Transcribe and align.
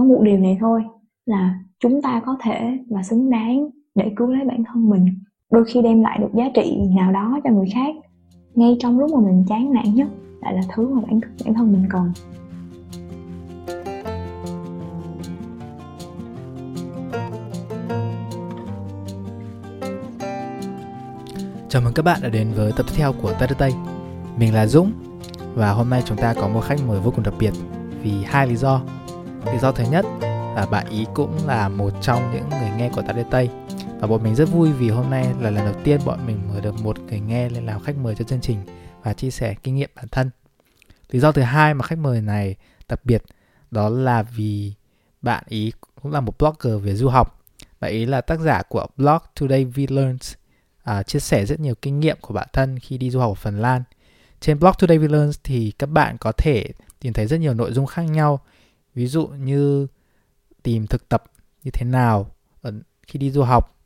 có 0.00 0.04
một 0.04 0.20
điều 0.22 0.38
này 0.38 0.56
thôi, 0.60 0.82
là 1.26 1.54
chúng 1.80 2.02
ta 2.02 2.22
có 2.26 2.36
thể 2.42 2.78
và 2.90 3.02
xứng 3.02 3.30
đáng 3.30 3.68
để 3.94 4.12
cứu 4.16 4.26
lấy 4.26 4.44
bản 4.44 4.64
thân 4.64 4.90
mình 4.90 5.06
đôi 5.50 5.64
khi 5.64 5.82
đem 5.82 6.02
lại 6.02 6.18
được 6.18 6.28
giá 6.34 6.44
trị 6.54 6.78
nào 6.96 7.12
đó 7.12 7.40
cho 7.44 7.50
người 7.50 7.68
khác, 7.74 7.94
ngay 8.54 8.76
trong 8.80 8.98
lúc 8.98 9.10
mà 9.14 9.20
mình 9.20 9.44
chán 9.48 9.72
nản 9.72 9.94
nhất, 9.94 10.08
lại 10.42 10.54
là 10.54 10.60
thứ 10.74 10.94
mà 10.94 11.02
bản 11.06 11.20
bản 11.44 11.54
thân 11.54 11.72
mình 11.72 11.84
cần 11.90 12.12
Chào 21.68 21.82
mừng 21.82 21.94
các 21.94 22.04
bạn 22.04 22.18
đã 22.22 22.28
đến 22.28 22.48
với 22.56 22.72
tập 22.76 22.86
tiếp 22.88 22.94
theo 22.96 23.12
của 23.22 23.32
Tây 23.38 23.48
Tây. 23.58 23.72
Mình 24.38 24.54
là 24.54 24.66
Dũng, 24.66 24.92
và 25.54 25.72
hôm 25.72 25.90
nay 25.90 26.02
chúng 26.04 26.16
ta 26.16 26.34
có 26.34 26.48
một 26.48 26.60
khách 26.60 26.78
mời 26.88 27.00
vô 27.00 27.10
cùng 27.10 27.24
đặc 27.24 27.34
biệt 27.38 27.52
vì 28.02 28.12
hai 28.24 28.46
lý 28.46 28.56
do. 28.56 28.82
Lý 29.46 29.58
do 29.58 29.72
thứ 29.72 29.84
nhất 29.90 30.04
là 30.56 30.66
bạn 30.70 30.86
ý 30.90 31.06
cũng 31.14 31.46
là 31.46 31.68
một 31.68 31.92
trong 32.02 32.32
những 32.34 32.48
người 32.48 32.70
nghe 32.76 32.90
của 32.94 33.02
Tây 33.06 33.24
Tây 33.30 33.50
và 34.00 34.06
bọn 34.06 34.22
mình 34.22 34.34
rất 34.34 34.44
vui 34.44 34.72
vì 34.72 34.88
hôm 34.88 35.10
nay 35.10 35.26
là 35.40 35.50
lần 35.50 35.64
đầu 35.64 35.74
tiên 35.84 36.00
bọn 36.04 36.26
mình 36.26 36.40
mời 36.48 36.60
được 36.60 36.74
một 36.82 36.98
người 36.98 37.20
nghe 37.20 37.48
lên 37.48 37.66
làm 37.66 37.82
khách 37.82 37.96
mời 37.96 38.14
cho 38.14 38.24
chương 38.24 38.40
trình 38.40 38.58
và 39.02 39.12
chia 39.12 39.30
sẻ 39.30 39.54
kinh 39.62 39.74
nghiệm 39.74 39.90
bản 39.94 40.08
thân. 40.08 40.30
Lý 41.10 41.20
do 41.20 41.32
thứ 41.32 41.42
hai 41.42 41.74
mà 41.74 41.84
khách 41.84 41.98
mời 41.98 42.20
này 42.20 42.56
đặc 42.88 43.04
biệt 43.04 43.22
đó 43.70 43.88
là 43.88 44.22
vì 44.22 44.72
bạn 45.22 45.44
ý 45.48 45.72
cũng 46.02 46.12
là 46.12 46.20
một 46.20 46.38
blogger 46.38 46.84
về 46.84 46.94
du 46.94 47.08
học. 47.08 47.44
Bạn 47.80 47.90
ý 47.90 48.06
là 48.06 48.20
tác 48.20 48.40
giả 48.40 48.62
của 48.68 48.86
blog 48.96 49.18
Today 49.40 49.64
We 49.64 49.94
Learned 49.94 50.32
à, 50.82 51.02
chia 51.02 51.18
sẻ 51.18 51.46
rất 51.46 51.60
nhiều 51.60 51.74
kinh 51.82 52.00
nghiệm 52.00 52.16
của 52.20 52.34
bản 52.34 52.48
thân 52.52 52.78
khi 52.78 52.98
đi 52.98 53.10
du 53.10 53.20
học 53.20 53.30
ở 53.30 53.34
Phần 53.34 53.60
Lan. 53.60 53.82
Trên 54.40 54.58
blog 54.58 54.72
Today 54.78 54.98
We 54.98 55.10
Learn 55.10 55.30
thì 55.44 55.72
các 55.78 55.86
bạn 55.86 56.16
có 56.18 56.32
thể 56.32 56.66
tìm 57.00 57.12
thấy 57.12 57.26
rất 57.26 57.36
nhiều 57.36 57.54
nội 57.54 57.72
dung 57.72 57.86
khác 57.86 58.02
nhau. 58.02 58.40
Ví 58.94 59.06
dụ 59.06 59.26
như 59.26 59.86
tìm 60.62 60.86
thực 60.86 61.08
tập 61.08 61.24
như 61.64 61.70
thế 61.70 61.86
nào 61.86 62.26
ở 62.62 62.72
khi 63.06 63.18
đi 63.18 63.30
du 63.30 63.42
học, 63.42 63.76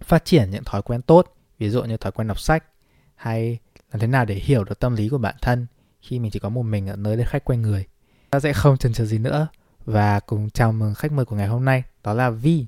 phát 0.00 0.24
triển 0.24 0.50
những 0.50 0.64
thói 0.64 0.82
quen 0.82 1.02
tốt, 1.02 1.34
ví 1.58 1.70
dụ 1.70 1.82
như 1.82 1.96
thói 1.96 2.12
quen 2.12 2.28
đọc 2.28 2.38
sách 2.38 2.64
hay 3.14 3.58
làm 3.92 4.00
thế 4.00 4.06
nào 4.06 4.24
để 4.24 4.34
hiểu 4.34 4.64
được 4.64 4.80
tâm 4.80 4.94
lý 4.94 5.08
của 5.08 5.18
bản 5.18 5.34
thân 5.42 5.66
khi 6.00 6.18
mình 6.18 6.30
chỉ 6.30 6.38
có 6.38 6.48
một 6.48 6.62
mình 6.62 6.86
ở 6.86 6.96
nơi 6.96 7.16
đất 7.16 7.28
khách 7.28 7.44
quen 7.44 7.62
người. 7.62 7.84
Ta 8.30 8.40
sẽ 8.40 8.52
không 8.52 8.76
chần 8.76 8.92
chừ 8.92 9.04
gì 9.04 9.18
nữa 9.18 9.48
và 9.84 10.20
cùng 10.20 10.50
chào 10.50 10.72
mừng 10.72 10.94
khách 10.94 11.12
mời 11.12 11.24
của 11.24 11.36
ngày 11.36 11.48
hôm 11.48 11.64
nay 11.64 11.82
đó 12.04 12.14
là 12.14 12.30
Vi. 12.30 12.66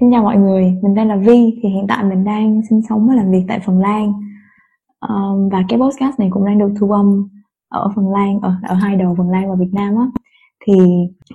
Xin 0.00 0.12
chào 0.12 0.22
mọi 0.22 0.36
người, 0.36 0.62
mình 0.82 0.94
tên 0.96 1.08
là 1.08 1.16
Vi 1.16 1.60
thì 1.62 1.68
hiện 1.68 1.86
tại 1.88 2.04
mình 2.04 2.24
đang 2.24 2.62
sinh 2.70 2.82
sống 2.88 3.08
và 3.08 3.14
làm 3.14 3.30
việc 3.30 3.44
tại 3.48 3.60
Phần 3.66 3.80
Lan 3.80 4.12
um, 5.00 5.48
và 5.48 5.64
cái 5.68 5.78
podcast 5.78 6.18
này 6.18 6.28
cũng 6.32 6.46
đang 6.46 6.58
được 6.58 6.74
thu 6.80 6.90
âm 6.92 7.28
ở 7.68 7.92
Phần 7.96 8.12
Lan 8.12 8.40
ở 8.40 8.54
ở 8.68 8.74
hai 8.74 8.96
đầu 8.96 9.14
Phần 9.18 9.30
Lan 9.30 9.48
và 9.48 9.54
Việt 9.54 9.70
Nam 9.72 9.96
á 9.96 10.21
thì 10.66 10.72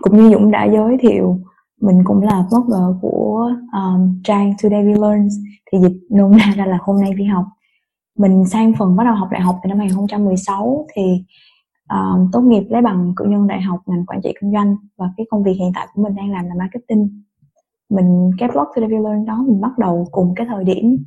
cũng 0.02 0.18
như 0.18 0.32
Dũng 0.32 0.52
đã 0.52 0.66
giới 0.66 0.98
thiệu 1.00 1.40
mình 1.82 2.02
cũng 2.06 2.22
là 2.22 2.46
blogger 2.50 3.02
của 3.02 3.52
um, 3.74 4.22
trang 4.24 4.54
Today 4.64 4.84
We 4.84 5.02
Learns 5.02 5.34
thì 5.72 5.80
dịch 5.82 5.98
nôm 6.12 6.32
na 6.38 6.54
ra 6.56 6.66
là 6.66 6.78
hôm 6.82 7.02
nay 7.02 7.14
đi 7.18 7.26
học. 7.26 7.46
Mình 8.18 8.46
sang 8.46 8.74
phần 8.80 8.96
bắt 8.96 9.04
đầu 9.04 9.16
học 9.16 9.28
đại 9.32 9.42
học 9.42 9.56
từ 9.64 9.68
năm 9.68 9.80
2016 9.80 10.86
thì 10.96 11.02
um, 11.90 12.32
tốt 12.32 12.42
nghiệp 12.42 12.64
lấy 12.70 12.82
bằng 12.82 13.14
cử 13.16 13.26
nhân 13.26 13.48
đại 13.48 13.62
học 13.62 13.80
ngành 13.86 14.06
quản 14.06 14.22
trị 14.24 14.34
kinh 14.42 14.52
doanh 14.52 14.76
và 14.98 15.10
cái 15.18 15.26
công 15.30 15.44
việc 15.44 15.54
hiện 15.60 15.72
tại 15.76 15.88
của 15.94 16.04
mình 16.04 16.16
đang 16.16 16.32
làm 16.32 16.46
là 16.46 16.56
marketing. 16.58 17.24
Mình 17.90 18.32
cái 18.38 18.50
blog 18.54 18.66
Today 18.76 18.90
We 18.90 19.04
Learn 19.04 19.26
đó 19.26 19.46
mình 19.48 19.62
bắt 19.62 19.78
đầu 19.78 20.08
cùng 20.12 20.34
cái 20.36 20.48
thời 20.50 20.64
điểm 20.64 20.98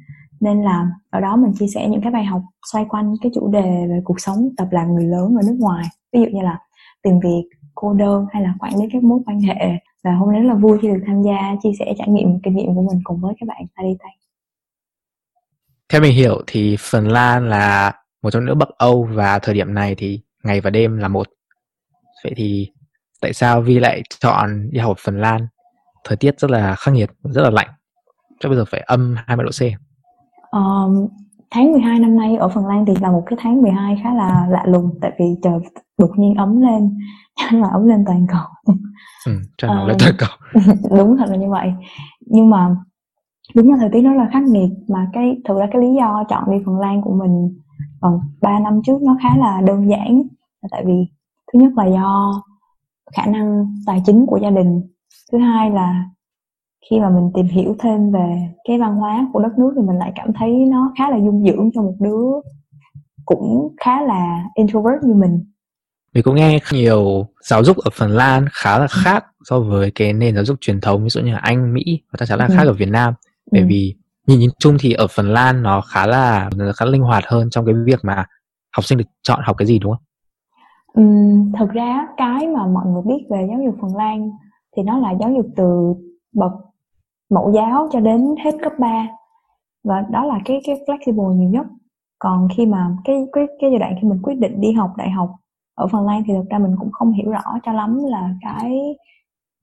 nên 0.41 0.63
là 0.63 0.91
ở 1.11 1.21
đó 1.21 1.37
mình 1.37 1.53
chia 1.59 1.67
sẻ 1.75 1.89
những 1.89 2.01
cái 2.01 2.13
bài 2.13 2.25
học 2.25 2.43
xoay 2.73 2.85
quanh 2.89 3.15
cái 3.23 3.33
chủ 3.35 3.49
đề 3.49 3.87
về 3.89 4.01
cuộc 4.05 4.21
sống 4.21 4.49
tập 4.57 4.69
làm 4.71 4.95
người 4.95 5.05
lớn 5.05 5.37
ở 5.37 5.43
nước 5.47 5.57
ngoài. 5.59 5.85
Ví 6.13 6.21
dụ 6.21 6.27
như 6.33 6.43
là 6.43 6.59
tìm 7.03 7.21
việc 7.21 7.49
cô 7.75 7.93
đơn 7.95 8.27
hay 8.33 8.43
là 8.43 8.55
quản 8.59 8.73
lý 8.79 8.87
các 8.93 9.03
mối 9.03 9.19
quan 9.27 9.41
hệ. 9.41 9.55
Và 10.05 10.15
hôm 10.15 10.33
nay 10.33 10.41
rất 10.41 10.49
là 10.49 10.55
vui 10.55 10.79
khi 10.83 10.89
được 10.89 11.01
tham 11.07 11.23
gia 11.23 11.57
chia 11.63 11.71
sẻ 11.79 11.95
trải 11.99 12.09
nghiệm 12.09 12.41
kinh 12.43 12.57
nghiệm 12.57 12.75
của 12.75 12.83
mình 12.83 13.01
cùng 13.05 13.21
với 13.21 13.35
các 13.41 13.47
bạn 13.47 13.63
ta 13.77 13.83
đi 13.83 13.97
tay 13.99 14.11
theo 15.91 16.01
mình 16.01 16.15
hiểu 16.15 16.43
thì 16.47 16.77
Phần 16.81 17.09
Lan 17.09 17.49
là 17.49 17.93
một 18.23 18.31
trong 18.31 18.45
nước 18.45 18.55
Bắc 18.55 18.69
Âu 18.79 19.09
và 19.13 19.39
thời 19.39 19.55
điểm 19.55 19.75
này 19.75 19.95
thì 19.95 20.21
ngày 20.43 20.61
và 20.61 20.71
đêm 20.71 20.99
là 20.99 21.09
một. 21.09 21.29
Vậy 22.25 22.33
thì 22.37 22.71
tại 23.21 23.33
sao 23.33 23.61
Vi 23.61 23.79
lại 23.79 24.03
chọn 24.21 24.71
đi 24.71 24.79
học 24.79 24.97
Phần 24.99 25.21
Lan? 25.21 25.47
Thời 26.05 26.17
tiết 26.17 26.41
rất 26.41 26.51
là 26.51 26.77
khắc 26.77 26.95
nghiệt 26.95 27.11
rất 27.23 27.43
là 27.43 27.51
lạnh. 27.51 27.69
Chắc 28.41 28.49
bây 28.49 28.59
giờ 28.59 28.65
phải 28.65 28.81
âm 28.81 29.17
20 29.27 29.45
độ 29.45 29.51
C. 29.51 29.63
Um, 30.53 31.09
tháng 31.51 31.73
12 31.73 31.99
năm 31.99 32.17
nay 32.17 32.37
ở 32.37 32.49
Phần 32.49 32.67
Lan 32.67 32.85
thì 32.87 32.95
là 33.01 33.11
một 33.11 33.23
cái 33.27 33.39
tháng 33.43 33.63
12 33.63 34.01
khá 34.03 34.15
là 34.15 34.47
lạ 34.51 34.63
lùng 34.67 34.99
tại 35.01 35.13
vì 35.19 35.25
trời 35.43 35.59
đột 35.99 36.11
nhiên 36.17 36.35
ấm 36.35 36.61
lên. 36.61 36.99
Chắc 37.37 37.53
là 37.53 37.69
ấm 37.69 37.87
lên 37.89 38.05
toàn 38.07 38.27
cầu. 38.29 38.75
Ừ, 39.27 39.33
trời 39.59 39.71
nóng 39.75 39.87
lên 39.87 39.97
toàn 40.01 40.15
cầu. 40.19 40.29
đúng 40.99 41.17
thật 41.17 41.25
là 41.29 41.37
như 41.37 41.51
vậy. 41.51 41.73
Nhưng 42.21 42.51
mà 42.51 42.77
đúng 43.55 43.71
là 43.71 43.77
thời 43.81 43.89
tiết 43.93 44.03
rất 44.03 44.13
là 44.17 44.29
khắc 44.33 44.43
nghiệt 44.43 44.71
mà 44.89 45.09
cái 45.13 45.37
thực 45.49 45.59
ra 45.59 45.67
cái 45.73 45.83
lý 45.83 45.95
do 45.95 46.25
chọn 46.29 46.51
đi 46.51 46.57
Phần 46.67 46.79
Lan 46.79 47.03
của 47.03 47.15
mình 47.15 47.59
còn 48.01 48.21
3 48.41 48.59
năm 48.59 48.81
trước 48.87 49.03
nó 49.03 49.17
khá 49.23 49.37
là 49.37 49.61
đơn 49.61 49.91
giản. 49.91 50.23
Là 50.63 50.69
tại 50.71 50.85
vì 50.87 51.07
thứ 51.53 51.59
nhất 51.59 51.73
là 51.77 51.87
do 51.87 52.43
khả 53.17 53.27
năng 53.27 53.75
tài 53.87 54.03
chính 54.07 54.27
của 54.27 54.37
gia 54.37 54.51
đình 54.51 54.83
thứ 55.33 55.39
hai 55.39 55.71
là 55.71 56.05
khi 56.91 57.01
mà 57.01 57.11
mình 57.11 57.31
tìm 57.35 57.47
hiểu 57.47 57.77
thêm 57.79 58.13
về 58.13 58.49
cái 58.69 58.79
văn 58.79 58.97
hóa 58.97 59.29
của 59.33 59.41
đất 59.41 59.59
nước 59.59 59.73
thì 59.77 59.83
mình 59.83 59.99
lại 59.99 60.13
cảm 60.15 60.33
thấy 60.33 60.51
nó 60.51 60.93
khá 60.99 61.11
là 61.11 61.17
dung 61.17 61.45
dưỡng 61.45 61.71
cho 61.75 61.83
một 61.83 61.95
đứa 62.01 62.31
cũng 63.25 63.75
khá 63.85 64.03
là 64.03 64.45
introvert 64.55 65.03
như 65.03 65.15
mình 65.15 65.45
mình 66.15 66.23
cũng 66.23 66.35
nghe 66.35 66.59
nhiều 66.73 67.27
giáo 67.43 67.65
dục 67.65 67.77
ở 67.77 67.91
Phần 67.95 68.11
Lan 68.11 68.47
khá 68.53 68.79
là 68.79 68.87
khác 68.87 69.25
so 69.45 69.61
với 69.61 69.93
cái 69.95 70.13
nền 70.13 70.35
giáo 70.35 70.45
dục 70.45 70.57
truyền 70.61 70.81
thống 70.81 71.03
ví 71.03 71.11
dụ 71.11 71.21
như 71.21 71.33
là 71.33 71.39
Anh, 71.39 71.75
Mỹ 71.75 72.03
và 72.13 72.17
chắc 72.19 72.29
chắn 72.29 72.39
là 72.39 72.47
ừ. 72.47 72.55
khác 72.57 72.67
ở 72.67 72.73
Việt 72.73 72.89
Nam 72.89 73.15
bởi 73.53 73.61
ừ. 73.61 73.67
vì 73.69 73.97
nhìn 74.27 74.39
nhìn 74.39 74.51
chung 74.59 74.77
thì 74.81 74.93
ở 74.93 75.07
Phần 75.07 75.31
Lan 75.31 75.63
nó 75.63 75.81
khá 75.81 76.07
là 76.07 76.51
khá 76.77 76.87
linh 76.87 77.03
hoạt 77.03 77.25
hơn 77.27 77.51
trong 77.51 77.67
cái 77.67 77.75
việc 77.85 78.01
mà 78.03 78.25
học 78.77 78.85
sinh 78.85 78.99
được 78.99 79.05
chọn 79.23 79.41
học 79.45 79.57
cái 79.59 79.67
gì 79.67 79.79
đúng 79.79 79.93
không? 79.93 80.03
Ừ, 80.95 81.03
thật 81.59 81.67
ra 81.73 82.07
cái 82.17 82.47
mà 82.47 82.67
mọi 82.67 82.87
người 82.87 83.03
biết 83.07 83.27
về 83.31 83.47
giáo 83.51 83.61
dục 83.65 83.75
Phần 83.81 83.97
Lan 83.97 84.31
thì 84.77 84.83
nó 84.83 84.99
là 84.99 85.11
giáo 85.21 85.33
dục 85.37 85.47
từ 85.57 85.95
bậc 86.33 86.53
mẫu 87.31 87.53
giáo 87.53 87.89
cho 87.93 88.01
đến 88.01 88.35
hết 88.45 88.55
cấp 88.63 88.73
3 88.79 89.09
và 89.85 90.01
đó 90.11 90.25
là 90.25 90.41
cái 90.45 90.61
cái 90.65 90.77
flexible 90.87 91.33
nhiều 91.33 91.51
nhất 91.51 91.67
còn 92.19 92.49
khi 92.57 92.67
mà 92.67 92.97
cái 93.05 93.27
cái 93.33 93.47
cái 93.61 93.71
giai 93.71 93.79
đoạn 93.79 93.95
khi 94.01 94.09
mình 94.09 94.23
quyết 94.23 94.35
định 94.35 94.61
đi 94.61 94.73
học 94.73 94.91
đại 94.97 95.11
học 95.11 95.31
ở 95.75 95.87
Phần 95.87 96.07
Lan 96.07 96.23
thì 96.27 96.35
thực 96.35 96.51
ra 96.51 96.59
mình 96.59 96.77
cũng 96.79 96.91
không 96.93 97.13
hiểu 97.13 97.31
rõ 97.31 97.59
cho 97.65 97.73
lắm 97.73 97.99
là 98.05 98.35
cái 98.41 98.97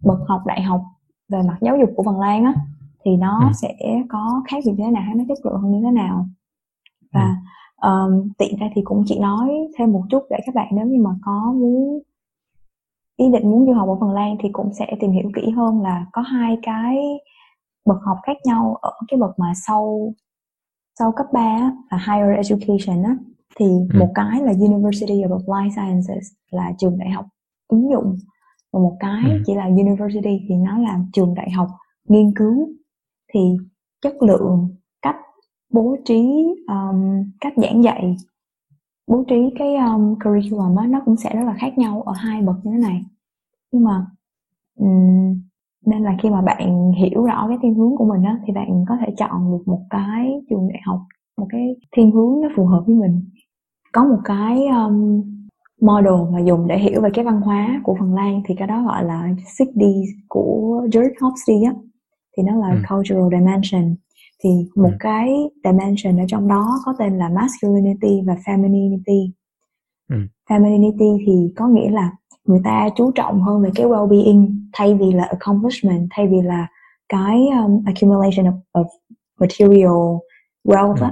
bậc 0.03 0.19
học 0.27 0.41
đại 0.45 0.61
học 0.61 0.81
về 1.29 1.41
mặt 1.47 1.57
giáo 1.61 1.77
dục 1.77 1.89
của 1.95 2.03
Phần 2.03 2.19
Lan 2.19 2.43
á 2.43 2.53
thì 3.05 3.15
nó 3.15 3.39
ừ. 3.43 3.51
sẽ 3.53 3.75
có 4.09 4.41
khác 4.47 4.57
biệt 4.65 4.71
như 4.71 4.83
thế 4.85 4.91
nào 4.91 5.03
hay 5.03 5.15
nó 5.15 5.23
chất 5.27 5.45
lượng 5.45 5.61
hơn 5.61 5.71
như 5.71 5.81
thế 5.83 5.91
nào 5.91 6.25
và 7.13 7.35
ừ. 7.81 7.89
um, 7.89 8.29
tiện 8.37 8.59
ra 8.59 8.69
thì 8.75 8.81
cũng 8.85 9.03
chỉ 9.05 9.19
nói 9.19 9.49
thêm 9.77 9.91
một 9.91 10.03
chút 10.09 10.23
để 10.29 10.37
các 10.45 10.55
bạn 10.55 10.67
nếu 10.71 10.85
như 10.85 11.01
mà 11.01 11.09
có 11.21 11.53
muốn 11.55 11.99
ý 13.17 13.25
định 13.31 13.51
muốn 13.51 13.65
du 13.65 13.73
học 13.73 13.89
ở 13.89 13.97
Phần 13.99 14.11
Lan 14.11 14.35
thì 14.39 14.49
cũng 14.53 14.73
sẽ 14.73 14.87
tìm 14.99 15.11
hiểu 15.11 15.31
kỹ 15.35 15.49
hơn 15.49 15.81
là 15.81 16.05
có 16.11 16.21
hai 16.21 16.57
cái 16.61 16.97
bậc 17.87 17.97
học 18.01 18.17
khác 18.23 18.37
nhau 18.43 18.75
ở 18.81 18.91
cái 19.07 19.19
bậc 19.19 19.39
mà 19.39 19.53
sau 19.67 20.13
sau 20.99 21.11
cấp 21.11 21.25
3 21.33 21.71
là 21.91 21.97
higher 21.97 22.49
education 22.49 23.03
á 23.03 23.15
thì 23.59 23.65
ừ. 23.65 23.99
một 23.99 24.11
cái 24.15 24.41
là 24.41 24.51
University 24.51 25.13
of 25.13 25.31
Applied 25.31 25.73
Sciences 25.73 26.33
là 26.51 26.71
trường 26.77 26.97
đại 26.97 27.09
học 27.09 27.25
ứng 27.67 27.91
dụng 27.91 28.17
và 28.73 28.79
một 28.79 28.97
cái 28.99 29.31
ừ. 29.31 29.41
chỉ 29.45 29.55
là 29.55 29.65
university 29.65 30.45
thì 30.49 30.55
nó 30.55 30.77
là 30.77 30.99
trường 31.13 31.35
đại 31.35 31.51
học 31.51 31.67
nghiên 32.07 32.33
cứu 32.35 32.69
thì 33.33 33.39
chất 34.01 34.15
lượng 34.21 34.75
cách 35.01 35.15
bố 35.69 35.97
trí 36.05 36.47
um, 36.67 37.23
cách 37.41 37.53
giảng 37.57 37.83
dạy 37.83 38.15
bố 39.07 39.23
trí 39.27 39.35
cái 39.59 39.75
um, 39.75 40.15
curriculum 40.25 40.75
á, 40.75 40.87
nó 40.87 41.01
cũng 41.05 41.17
sẽ 41.17 41.35
rất 41.35 41.43
là 41.45 41.55
khác 41.59 41.77
nhau 41.77 42.01
ở 42.01 42.13
hai 42.13 42.41
bậc 42.41 42.55
như 42.63 42.71
thế 42.71 42.77
này 42.77 43.05
nhưng 43.71 43.83
mà 43.83 44.05
um, 44.79 45.41
nên 45.85 46.03
là 46.03 46.17
khi 46.21 46.29
mà 46.29 46.41
bạn 46.41 46.91
hiểu 46.91 47.23
rõ 47.23 47.45
cái 47.47 47.57
thiên 47.61 47.73
hướng 47.73 47.95
của 47.97 48.05
mình 48.05 48.23
á 48.23 48.39
thì 48.45 48.53
bạn 48.53 48.85
có 48.89 48.97
thể 49.01 49.13
chọn 49.17 49.51
được 49.51 49.63
một 49.65 49.81
cái 49.89 50.41
trường 50.49 50.67
đại 50.69 50.81
học 50.85 50.99
một 51.37 51.47
cái 51.49 51.75
thiên 51.95 52.11
hướng 52.11 52.41
nó 52.41 52.49
phù 52.55 52.65
hợp 52.65 52.83
với 52.87 52.95
mình 52.95 53.21
có 53.91 54.03
một 54.03 54.19
cái 54.23 54.67
um, 54.67 55.21
model 55.81 56.33
mà 56.33 56.39
dùng 56.39 56.67
để 56.67 56.79
hiểu 56.79 57.01
về 57.01 57.09
cái 57.13 57.25
văn 57.25 57.41
hóa 57.41 57.81
của 57.83 57.95
Phần 57.99 58.13
Lan 58.13 58.41
thì 58.47 58.55
cái 58.57 58.67
đó 58.67 58.83
gọi 58.83 59.03
là 59.03 59.29
6D 59.57 60.03
của 60.27 60.81
George 60.93 61.13
Hofstede 61.19 61.65
á 61.65 61.73
thì 62.37 62.43
nó 62.43 62.55
là 62.55 62.69
ừ. 62.69 62.77
cultural 62.89 63.29
dimension 63.31 63.95
thì 64.43 64.49
một 64.75 64.91
ừ. 64.91 64.97
cái 64.99 65.33
dimension 65.63 66.17
ở 66.17 66.25
trong 66.27 66.47
đó 66.47 66.79
có 66.85 66.93
tên 66.99 67.17
là 67.17 67.29
masculinity 67.29 68.21
và 68.25 68.33
femininity 68.33 69.31
ừ. 70.09 70.17
femininity 70.49 71.17
thì 71.25 71.53
có 71.55 71.67
nghĩa 71.67 71.89
là 71.89 72.11
người 72.47 72.61
ta 72.63 72.89
chú 72.95 73.11
trọng 73.11 73.41
hơn 73.41 73.61
về 73.61 73.69
cái 73.75 73.85
well-being 73.85 74.67
thay 74.73 74.93
vì 74.93 75.11
là 75.11 75.23
accomplishment 75.23 76.07
thay 76.11 76.27
vì 76.27 76.41
là 76.41 76.67
cái 77.09 77.47
um, 77.47 77.83
accumulation 77.85 78.45
of, 78.45 78.59
of 78.73 78.85
material 79.39 80.19
wealth 80.63 80.95
ừ. 80.99 81.07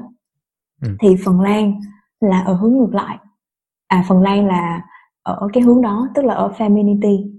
Ừ. 0.82 0.96
thì 1.00 1.16
Phần 1.26 1.42
Lan 1.42 1.80
là 2.20 2.42
ở 2.42 2.54
hướng 2.54 2.78
ngược 2.78 2.94
lại 2.94 3.18
à 3.88 4.06
Phần 4.08 4.22
Lan 4.22 4.48
là 4.48 4.82
ở 5.24 5.48
cái 5.54 5.64
hướng 5.64 5.82
đó 5.82 6.08
tức 6.16 6.26
là 6.26 6.34
ở 6.34 6.52
femininity 6.58 7.30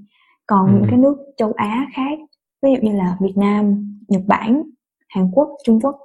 còn 0.47 0.67
ừ. 0.67 0.73
những 0.73 0.87
cái 0.91 0.99
nước 0.99 1.17
châu 1.37 1.53
Á 1.53 1.87
khác 1.95 2.19
ví 2.63 2.71
dụ 2.71 2.89
như 2.89 2.97
là 2.97 3.17
Việt 3.21 3.37
Nam 3.37 3.87
Nhật 4.09 4.23
Bản 4.27 4.63
Hàn 5.09 5.31
Quốc 5.31 5.49
Trung 5.65 5.81
Quốc 5.81 5.97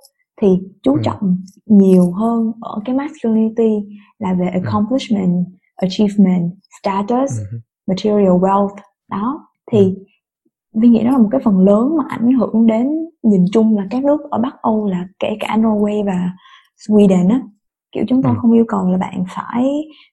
thì 0.41 0.47
chú 0.83 0.93
ừ. 0.93 1.01
trọng 1.03 1.37
nhiều 1.65 2.11
hơn 2.11 2.51
ở 2.61 2.79
cái 2.85 2.95
masculinity 2.95 3.99
là 4.19 4.33
về 4.33 4.49
ừ. 4.53 4.59
accomplishment 4.63 5.45
achievement 5.75 6.51
status 6.81 7.39
ừ. 7.51 7.59
Material 7.87 8.27
wealth 8.27 8.75
đó 9.09 9.47
thì 9.71 9.79
ừ. 9.79 10.05
Vi 10.73 10.87
nghĩ 10.87 11.03
đó 11.03 11.11
là 11.11 11.17
một 11.17 11.27
cái 11.31 11.41
phần 11.43 11.59
lớn 11.59 11.97
mà 11.97 12.03
ảnh 12.09 12.31
hưởng 12.31 12.67
đến 12.67 12.89
nhìn 13.23 13.45
chung 13.53 13.77
là 13.77 13.87
các 13.89 14.03
nước 14.03 14.21
ở 14.31 14.39
Bắc 14.39 14.61
Âu 14.61 14.85
là 14.85 15.07
kể 15.19 15.37
cả 15.39 15.57
Norway 15.57 16.05
và 16.05 16.29
Sweden 16.87 17.29
á 17.29 17.41
kiểu 17.91 18.03
chúng 18.07 18.21
ta 18.21 18.29
ừ. 18.29 18.35
không 18.41 18.53
yêu 18.53 18.65
cầu 18.67 18.89
là 18.89 18.97
bạn 18.97 19.23
phải 19.35 19.65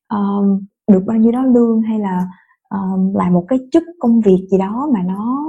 um, 0.08 0.60
được 0.90 1.02
bao 1.06 1.16
nhiêu 1.16 1.32
đó 1.32 1.42
lương 1.42 1.82
hay 1.82 1.98
là 1.98 2.26
um, 2.70 3.14
làm 3.14 3.32
một 3.32 3.44
cái 3.48 3.58
chức 3.72 3.82
công 3.98 4.20
việc 4.20 4.46
gì 4.50 4.58
đó 4.58 4.90
mà 4.94 5.02
nó 5.02 5.44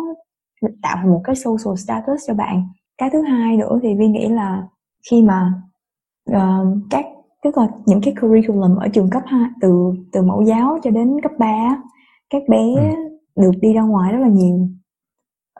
tạo 0.81 0.95
thành 0.95 1.10
một 1.10 1.21
cái 1.24 1.36
social 1.36 1.75
status 1.75 2.27
cho 2.27 2.33
bạn 2.33 2.68
cái 2.98 3.10
thứ 3.13 3.21
hai 3.21 3.57
nữa 3.57 3.80
thì 3.83 3.95
vi 3.95 4.07
nghĩ 4.07 4.27
là 4.27 4.68
khi 5.10 5.21
mà 5.21 5.54
uh, 6.31 6.77
các 6.89 7.06
tức 7.44 7.57
là 7.57 7.68
những 7.86 8.01
cái 8.04 8.13
curriculum 8.21 8.75
ở 8.75 8.88
trường 8.88 9.10
cấp 9.10 9.24
2 9.25 9.50
từ 9.62 9.94
từ 10.12 10.21
mẫu 10.21 10.44
giáo 10.44 10.80
cho 10.83 10.92
đến 10.92 11.21
cấp 11.24 11.31
3 11.39 11.77
các 12.30 12.44
bé 12.50 12.64
ừ. 12.76 13.42
được 13.42 13.52
đi 13.62 13.74
ra 13.74 13.81
ngoài 13.81 14.14
rất 14.14 14.20
là 14.20 14.28
nhiều 14.28 14.70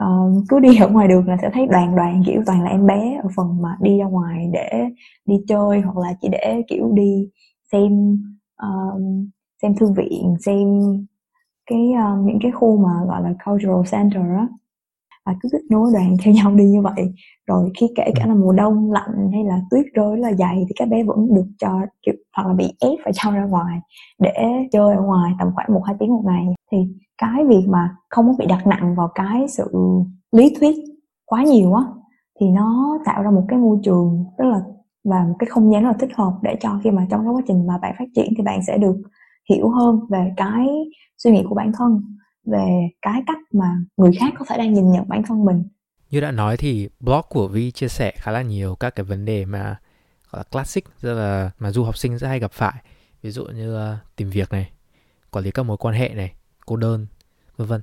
uh, 0.04 0.44
cứ 0.50 0.60
đi 0.60 0.78
ở 0.78 0.90
ngoài 0.90 1.08
đường 1.08 1.28
là 1.28 1.38
sẽ 1.42 1.50
thấy 1.54 1.68
đoàn 1.68 1.96
đoàn 1.96 2.24
kiểu 2.26 2.42
toàn 2.46 2.64
là 2.64 2.70
em 2.70 2.86
bé 2.86 3.20
ở 3.24 3.30
phần 3.36 3.62
mà 3.62 3.78
đi 3.82 4.00
ra 4.00 4.06
ngoài 4.06 4.50
để 4.54 4.86
đi 5.26 5.36
chơi 5.48 5.82
hoặc 5.82 5.98
là 5.98 6.14
chỉ 6.22 6.28
để 6.32 6.64
kiểu 6.68 6.92
đi 6.94 7.30
xem 7.72 8.18
uh, 8.68 9.02
xem 9.62 9.76
thư 9.76 9.92
viện 9.98 10.36
xem 10.46 10.68
cái 11.66 11.92
uh, 11.94 12.26
những 12.26 12.40
cái 12.42 12.52
khu 12.52 12.78
mà 12.78 13.06
gọi 13.08 13.22
là 13.24 13.34
cultural 13.46 13.82
center 13.92 14.24
á 14.38 14.48
và 15.30 15.36
cứ 15.42 15.50
kết 15.52 15.62
nối 15.70 15.90
đoàn 15.94 16.16
theo 16.24 16.34
nhau 16.34 16.56
đi 16.56 16.64
như 16.64 16.82
vậy. 16.82 17.14
Rồi 17.48 17.72
khi 17.80 17.88
kể 17.96 18.12
cả 18.16 18.26
là 18.28 18.36
mùa 18.36 18.52
đông 18.52 18.92
lạnh 18.92 19.30
hay 19.34 19.44
là 19.44 19.62
tuyết 19.72 19.86
rơi 19.94 20.18
là 20.18 20.34
dày 20.34 20.66
thì 20.68 20.74
các 20.76 20.90
bé 20.90 21.04
vẫn 21.04 21.34
được 21.36 21.48
cho 21.60 21.82
kiểu 22.06 22.16
hoặc 22.36 22.48
là 22.48 22.54
bị 22.54 22.74
ép 22.80 23.00
phải 23.04 23.14
cho 23.16 23.32
ra 23.32 23.46
ngoài 23.46 23.80
để 24.20 24.34
chơi 24.72 24.96
ở 24.96 25.02
ngoài 25.02 25.34
tầm 25.40 25.48
khoảng 25.56 25.74
một 25.74 25.82
hai 25.86 25.96
tiếng 26.00 26.10
một 26.10 26.24
ngày. 26.26 26.46
Thì 26.72 26.78
cái 27.18 27.46
việc 27.46 27.66
mà 27.68 27.96
không 28.10 28.28
có 28.28 28.34
bị 28.40 28.46
đặt 28.46 28.68
nặng 28.68 28.96
vào 28.96 29.10
cái 29.16 29.48
sự 29.48 29.72
lý 30.32 30.56
thuyết 30.60 30.76
quá 31.26 31.44
nhiều 31.44 31.74
á 31.74 31.84
thì 32.40 32.48
nó 32.50 32.98
tạo 33.06 33.24
ra 33.24 33.32
một 33.32 33.44
cái 33.48 33.60
môi 33.60 33.78
trường 33.84 34.26
rất 34.38 34.46
là 34.46 34.62
và 35.04 35.26
một 35.28 35.36
cái 35.40 35.48
không 35.50 35.72
gian 35.72 35.84
rất 35.84 35.90
là 35.90 35.98
thích 36.00 36.16
hợp 36.16 36.34
để 36.42 36.56
cho 36.62 36.80
khi 36.84 36.92
mà 36.92 37.08
trong 37.10 37.22
cái 37.24 37.34
quá 37.34 37.42
trình 37.48 37.68
mà 37.68 37.78
bạn 37.78 37.96
phát 38.00 38.06
triển 38.16 38.34
thì 38.38 38.44
bạn 38.44 38.60
sẽ 38.68 38.78
được 38.78 38.96
hiểu 39.50 39.70
hơn 39.70 40.00
về 40.10 40.34
cái 40.38 40.68
suy 41.18 41.32
nghĩ 41.32 41.44
của 41.50 41.56
bản 41.56 41.72
thân 41.78 42.02
về 42.52 42.90
cái 43.02 43.22
cách 43.28 43.38
mà 43.54 43.66
người 43.98 44.12
khác 44.20 44.34
có 44.40 44.46
thể 44.50 44.58
đang 44.58 44.74
nhìn 44.74 44.92
nhận 44.92 45.10
bản 45.10 45.24
thân 45.28 45.46
mình. 45.46 45.64
Như 46.10 46.22
đã 46.22 46.32
nói 46.32 46.58
thì 46.58 46.90
blog 47.00 47.22
của 47.30 47.48
Vi 47.48 47.72
chia 47.72 47.88
sẻ 47.88 48.14
khá 48.16 48.32
là 48.32 48.42
nhiều 48.42 48.76
các 48.76 48.96
cái 48.96 49.04
vấn 49.04 49.26
đề 49.26 49.46
mà 49.46 49.80
gọi 50.32 50.40
là 50.40 50.44
classic 50.44 50.86
rất 51.00 51.14
là 51.14 51.52
mà 51.60 51.72
du 51.72 51.84
học 51.84 51.98
sinh 51.98 52.18
rất 52.18 52.28
hay 52.28 52.40
gặp 52.40 52.52
phải. 52.52 52.84
Ví 53.22 53.32
dụ 53.32 53.46
như 53.46 53.76
uh, 53.76 53.98
tìm 54.16 54.30
việc 54.30 54.52
này 54.52 54.72
quản 55.32 55.46
lý 55.46 55.52
các 55.52 55.64
mối 55.64 55.78
quan 55.78 55.96
hệ 55.96 56.10
này 56.10 56.34
cô 56.66 56.76
đơn 56.76 57.08
vân 57.58 57.68
vân. 57.68 57.82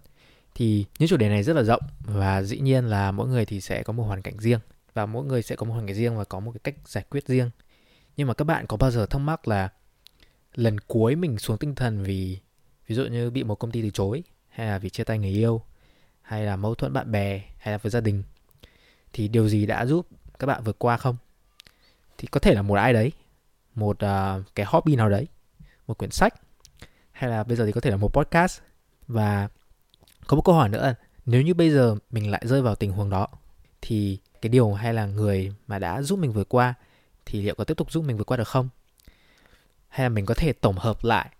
Thì 0.54 0.84
những 0.98 1.08
chủ 1.08 1.16
đề 1.16 1.28
này 1.28 1.42
rất 1.42 1.56
là 1.56 1.62
rộng 1.62 1.82
và 2.04 2.42
dĩ 2.42 2.58
nhiên 2.58 2.84
là 2.84 3.12
mỗi 3.12 3.28
người 3.28 3.44
thì 3.44 3.60
sẽ 3.60 3.82
có 3.82 3.92
một 3.92 4.04
hoàn 4.04 4.22
cảnh 4.22 4.38
riêng 4.38 4.60
và 4.94 5.06
mỗi 5.06 5.24
người 5.24 5.42
sẽ 5.42 5.56
có 5.56 5.66
một 5.66 5.72
hoàn 5.72 5.86
cảnh 5.86 5.96
riêng 5.96 6.16
và 6.16 6.24
có 6.24 6.40
một 6.40 6.50
cái 6.52 6.60
cách 6.64 6.88
giải 6.88 7.04
quyết 7.10 7.26
riêng. 7.26 7.50
Nhưng 8.16 8.28
mà 8.28 8.34
các 8.34 8.44
bạn 8.44 8.66
có 8.66 8.76
bao 8.76 8.90
giờ 8.90 9.06
thắc 9.06 9.20
mắc 9.20 9.48
là 9.48 9.68
lần 10.54 10.80
cuối 10.80 11.16
mình 11.16 11.38
xuống 11.38 11.58
tinh 11.58 11.74
thần 11.74 12.02
vì 12.02 12.38
ví 12.86 12.94
dụ 12.94 13.04
như 13.04 13.30
bị 13.30 13.44
một 13.44 13.54
công 13.54 13.70
ty 13.70 13.82
từ 13.82 13.90
chối? 13.90 14.22
Hay 14.56 14.66
là 14.66 14.78
vì 14.78 14.90
chia 14.90 15.04
tay 15.04 15.18
người 15.18 15.30
yêu 15.30 15.62
hay 16.22 16.44
là 16.44 16.56
mâu 16.56 16.74
thuẫn 16.74 16.92
bạn 16.92 17.12
bè 17.12 17.42
hay 17.58 17.72
là 17.72 17.78
với 17.78 17.90
gia 17.90 18.00
đình 18.00 18.22
thì 19.12 19.28
điều 19.28 19.48
gì 19.48 19.66
đã 19.66 19.86
giúp 19.86 20.08
các 20.38 20.46
bạn 20.46 20.62
vượt 20.64 20.76
qua 20.78 20.96
không? 20.96 21.16
Thì 22.18 22.28
có 22.30 22.40
thể 22.40 22.54
là 22.54 22.62
một 22.62 22.74
ai 22.74 22.92
đấy 22.92 23.12
một 23.74 23.96
uh, 24.04 24.54
cái 24.54 24.66
hobby 24.68 24.96
nào 24.96 25.08
đấy 25.08 25.26
một 25.86 25.98
quyển 25.98 26.10
sách 26.10 26.34
hay 27.12 27.30
là 27.30 27.44
bây 27.44 27.56
giờ 27.56 27.66
thì 27.66 27.72
có 27.72 27.80
thể 27.80 27.90
là 27.90 27.96
một 27.96 28.12
podcast. 28.12 28.60
Và 29.08 29.48
có 30.26 30.36
một 30.36 30.42
câu 30.42 30.54
hỏi 30.54 30.68
nữa 30.68 30.94
nếu 31.26 31.42
như 31.42 31.54
bây 31.54 31.70
giờ 31.70 31.96
mình 32.10 32.30
lại 32.30 32.42
rơi 32.44 32.62
vào 32.62 32.74
tình 32.74 32.92
huống 32.92 33.10
đó 33.10 33.28
thì 33.82 34.18
cái 34.42 34.50
điều 34.50 34.72
hay 34.72 34.94
là 34.94 35.06
người 35.06 35.52
mà 35.66 35.78
đã 35.78 36.02
giúp 36.02 36.18
mình 36.18 36.32
vượt 36.32 36.48
qua 36.48 36.74
thì 37.26 37.42
liệu 37.42 37.54
có 37.54 37.64
tiếp 37.64 37.76
tục 37.76 37.92
giúp 37.92 38.04
mình 38.04 38.16
vượt 38.16 38.24
qua 38.26 38.36
được 38.36 38.48
không? 38.48 38.68
Hay 39.88 40.04
là 40.04 40.08
mình 40.08 40.26
có 40.26 40.34
thể 40.34 40.52
tổng 40.52 40.78
hợp 40.78 41.04
lại 41.04 41.30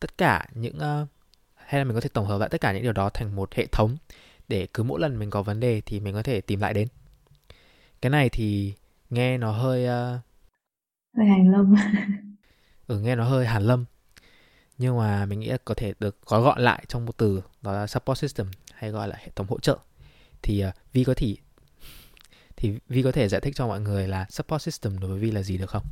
tất 0.00 0.18
cả 0.18 0.48
những 0.54 0.76
uh, 0.76 1.08
hay 1.66 1.80
là 1.80 1.84
mình 1.84 1.94
có 1.94 2.00
thể 2.00 2.08
tổng 2.12 2.26
hợp 2.26 2.38
lại 2.38 2.48
tất 2.48 2.60
cả 2.60 2.72
những 2.72 2.82
điều 2.82 2.92
đó 2.92 3.10
thành 3.10 3.36
một 3.36 3.54
hệ 3.54 3.66
thống 3.66 3.96
để 4.48 4.66
cứ 4.74 4.82
mỗi 4.82 5.00
lần 5.00 5.18
mình 5.18 5.30
có 5.30 5.42
vấn 5.42 5.60
đề 5.60 5.80
thì 5.86 6.00
mình 6.00 6.14
có 6.14 6.22
thể 6.22 6.40
tìm 6.40 6.60
lại 6.60 6.74
đến. 6.74 6.88
Cái 8.02 8.10
này 8.10 8.28
thì 8.28 8.74
nghe 9.10 9.38
nó 9.38 9.52
hơi 9.52 9.84
uh... 9.84 10.20
hơi 11.16 11.26
hàn 11.26 11.52
lâm. 11.52 11.74
Ừ 12.86 13.00
nghe 13.00 13.16
nó 13.16 13.24
hơi 13.24 13.46
hàn 13.46 13.62
lâm. 13.62 13.84
Nhưng 14.78 14.98
mà 14.98 15.26
mình 15.26 15.40
nghĩ 15.40 15.48
là 15.48 15.56
có 15.64 15.74
thể 15.74 15.92
được 16.00 16.16
gói 16.26 16.42
gọn 16.42 16.60
lại 16.60 16.84
trong 16.88 17.06
một 17.06 17.16
từ 17.16 17.42
đó 17.62 17.72
là 17.72 17.86
support 17.86 18.18
system 18.18 18.46
hay 18.74 18.90
gọi 18.90 19.08
là 19.08 19.16
hệ 19.18 19.28
thống 19.36 19.46
hỗ 19.50 19.58
trợ. 19.58 19.78
Thì 20.42 20.64
uh, 20.68 20.74
Vi 20.92 21.04
có 21.04 21.14
thể 21.16 21.34
thì 22.56 22.78
Vi 22.88 23.02
có 23.02 23.12
thể 23.12 23.28
giải 23.28 23.40
thích 23.40 23.54
cho 23.56 23.66
mọi 23.66 23.80
người 23.80 24.08
là 24.08 24.26
support 24.30 24.62
system 24.62 24.98
đối 24.98 25.10
với 25.10 25.18
Vi 25.18 25.30
là 25.30 25.42
gì 25.42 25.58
được 25.58 25.70
không? 25.70 25.82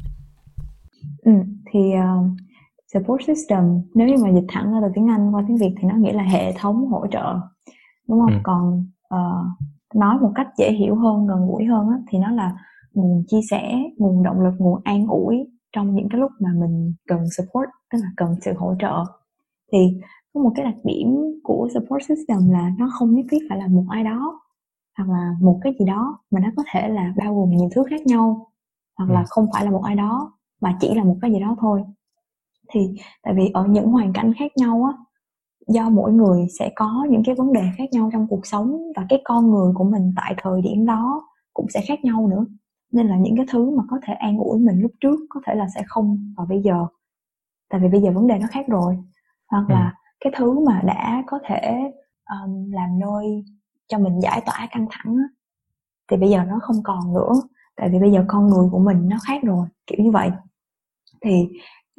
Ừ, 1.23 1.33
thì 1.73 1.81
uh, 1.81 2.27
support 2.95 3.23
system 3.27 3.81
nếu 3.95 4.09
như 4.09 4.17
mà 4.25 4.31
dịch 4.31 4.47
thẳng 4.49 4.73
ra 4.73 4.79
từ 4.83 4.89
tiếng 4.95 5.11
Anh 5.11 5.35
qua 5.35 5.45
tiếng 5.49 5.57
Việt 5.57 5.75
thì 5.81 5.89
nó 5.89 5.95
nghĩa 5.95 6.13
là 6.13 6.23
hệ 6.23 6.53
thống 6.53 6.87
hỗ 6.89 7.07
trợ 7.07 7.35
đúng 8.09 8.21
không? 8.21 8.33
Ừ. 8.33 8.41
Còn 8.43 8.87
uh, 9.15 9.47
nói 9.95 10.19
một 10.21 10.33
cách 10.35 10.47
dễ 10.59 10.73
hiểu 10.73 10.95
hơn, 10.95 11.27
gần 11.27 11.47
gũi 11.47 11.65
hơn 11.65 11.89
á, 11.89 11.99
thì 12.11 12.19
nó 12.19 12.31
là 12.31 12.57
nguồn 12.95 13.25
chia 13.27 13.41
sẻ, 13.51 13.75
nguồn 13.99 14.23
động 14.23 14.41
lực, 14.41 14.55
nguồn 14.59 14.81
an 14.85 15.07
ủi 15.07 15.37
trong 15.73 15.95
những 15.95 16.09
cái 16.09 16.21
lúc 16.21 16.31
mà 16.41 16.51
mình 16.61 16.95
cần 17.09 17.21
support, 17.37 17.69
tức 17.93 17.99
là 18.03 18.09
cần 18.17 18.35
sự 18.41 18.53
hỗ 18.57 18.75
trợ. 18.79 19.05
Thì 19.73 19.79
có 20.35 20.43
một 20.43 20.53
cái 20.55 20.65
đặc 20.65 20.75
điểm 20.85 21.17
của 21.43 21.69
support 21.75 22.03
system 22.09 22.51
là 22.51 22.73
nó 22.79 22.89
không 22.93 23.15
nhất 23.15 23.27
thiết 23.31 23.39
phải 23.49 23.59
là 23.59 23.67
một 23.67 23.85
ai 23.89 24.05
đó 24.05 24.41
hoặc 24.99 25.09
là 25.09 25.35
một 25.41 25.59
cái 25.63 25.73
gì 25.79 25.87
đó 25.87 26.19
mà 26.31 26.41
nó 26.41 26.49
có 26.57 26.63
thể 26.73 26.89
là 26.89 27.13
bao 27.17 27.35
gồm 27.35 27.51
nhiều 27.51 27.69
thứ 27.75 27.83
khác 27.91 28.07
nhau 28.07 28.47
hoặc 28.99 29.11
là 29.11 29.21
ừ. 29.21 29.25
không 29.29 29.47
phải 29.53 29.65
là 29.65 29.71
một 29.71 29.83
ai 29.85 29.97
đó 29.97 30.33
mà 30.61 30.77
chỉ 30.81 30.95
là 30.95 31.05
một 31.05 31.17
cái 31.23 31.33
gì 31.33 31.41
đó 31.41 31.57
thôi 31.61 31.83
thì 32.73 32.81
tại 33.23 33.35
vì 33.37 33.51
ở 33.55 33.67
những 33.67 33.87
hoàn 33.87 34.13
cảnh 34.13 34.33
khác 34.39 34.53
nhau 34.57 34.85
á 34.85 34.99
do 35.67 35.91
mỗi 35.91 36.13
người 36.13 36.47
sẽ 36.59 36.73
có 36.77 37.07
những 37.11 37.23
cái 37.27 37.35
vấn 37.35 37.53
đề 37.53 37.63
khác 37.77 37.85
nhau 37.93 38.11
trong 38.13 38.27
cuộc 38.29 38.47
sống 38.47 38.93
và 38.97 39.07
cái 39.09 39.21
con 39.25 39.51
người 39.51 39.73
của 39.75 39.85
mình 39.85 40.13
tại 40.17 40.35
thời 40.39 40.63
điểm 40.63 40.87
đó 40.87 41.29
cũng 41.55 41.67
sẽ 41.75 41.81
khác 41.89 42.05
nhau 42.05 42.29
nữa. 42.29 42.45
Nên 42.93 43.07
là 43.09 43.17
những 43.17 43.37
cái 43.37 43.47
thứ 43.51 43.71
mà 43.71 43.83
có 43.91 43.99
thể 44.03 44.15
an 44.15 44.39
ủi 44.39 44.59
mình 44.59 44.81
lúc 44.81 44.91
trước 45.01 45.21
có 45.29 45.41
thể 45.47 45.55
là 45.55 45.67
sẽ 45.75 45.83
không 45.87 46.35
vào 46.37 46.47
bây 46.47 46.63
giờ. 46.63 46.87
Tại 47.71 47.81
vì 47.81 47.89
bây 47.89 48.01
giờ 48.01 48.11
vấn 48.11 48.27
đề 48.27 48.39
nó 48.39 48.47
khác 48.51 48.67
rồi. 48.69 48.99
Hoặc 49.49 49.65
ừ. 49.69 49.73
là 49.73 49.95
cái 50.21 50.33
thứ 50.37 50.61
mà 50.67 50.83
đã 50.85 51.23
có 51.27 51.39
thể 51.45 51.93
um, 52.31 52.73
làm 52.73 52.99
nơi 52.99 53.45
cho 53.89 53.99
mình 53.99 54.21
giải 54.21 54.43
tỏa 54.47 54.69
căng 54.71 54.87
thẳng 54.91 55.17
á, 55.17 55.25
thì 56.11 56.17
bây 56.17 56.31
giờ 56.31 56.45
nó 56.45 56.59
không 56.63 56.77
còn 56.85 57.15
nữa. 57.15 57.33
Tại 57.77 57.89
vì 57.93 57.99
bây 57.99 58.13
giờ 58.13 58.25
con 58.29 58.49
người 58.49 58.69
của 58.73 58.79
mình 58.79 59.09
nó 59.09 59.17
khác 59.23 59.43
rồi 59.43 59.67
kiểu 59.87 60.05
như 60.05 60.11
vậy. 60.11 60.31
Thì 61.21 61.49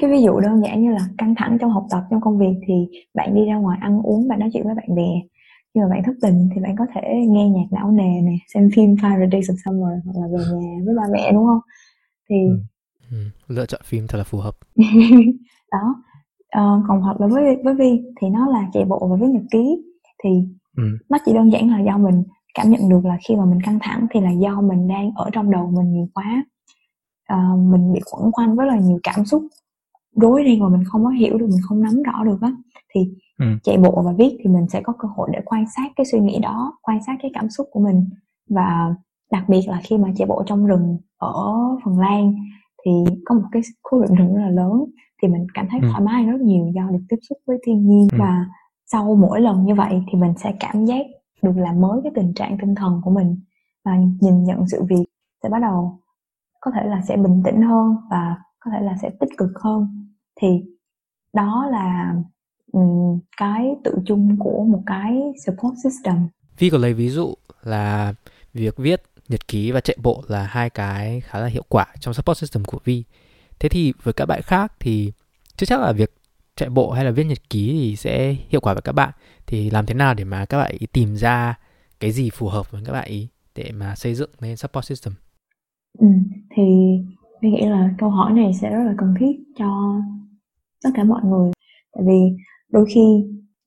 cái 0.01 0.12
ví 0.12 0.23
dụ 0.23 0.39
đơn 0.39 0.62
giản 0.63 0.81
như 0.81 0.91
là 0.91 1.07
căng 1.17 1.35
thẳng 1.38 1.57
trong 1.62 1.71
học 1.71 1.85
tập 1.89 2.03
trong 2.09 2.21
công 2.21 2.38
việc 2.38 2.53
thì 2.67 2.73
bạn 3.13 3.35
đi 3.35 3.45
ra 3.45 3.55
ngoài 3.55 3.77
ăn 3.81 4.01
uống 4.01 4.27
bạn 4.27 4.39
nói 4.39 4.50
chuyện 4.53 4.63
với 4.63 4.75
bạn 4.75 4.95
bè 4.95 5.21
khi 5.73 5.81
mà 5.81 5.88
bạn 5.89 6.03
thức 6.05 6.15
tình 6.21 6.50
thì 6.55 6.62
bạn 6.62 6.75
có 6.77 6.85
thể 6.95 7.01
nghe 7.27 7.50
nhạc 7.50 7.65
não 7.71 7.91
nề 7.91 8.21
này 8.21 8.38
xem 8.53 8.69
phim 8.75 8.95
Five 8.95 9.29
Days 9.31 9.50
of 9.50 9.55
Summer 9.65 10.05
hoặc 10.05 10.21
là 10.21 10.27
về 10.27 10.45
nhà 10.55 10.83
với 10.85 10.95
ba 10.97 11.03
mẹ 11.13 11.31
đúng 11.31 11.45
không 11.45 11.59
thì 12.29 12.35
ừ. 12.45 12.59
Ừ. 13.12 13.17
lựa 13.47 13.65
chọn 13.65 13.81
phim 13.83 14.07
thật 14.07 14.17
là 14.17 14.23
phù 14.23 14.38
hợp 14.38 14.55
đó 15.71 15.95
uh, 16.57 16.83
còn 16.88 17.01
hoặc 17.01 17.21
là 17.21 17.27
với 17.27 17.57
với 17.63 17.73
vi 17.73 18.03
thì 18.21 18.29
nó 18.29 18.47
là 18.47 18.69
chạy 18.73 18.85
bộ 18.85 19.07
và 19.09 19.15
viết 19.15 19.27
nhật 19.33 19.43
ký 19.51 19.83
thì 20.23 20.29
ừ. 20.77 20.83
nó 21.09 21.17
chỉ 21.25 21.33
đơn 21.33 21.51
giản 21.51 21.69
là 21.69 21.79
do 21.79 21.97
mình 21.97 22.23
cảm 22.53 22.69
nhận 22.69 22.89
được 22.89 23.05
là 23.05 23.17
khi 23.27 23.35
mà 23.35 23.45
mình 23.45 23.62
căng 23.62 23.79
thẳng 23.81 24.07
thì 24.12 24.21
là 24.21 24.31
do 24.31 24.62
mình 24.62 24.88
đang 24.88 25.12
ở 25.15 25.29
trong 25.33 25.51
đầu 25.51 25.71
mình 25.71 25.93
nhiều 25.93 26.07
quá 26.13 26.43
uh, 27.33 27.59
mình 27.59 27.93
bị 27.93 28.00
quẩn 28.12 28.31
quanh 28.31 28.55
với 28.55 28.67
là 28.67 28.79
nhiều 28.79 29.00
cảm 29.03 29.25
xúc 29.25 29.43
rối 30.15 30.43
ren 30.46 30.60
mà 30.60 30.70
mình 30.70 30.84
không 30.86 31.03
có 31.03 31.10
hiểu 31.10 31.38
được 31.38 31.48
mình 31.50 31.62
không 31.63 31.82
nắm 31.82 32.03
rõ 32.03 32.24
được 32.24 32.41
á 32.41 32.51
thì 32.96 33.01
ừ. 33.39 33.46
chạy 33.63 33.77
bộ 33.77 34.01
và 34.05 34.12
viết 34.17 34.38
thì 34.43 34.50
mình 34.50 34.70
sẽ 34.70 34.82
có 34.82 34.93
cơ 35.00 35.08
hội 35.15 35.29
để 35.34 35.39
quan 35.46 35.65
sát 35.75 35.91
cái 35.96 36.05
suy 36.05 36.20
nghĩ 36.20 36.39
đó 36.39 36.77
quan 36.82 37.00
sát 37.05 37.15
cái 37.22 37.32
cảm 37.34 37.50
xúc 37.50 37.67
của 37.72 37.79
mình 37.79 38.10
và 38.50 38.96
đặc 39.32 39.43
biệt 39.50 39.62
là 39.67 39.82
khi 39.84 39.98
mà 39.98 40.10
chạy 40.15 40.27
bộ 40.27 40.43
trong 40.46 40.65
rừng 40.65 40.98
ở 41.17 41.53
phần 41.86 42.00
lan 42.00 42.34
thì 42.86 42.91
có 43.25 43.36
một 43.36 43.46
cái 43.51 43.62
khối 43.84 44.01
lượng 44.01 44.15
rừng 44.15 44.36
rất 44.36 44.41
là 44.41 44.50
lớn 44.50 44.86
thì 45.22 45.27
mình 45.27 45.48
cảm 45.53 45.67
thấy 45.72 45.79
ừ. 45.79 45.88
thoải 45.91 46.01
mái 46.01 46.25
rất 46.25 46.41
nhiều 46.41 46.72
do 46.75 46.89
được 46.91 47.03
tiếp 47.10 47.17
xúc 47.29 47.38
với 47.48 47.58
thiên 47.65 47.88
nhiên 47.88 48.08
ừ. 48.12 48.17
và 48.20 48.46
sau 48.91 49.15
mỗi 49.15 49.41
lần 49.41 49.65
như 49.65 49.75
vậy 49.75 50.03
thì 50.12 50.20
mình 50.20 50.34
sẽ 50.38 50.53
cảm 50.60 50.86
giác 50.86 51.05
được 51.41 51.58
làm 51.58 51.82
mới 51.82 52.00
cái 52.03 52.12
tình 52.15 52.34
trạng 52.34 52.58
tinh 52.62 52.75
thần 52.75 53.01
của 53.03 53.12
mình 53.12 53.39
và 53.86 53.98
nhìn 54.22 54.43
nhận 54.43 54.67
sự 54.67 54.84
việc 54.84 55.05
sẽ 55.43 55.50
bắt 55.50 55.60
đầu 55.60 56.00
có 56.62 56.72
thể 56.72 56.84
là 56.86 57.01
sẽ 57.01 57.17
bình 57.17 57.41
tĩnh 57.46 57.62
hơn 57.62 57.96
và 58.10 58.36
có 58.60 58.72
thể 58.72 58.82
là 58.82 58.98
sẽ 59.01 59.10
tích 59.20 59.29
cực 59.38 59.50
hơn 59.63 60.02
thì 60.42 60.48
đó 61.34 61.68
là 61.72 62.16
um, 62.72 63.20
cái 63.38 63.75
tự 63.84 63.96
chung 64.06 64.36
của 64.40 64.63
một 64.63 64.82
cái 64.86 65.20
support 65.46 65.75
system 65.84 66.16
Vi 66.58 66.70
có 66.70 66.78
lấy 66.78 66.94
ví 66.94 67.10
dụ 67.10 67.34
là 67.63 68.13
việc 68.54 68.78
viết 68.78 69.02
nhật 69.30 69.48
ký 69.48 69.72
và 69.72 69.80
chạy 69.80 69.98
bộ 70.04 70.24
là 70.28 70.44
hai 70.44 70.70
cái 70.70 71.22
khá 71.22 71.40
là 71.40 71.48
hiệu 71.48 71.63
quả 71.70 71.86
trong 72.00 72.13
support 72.13 72.38
system 72.38 72.66
của 72.66 72.80
Vi. 72.84 73.04
Thế 73.60 73.70
thì 73.70 73.94
với 74.04 74.13
các 74.13 74.25
bạn 74.25 74.42
khác 74.42 74.74
thì 74.80 75.12
chưa 75.58 75.66
chắc 75.66 75.82
là 75.82 75.92
việc 75.92 76.13
chạy 76.56 76.70
bộ 76.70 76.92
hay 76.92 77.06
là 77.06 77.12
viết 77.12 77.24
nhật 77.24 77.50
ký 77.50 77.72
thì 77.72 77.96
sẽ 77.96 78.36
hiệu 78.50 78.62
quả 78.62 78.74
với 78.74 78.82
các 78.82 78.92
bạn. 78.92 79.12
Thì 79.48 79.70
làm 79.70 79.86
thế 79.86 79.94
nào 79.94 80.13
để 80.13 80.24
mà 80.24 80.46
các 80.46 80.58
bạn 80.58 80.75
ý 80.80 80.88
tìm 80.88 81.16
ra 81.16 81.60
cái 82.00 82.12
gì 82.12 82.30
phù 82.30 82.48
hợp 82.48 82.72
với 82.72 82.82
các 82.86 82.94
bạn 82.94 83.08
ý 83.08 83.28
để 83.56 83.72
mà 83.72 83.96
xây 83.96 84.16
dựng 84.16 84.30
nên 84.42 84.58
support 84.58 84.86
system? 84.86 85.13
Ừ, 86.00 86.08
thì 86.56 86.63
mình 87.42 87.54
nghĩ 87.54 87.66
là 87.66 87.90
câu 87.98 88.10
hỏi 88.10 88.34
này 88.34 88.54
sẽ 88.62 88.70
rất 88.70 88.84
là 88.84 88.94
cần 88.98 89.13
thiết 89.20 89.36
cho 89.58 89.96
tất 90.84 90.90
cả 90.94 91.04
mọi 91.04 91.22
người. 91.24 91.52
Tại 91.96 92.04
vì 92.08 92.36
đôi 92.72 92.86
khi 92.90 93.25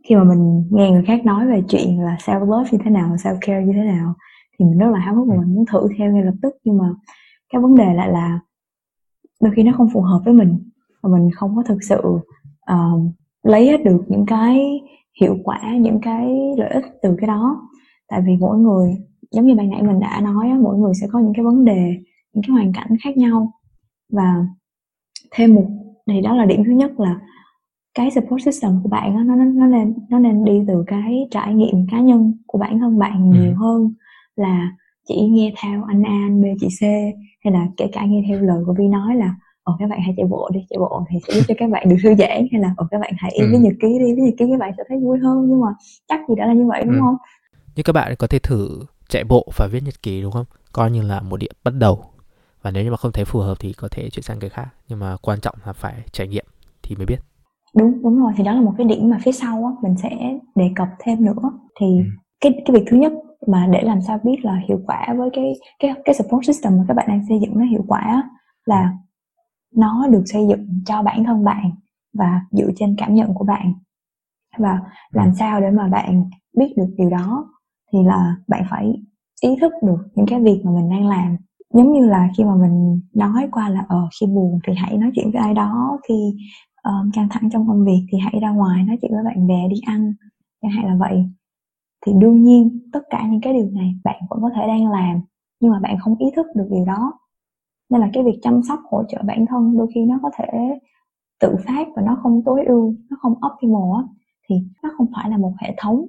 khi 0.09 0.15
mà 0.15 0.25
mình 0.25 0.65
nghe 0.71 0.91
người 0.91 1.05
khác 1.07 1.25
nói 1.25 1.47
về 1.47 1.63
chuyện 1.69 2.01
là 2.01 2.17
self 2.21 2.41
love 2.41 2.71
như 2.73 2.79
thế 2.85 2.91
nào 2.91 3.15
self 3.15 3.39
care 3.41 3.65
như 3.67 3.73
thế 3.73 3.85
nào 3.85 4.15
thì 4.59 4.65
mình 4.65 4.79
rất 4.79 4.91
là 4.91 4.99
háo 4.99 5.15
hức 5.15 5.29
và 5.29 5.37
mình 5.37 5.55
muốn 5.55 5.65
thử 5.67 5.89
theo 5.99 6.13
ngay 6.13 6.25
lập 6.25 6.35
tức. 6.43 6.55
Nhưng 6.65 6.79
mà 6.79 6.85
cái 7.53 7.63
vấn 7.63 7.75
đề 7.75 7.95
lại 7.95 8.09
là 8.13 8.41
đôi 9.41 9.53
khi 9.57 9.63
nó 9.63 9.73
không 9.77 9.89
phù 9.93 10.01
hợp 10.01 10.21
với 10.25 10.35
mình 10.35 10.71
và 11.03 11.11
mình 11.19 11.31
không 11.35 11.57
có 11.57 11.63
thực 11.63 11.79
sự 11.83 12.01
uh, 12.73 13.13
lấy 13.43 13.67
hết 13.67 13.85
được 13.85 14.05
những 14.09 14.27
cái 14.27 14.81
hiệu 15.21 15.37
quả 15.45 15.77
những 15.81 16.01
cái 16.01 16.29
lợi 16.59 16.71
ích 16.71 16.85
từ 17.03 17.17
cái 17.19 17.27
đó. 17.27 17.69
Tại 18.09 18.23
vì 18.27 18.37
mỗi 18.41 18.59
người 18.59 18.97
giống 19.31 19.47
như 19.47 19.55
ban 19.55 19.71
nãy 19.71 19.83
mình 19.83 20.01
đã 20.01 20.21
nói 20.21 20.49
mỗi 20.61 20.79
người 20.79 20.93
sẽ 21.01 21.07
có 21.13 21.19
những 21.19 21.33
cái 21.37 21.45
vấn 21.45 21.65
đề 21.65 21.95
những 22.33 22.43
cái 22.47 22.55
hoàn 22.55 22.73
cảnh 22.73 22.97
khác 23.05 23.17
nhau. 23.17 23.53
Và 24.13 24.47
thêm 25.31 25.55
một 25.55 25.67
thì 26.11 26.21
đó 26.21 26.37
là 26.37 26.45
điểm 26.45 26.65
thứ 26.65 26.73
nhất 26.73 27.01
là 27.01 27.21
cái 27.95 28.11
support 28.11 28.45
system 28.45 28.81
của 28.83 28.89
bạn 28.89 29.17
đó, 29.17 29.35
nó 29.35 29.45
nó 29.45 29.67
nên 29.67 29.95
nó 30.11 30.19
nên 30.19 30.45
đi 30.45 30.63
từ 30.69 30.85
cái 30.87 31.29
trải 31.31 31.55
nghiệm 31.55 31.87
cá 31.91 32.01
nhân 32.01 32.35
của 32.47 32.59
bản 32.59 32.79
thân 32.79 32.99
bạn 32.99 33.33
ừ. 33.33 33.39
nhiều 33.39 33.55
hơn 33.55 33.95
là 34.37 34.71
chỉ 35.09 35.21
nghe 35.21 35.53
theo 35.63 35.85
anh 35.89 36.03
A 36.03 36.27
anh 36.29 36.43
B 36.43 36.45
chị 36.61 36.69
C 36.81 36.83
hay 37.45 37.53
là 37.53 37.67
kể 37.77 37.87
cả 37.93 38.05
nghe 38.05 38.25
theo 38.29 38.41
lời 38.41 38.63
của 38.67 38.75
Vi 38.79 38.89
nói 38.89 39.17
là 39.17 39.35
ồ 39.63 39.77
các 39.79 39.91
bạn 39.91 40.01
hãy 40.05 40.15
chạy 40.17 40.27
bộ 40.27 40.51
đi 40.53 40.61
chạy 40.71 40.79
bộ 40.79 41.05
thì 41.11 41.19
sẽ 41.29 41.35
giúp 41.35 41.43
cho 41.49 41.55
các 41.59 41.71
bạn 41.71 41.89
được 41.89 41.97
thư 42.03 42.15
giãn 42.15 42.47
hay 42.53 42.61
là 42.61 42.75
ồ 42.77 42.87
các 42.91 43.01
bạn 43.01 43.13
hãy 43.19 43.33
ừ. 43.39 43.47
viết 43.53 43.59
nhật 43.61 43.75
ký 43.81 43.89
đi 43.99 44.15
viết 44.15 44.23
nhật 44.23 44.35
ký 44.39 44.45
các 44.51 44.61
bạn 44.61 44.73
sẽ 44.77 44.83
thấy 44.89 44.99
vui 44.99 45.19
hơn 45.19 45.47
nhưng 45.49 45.61
mà 45.61 45.69
chắc 46.09 46.21
gì 46.29 46.35
đã 46.39 46.47
là 46.47 46.53
như 46.53 46.67
vậy 46.67 46.83
đúng 46.85 46.95
ừ. 46.95 47.01
không 47.01 47.17
như 47.77 47.83
các 47.83 47.93
bạn 47.93 48.15
có 48.19 48.27
thể 48.27 48.39
thử 48.39 48.69
chạy 49.09 49.25
bộ 49.25 49.47
và 49.57 49.67
viết 49.67 49.83
nhật 49.85 50.03
ký 50.03 50.23
đúng 50.23 50.33
không 50.33 50.45
coi 50.73 50.91
như 50.91 51.03
là 51.03 51.21
một 51.21 51.37
điểm 51.37 51.53
bắt 51.65 51.75
đầu 51.75 52.05
và 52.67 52.73
nếu 52.73 52.85
như 52.85 52.91
mà 52.91 52.97
không 52.97 53.13
thấy 53.13 53.25
phù 53.25 53.41
hợp 53.41 53.55
thì 53.61 53.73
có 53.73 53.89
thể 53.91 54.11
chuyển 54.11 54.23
sang 54.23 54.39
cái 54.41 54.51
khác 54.51 54.69
nhưng 54.89 54.99
mà 54.99 55.17
quan 55.23 55.41
trọng 55.41 55.55
là 55.67 55.73
phải 55.73 55.95
trải 56.13 56.29
nghiệm 56.29 56.45
thì 56.83 56.97
mới 56.97 57.07
biết. 57.07 57.19
Đúng 57.77 58.03
đúng 58.03 58.21
rồi 58.21 58.33
thì 58.37 58.45
đó 58.45 58.53
là 58.53 58.61
một 58.61 58.73
cái 58.79 58.87
điểm 58.87 59.11
mà 59.11 59.19
phía 59.25 59.33
sau 59.33 59.65
á 59.65 59.71
mình 59.83 59.97
sẽ 60.03 60.11
đề 60.55 60.71
cập 60.77 60.89
thêm 60.99 61.25
nữa. 61.25 61.51
Thì 61.81 61.87
ừ. 61.87 62.05
cái 62.41 62.53
cái 62.53 62.77
việc 62.77 62.85
thứ 62.91 62.97
nhất 62.97 63.13
mà 63.47 63.69
để 63.73 63.83
làm 63.83 64.01
sao 64.01 64.19
biết 64.25 64.37
là 64.43 64.61
hiệu 64.69 64.81
quả 64.87 65.15
với 65.19 65.31
cái 65.33 65.53
cái 65.79 65.91
cái 66.05 66.15
support 66.15 66.47
system 66.47 66.79
mà 66.79 66.85
các 66.89 66.95
bạn 66.95 67.07
đang 67.09 67.27
xây 67.29 67.39
dựng 67.41 67.59
nó 67.59 67.65
hiệu 67.65 67.85
quả 67.89 68.23
là 68.65 68.93
nó 69.77 70.07
được 70.11 70.23
xây 70.27 70.47
dựng 70.49 70.83
cho 70.87 71.03
bản 71.03 71.25
thân 71.25 71.45
bạn 71.45 71.71
và 72.19 72.41
dựa 72.51 72.71
trên 72.77 72.97
cảm 72.99 73.15
nhận 73.15 73.35
của 73.35 73.45
bạn. 73.45 73.75
Và 74.59 74.81
làm 75.13 75.35
sao 75.39 75.61
để 75.61 75.71
mà 75.71 75.89
bạn 75.89 76.31
biết 76.59 76.75
được 76.77 76.95
điều 76.97 77.11
đó 77.11 77.49
thì 77.93 77.99
là 78.05 78.37
bạn 78.49 78.65
phải 78.71 78.93
ý 79.43 79.51
thức 79.61 79.73
được 79.83 79.99
những 80.15 80.27
cái 80.27 80.41
việc 80.41 80.61
mà 80.65 80.71
mình 80.71 80.91
đang 80.91 81.09
làm 81.09 81.37
giống 81.75 81.93
như 81.93 82.07
là 82.07 82.29
khi 82.37 82.45
mà 82.45 82.55
mình 82.55 83.01
nói 83.15 83.49
qua 83.53 83.69
là 83.69 83.85
ờ 83.89 84.09
khi 84.21 84.27
buồn 84.27 84.59
thì 84.67 84.75
hãy 84.77 84.97
nói 84.97 85.11
chuyện 85.15 85.31
với 85.33 85.43
ai 85.43 85.55
đó 85.55 85.99
khi 86.09 86.15
um, 86.83 87.11
căng 87.15 87.29
thẳng 87.31 87.51
trong 87.53 87.69
công 87.69 87.85
việc 87.85 88.07
thì 88.13 88.19
hãy 88.19 88.41
ra 88.43 88.51
ngoài 88.51 88.85
nói 88.85 88.99
chuyện 89.03 89.13
với 89.15 89.25
bạn 89.25 89.47
bè 89.47 89.69
đi 89.71 89.81
ăn 89.87 90.13
chẳng 90.63 90.71
hạn 90.71 90.87
là 90.87 90.97
vậy. 91.01 91.25
Thì 92.07 92.13
đương 92.19 92.43
nhiên 92.43 92.91
tất 92.93 93.01
cả 93.11 93.27
những 93.31 93.41
cái 93.41 93.53
điều 93.53 93.71
này 93.71 93.95
bạn 94.05 94.23
vẫn 94.31 94.43
có 94.43 94.51
thể 94.57 94.67
đang 94.67 94.91
làm 94.91 95.21
nhưng 95.61 95.71
mà 95.71 95.81
bạn 95.81 95.97
không 96.01 96.17
ý 96.19 96.27
thức 96.37 96.47
được 96.55 96.69
điều 96.71 96.85
đó. 96.85 97.13
Nên 97.91 98.01
là 98.01 98.11
cái 98.13 98.25
việc 98.25 98.39
chăm 98.43 98.63
sóc 98.69 98.81
hỗ 98.91 99.03
trợ 99.09 99.23
bản 99.25 99.47
thân 99.47 99.77
đôi 99.77 99.87
khi 99.95 100.05
nó 100.05 100.19
có 100.23 100.31
thể 100.39 100.79
tự 101.41 101.57
phát 101.67 101.89
và 101.97 102.03
nó 102.03 102.19
không 102.23 102.43
tối 102.45 102.65
ưu 102.65 102.95
nó 103.11 103.17
không 103.21 103.33
optimal 103.33 103.97
á 103.97 104.03
thì 104.49 104.57
nó 104.83 104.91
không 104.97 105.07
phải 105.15 105.31
là 105.31 105.37
một 105.39 105.53
hệ 105.59 105.75
thống. 105.79 106.07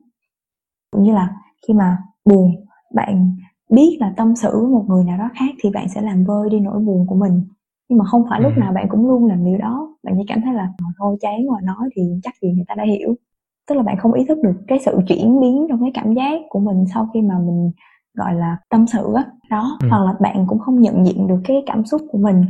Cũng 0.92 1.04
như 1.04 1.14
là 1.14 1.36
khi 1.68 1.74
mà 1.74 1.98
buồn 2.26 2.66
bạn 2.96 3.36
biết 3.69 3.97
là 4.00 4.13
tâm 4.17 4.36
sự 4.36 4.50
với 4.62 4.69
một 4.71 4.86
người 4.88 5.03
nào 5.03 5.17
đó 5.17 5.29
khác 5.39 5.55
thì 5.63 5.69
bạn 5.69 5.89
sẽ 5.89 6.01
làm 6.01 6.25
vơi 6.25 6.50
đi 6.50 6.59
nỗi 6.59 6.79
buồn 6.79 7.07
của 7.07 7.15
mình. 7.15 7.41
Nhưng 7.89 8.00
mà 8.00 8.05
không 8.05 8.25
phải 8.29 8.41
lúc 8.41 8.51
ừ. 8.55 8.59
nào 8.59 8.74
bạn 8.74 8.88
cũng 8.89 9.07
luôn 9.07 9.25
làm 9.25 9.45
điều 9.45 9.57
đó. 9.57 9.95
Bạn 10.03 10.13
chỉ 10.17 10.24
cảm 10.27 10.41
thấy 10.41 10.53
là 10.53 10.74
thôi 11.00 11.17
chán 11.21 11.47
mà 11.47 11.62
nói 11.63 11.89
thì 11.95 12.01
chắc 12.24 12.33
gì 12.41 12.51
người 12.51 12.65
ta 12.67 12.75
đã 12.75 12.83
hiểu. 12.83 13.15
Tức 13.69 13.75
là 13.75 13.83
bạn 13.83 13.97
không 14.00 14.13
ý 14.13 14.25
thức 14.25 14.38
được 14.43 14.55
cái 14.67 14.79
sự 14.79 15.00
chuyển 15.07 15.39
biến 15.39 15.65
trong 15.69 15.81
cái 15.81 15.91
cảm 15.93 16.13
giác 16.13 16.41
của 16.50 16.59
mình 16.59 16.86
sau 16.93 17.09
khi 17.13 17.21
mà 17.21 17.39
mình 17.39 17.71
gọi 18.13 18.33
là 18.33 18.57
tâm 18.69 18.88
sự 18.88 19.13
á. 19.15 19.25
Đó 19.50 19.77
ừ. 19.81 19.88
hoặc 19.89 20.03
là 20.05 20.13
bạn 20.19 20.45
cũng 20.47 20.59
không 20.59 20.81
nhận 20.81 21.05
diện 21.05 21.27
được 21.27 21.39
cái 21.43 21.63
cảm 21.65 21.86
xúc 21.86 22.01
của 22.12 22.17
mình. 22.17 22.45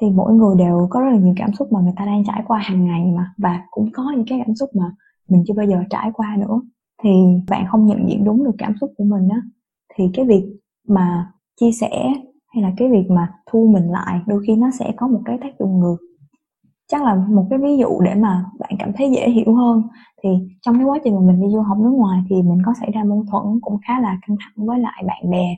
Thì 0.00 0.10
mỗi 0.10 0.32
người 0.32 0.56
đều 0.58 0.86
có 0.90 1.00
rất 1.00 1.10
là 1.10 1.18
nhiều 1.18 1.34
cảm 1.36 1.52
xúc 1.52 1.72
mà 1.72 1.80
người 1.80 1.94
ta 1.96 2.06
đang 2.06 2.24
trải 2.24 2.42
qua 2.46 2.58
hàng 2.58 2.84
ngày 2.84 3.12
mà 3.16 3.32
và 3.38 3.62
cũng 3.70 3.90
có 3.92 4.12
những 4.16 4.26
cái 4.28 4.42
cảm 4.46 4.54
xúc 4.54 4.70
mà 4.74 4.84
mình 5.28 5.44
chưa 5.46 5.54
bao 5.54 5.66
giờ 5.66 5.76
trải 5.90 6.10
qua 6.14 6.36
nữa. 6.38 6.60
Thì 7.02 7.10
bạn 7.48 7.66
không 7.70 7.86
nhận 7.86 8.08
diện 8.08 8.24
đúng 8.24 8.44
được 8.44 8.54
cảm 8.58 8.74
xúc 8.80 8.92
của 8.96 9.04
mình 9.04 9.28
á 9.28 9.40
thì 9.96 10.04
cái 10.14 10.24
việc 10.24 10.44
mà 10.88 11.26
chia 11.60 11.72
sẻ 11.72 12.12
hay 12.54 12.62
là 12.62 12.72
cái 12.76 12.88
việc 12.90 13.10
mà 13.10 13.32
thu 13.50 13.70
mình 13.74 13.90
lại 13.90 14.20
đôi 14.26 14.42
khi 14.46 14.56
nó 14.56 14.70
sẽ 14.78 14.92
có 14.96 15.08
một 15.08 15.20
cái 15.24 15.38
tác 15.42 15.58
dụng 15.58 15.80
ngược. 15.80 15.96
Chắc 16.88 17.04
là 17.04 17.14
một 17.14 17.46
cái 17.50 17.58
ví 17.58 17.76
dụ 17.76 18.00
để 18.00 18.14
mà 18.14 18.44
bạn 18.58 18.70
cảm 18.78 18.92
thấy 18.96 19.10
dễ 19.10 19.30
hiểu 19.30 19.54
hơn. 19.54 19.82
Thì 20.22 20.28
trong 20.62 20.74
cái 20.74 20.84
quá 20.84 20.98
trình 21.04 21.14
mà 21.14 21.20
mình 21.20 21.40
đi 21.42 21.48
du 21.52 21.60
học 21.60 21.78
nước 21.78 21.90
ngoài 21.90 22.22
thì 22.30 22.36
mình 22.36 22.58
có 22.66 22.72
xảy 22.80 22.90
ra 22.94 23.04
mâu 23.04 23.24
thuẫn 23.30 23.60
cũng 23.60 23.78
khá 23.88 24.00
là 24.00 24.18
căng 24.26 24.36
thẳng 24.40 24.66
với 24.66 24.78
lại 24.78 25.02
bạn 25.06 25.30
bè. 25.30 25.56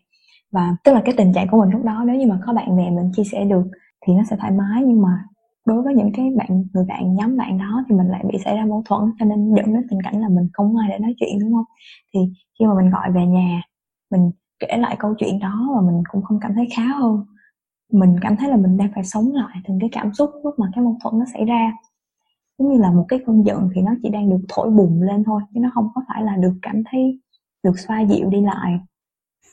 Và 0.53 0.77
tức 0.85 0.93
là 0.93 1.03
cái 1.05 1.15
tình 1.17 1.33
trạng 1.33 1.47
của 1.51 1.61
mình 1.61 1.71
lúc 1.71 1.85
đó, 1.85 2.05
nếu 2.07 2.17
như 2.17 2.27
mà 2.27 2.41
có 2.47 2.53
bạn 2.53 2.77
bè 2.77 2.91
mình 2.91 3.11
chia 3.17 3.25
sẻ 3.25 3.45
được 3.45 3.65
thì 4.07 4.15
nó 4.15 4.23
sẽ 4.31 4.37
thoải 4.41 4.53
mái, 4.53 4.83
nhưng 4.87 5.03
mà 5.03 5.25
đối 5.67 5.83
với 5.83 5.95
những 5.95 6.13
cái 6.15 6.31
bạn, 6.37 6.65
người 6.75 6.85
bạn, 6.89 7.15
nhóm 7.15 7.37
bạn 7.37 7.59
đó 7.59 7.85
thì 7.89 7.97
mình 7.97 8.07
lại 8.07 8.25
bị 8.33 8.39
xảy 8.45 8.57
ra 8.57 8.65
mâu 8.65 8.83
thuẫn, 8.89 9.01
cho 9.19 9.25
nên 9.25 9.55
dẫn 9.55 9.75
đến 9.75 9.87
tình 9.91 9.99
cảnh 10.05 10.21
là 10.21 10.29
mình 10.29 10.49
không 10.53 10.77
ai 10.77 10.89
để 10.89 10.99
nói 10.99 11.15
chuyện, 11.21 11.39
đúng 11.41 11.53
không? 11.53 11.65
Thì 12.15 12.21
khi 12.59 12.67
mà 12.67 12.75
mình 12.75 12.91
gọi 12.91 13.13
về 13.13 13.27
nhà 13.27 13.63
mình 14.11 14.31
kể 14.59 14.77
lại 14.79 14.97
câu 14.99 15.15
chuyện 15.19 15.39
đó 15.39 15.69
và 15.75 15.81
mình 15.81 16.03
cũng 16.11 16.23
không 16.23 16.39
cảm 16.41 16.55
thấy 16.55 16.69
khá 16.77 16.83
hơn. 16.85 17.25
Mình 17.93 18.17
cảm 18.21 18.37
thấy 18.37 18.51
là 18.51 18.57
mình 18.57 18.77
đang 18.77 18.91
phải 18.95 19.05
sống 19.05 19.33
lại 19.33 19.57
từng 19.69 19.79
cái 19.81 19.89
cảm 19.93 20.15
xúc 20.15 20.31
lúc 20.45 20.59
mà 20.59 20.67
cái 20.75 20.85
mâu 20.85 20.97
thuẫn 21.03 21.19
nó 21.19 21.25
xảy 21.33 21.45
ra. 21.45 21.73
Giống 22.59 22.73
như 22.73 22.79
là 22.79 22.91
một 22.91 23.05
cái 23.09 23.19
cơn 23.27 23.43
giận 23.47 23.69
thì 23.75 23.81
nó 23.81 23.93
chỉ 24.03 24.09
đang 24.09 24.31
được 24.31 24.41
thổi 24.49 24.71
bùng 24.71 25.03
lên 25.03 25.25
thôi, 25.25 25.43
chứ 25.55 25.61
nó 25.61 25.71
không 25.75 25.89
có 25.95 26.03
phải 26.09 26.23
là 26.23 26.37
được 26.37 26.55
cảm 26.63 26.83
thấy 26.91 27.21
được 27.65 27.79
xoa 27.79 28.01
dịu 28.01 28.31
đi 28.31 28.41
lại. 28.41 28.81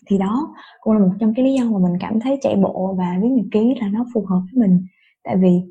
Thì 0.08 0.18
đó, 0.18 0.56
cũng 0.82 0.94
là 0.94 1.00
một 1.00 1.14
trong 1.20 1.34
cái 1.36 1.46
lý 1.46 1.54
do 1.54 1.66
mà 1.66 1.80
mình 1.80 1.98
cảm 2.00 2.20
thấy 2.20 2.38
chạy 2.42 2.56
bộ 2.56 2.96
và 2.98 3.18
viết 3.22 3.30
nhật 3.30 3.46
ký 3.52 3.76
là 3.82 3.88
nó 3.90 4.06
phù 4.14 4.26
hợp 4.26 4.42
với 4.52 4.68
mình. 4.68 4.86
Tại 5.24 5.36
vì 5.38 5.62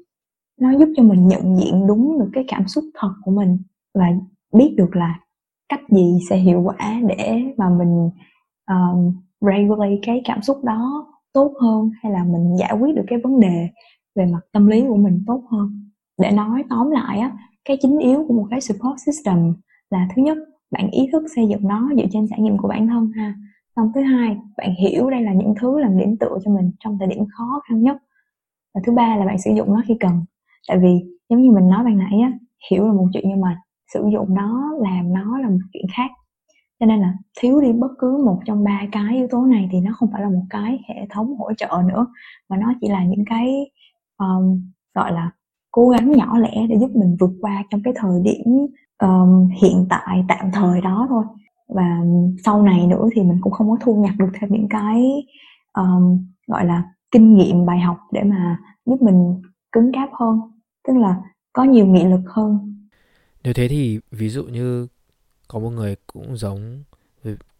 nó 0.60 0.78
giúp 0.78 0.88
cho 0.96 1.02
mình 1.02 1.28
nhận 1.28 1.56
diện 1.56 1.86
đúng 1.86 2.18
được 2.18 2.30
cái 2.32 2.44
cảm 2.48 2.68
xúc 2.68 2.84
thật 2.94 3.12
của 3.24 3.30
mình 3.30 3.58
và 3.94 4.06
biết 4.52 4.74
được 4.76 4.96
là 4.96 5.20
cách 5.68 5.80
gì 5.90 6.18
sẽ 6.30 6.36
hiệu 6.36 6.62
quả 6.62 7.00
để 7.08 7.42
mà 7.56 7.68
mình 7.68 8.10
um, 8.70 9.14
regulate 9.40 9.98
cái 10.02 10.22
cảm 10.24 10.42
xúc 10.42 10.64
đó 10.64 11.06
tốt 11.32 11.52
hơn 11.60 11.90
hay 12.02 12.12
là 12.12 12.24
mình 12.24 12.56
giải 12.58 12.76
quyết 12.80 12.94
được 12.94 13.04
cái 13.06 13.18
vấn 13.24 13.40
đề 13.40 13.68
về 14.14 14.26
mặt 14.26 14.40
tâm 14.52 14.66
lý 14.66 14.84
của 14.88 14.96
mình 14.96 15.24
tốt 15.26 15.42
hơn? 15.50 15.90
Để 16.22 16.30
nói 16.30 16.64
tóm 16.70 16.90
lại 16.90 17.18
á 17.18 17.32
cái 17.64 17.76
chính 17.80 17.98
yếu 17.98 18.24
của 18.28 18.34
một 18.34 18.46
cái 18.50 18.60
support 18.60 19.00
system 19.06 19.54
là 19.90 20.08
thứ 20.16 20.22
nhất 20.22 20.38
bạn 20.70 20.90
ý 20.90 21.08
thức 21.12 21.22
xây 21.36 21.48
dựng 21.48 21.68
nó 21.68 21.90
dựa 21.96 22.06
trên 22.10 22.26
trải 22.30 22.40
nghiệm 22.40 22.58
của 22.58 22.68
bản 22.68 22.86
thân 22.86 23.12
ha. 23.16 23.34
Xong 23.76 23.92
thứ 23.94 24.00
hai 24.02 24.36
bạn 24.56 24.74
hiểu 24.74 25.10
đây 25.10 25.22
là 25.22 25.32
những 25.32 25.54
thứ 25.60 25.78
làm 25.80 25.98
điểm 25.98 26.16
tựa 26.20 26.38
cho 26.44 26.50
mình 26.50 26.72
trong 26.84 26.98
thời 26.98 27.08
điểm 27.08 27.24
khó 27.38 27.60
khăn 27.68 27.82
nhất. 27.82 27.96
Và 28.74 28.80
thứ 28.84 28.92
ba 28.92 29.16
là 29.16 29.26
bạn 29.26 29.38
sử 29.38 29.50
dụng 29.56 29.74
nó 29.74 29.82
khi 29.86 29.96
cần. 30.00 30.24
Tại 30.68 30.78
vì 30.78 31.04
giống 31.28 31.42
như 31.42 31.50
mình 31.50 31.68
nói 31.68 31.84
ban 31.84 31.98
nãy 31.98 32.20
á 32.22 32.32
hiểu 32.70 32.86
là 32.86 32.92
một 32.92 33.06
chuyện 33.12 33.24
nhưng 33.28 33.40
mà 33.40 33.60
sử 33.94 34.08
dụng 34.12 34.34
nó 34.34 34.72
làm 34.80 35.12
nó 35.12 35.38
là 35.38 35.48
một 35.48 35.58
chuyện 35.72 35.86
khác 35.96 36.10
cho 36.84 36.88
nên 36.88 37.00
là 37.00 37.14
thiếu 37.40 37.60
đi 37.60 37.72
bất 37.72 37.88
cứ 37.98 38.22
một 38.24 38.40
trong 38.46 38.64
ba 38.64 38.80
cái 38.92 39.16
yếu 39.16 39.26
tố 39.30 39.44
này 39.44 39.68
thì 39.72 39.80
nó 39.80 39.92
không 39.96 40.08
phải 40.12 40.22
là 40.22 40.28
một 40.28 40.42
cái 40.50 40.78
hệ 40.88 40.94
thống 41.10 41.36
hỗ 41.38 41.52
trợ 41.54 41.82
nữa 41.88 42.06
mà 42.48 42.56
nó 42.56 42.74
chỉ 42.80 42.88
là 42.88 43.04
những 43.04 43.24
cái 43.26 43.70
um, 44.18 44.70
gọi 44.94 45.12
là 45.12 45.30
cố 45.70 45.88
gắng 45.88 46.12
nhỏ 46.12 46.38
lẻ 46.38 46.66
để 46.68 46.76
giúp 46.80 46.90
mình 46.94 47.16
vượt 47.20 47.30
qua 47.40 47.64
trong 47.70 47.80
cái 47.84 47.94
thời 47.96 48.20
điểm 48.24 48.66
um, 48.98 49.48
hiện 49.62 49.86
tại 49.90 50.24
tạm 50.28 50.50
thời 50.52 50.80
đó 50.80 51.06
thôi. 51.08 51.24
Và 51.68 52.00
sau 52.44 52.62
này 52.62 52.86
nữa 52.86 53.08
thì 53.14 53.22
mình 53.22 53.38
cũng 53.40 53.52
không 53.52 53.70
có 53.70 53.76
thu 53.80 54.02
nhặt 54.02 54.14
được 54.18 54.30
thêm 54.40 54.50
những 54.52 54.68
cái 54.70 55.24
um, 55.72 56.26
gọi 56.46 56.64
là 56.64 56.82
kinh 57.10 57.36
nghiệm 57.36 57.66
bài 57.66 57.80
học 57.80 57.96
để 58.12 58.22
mà 58.22 58.58
giúp 58.86 59.02
mình 59.02 59.42
cứng 59.72 59.92
cáp 59.92 60.08
hơn 60.12 60.40
tức 60.88 60.96
là 60.96 61.16
có 61.52 61.64
nhiều 61.64 61.86
nghị 61.86 62.04
lực 62.04 62.22
hơn. 62.26 62.74
Nếu 63.44 63.54
thế 63.54 63.68
thì 63.68 63.98
ví 64.10 64.28
dụ 64.28 64.44
như 64.44 64.86
có 65.48 65.58
một 65.58 65.70
người 65.70 65.96
cũng 66.06 66.36
giống 66.36 66.82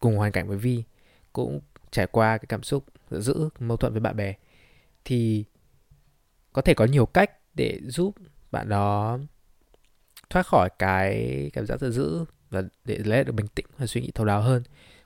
cùng 0.00 0.16
hoàn 0.16 0.32
cảnh 0.32 0.48
với 0.48 0.56
Vi 0.56 0.84
cũng 1.32 1.60
trải 1.90 2.06
qua 2.06 2.38
cái 2.38 2.46
cảm 2.48 2.62
xúc 2.62 2.84
giữ 3.10 3.48
mâu 3.60 3.76
thuẫn 3.76 3.92
với 3.92 4.00
bạn 4.00 4.16
bè. 4.16 4.34
Thì 5.04 5.44
có 6.52 6.62
thể 6.62 6.74
có 6.74 6.84
nhiều 6.84 7.06
cách 7.06 7.30
để 7.54 7.80
giúp 7.86 8.14
bạn 8.50 8.68
đó 8.68 9.18
thoát 10.30 10.46
khỏi 10.46 10.68
cái 10.78 11.50
cảm 11.52 11.66
giác 11.66 11.80
giận 11.80 11.92
dữ 11.92 12.24
và 12.50 12.62
để 12.84 12.98
lấy 12.98 13.24
được 13.24 13.32
bình 13.32 13.46
tĩnh 13.54 13.66
và 13.78 13.86
suy 13.86 14.00
nghĩ 14.00 14.10
thấu 14.14 14.26
đáo 14.26 14.42
hơn. 14.42 14.62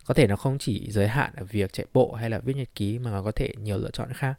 Có 0.06 0.14
thể 0.14 0.26
nó 0.26 0.36
không 0.36 0.58
chỉ 0.58 0.90
giới 0.90 1.08
hạn 1.08 1.32
ở 1.36 1.44
việc 1.44 1.72
chạy 1.72 1.86
bộ 1.92 2.12
hay 2.12 2.30
là 2.30 2.38
viết 2.38 2.56
nhật 2.56 2.68
ký 2.74 2.98
mà 2.98 3.10
nó 3.10 3.22
có 3.22 3.32
thể 3.32 3.52
nhiều 3.62 3.78
lựa 3.78 3.90
chọn 3.90 4.12
khác. 4.12 4.34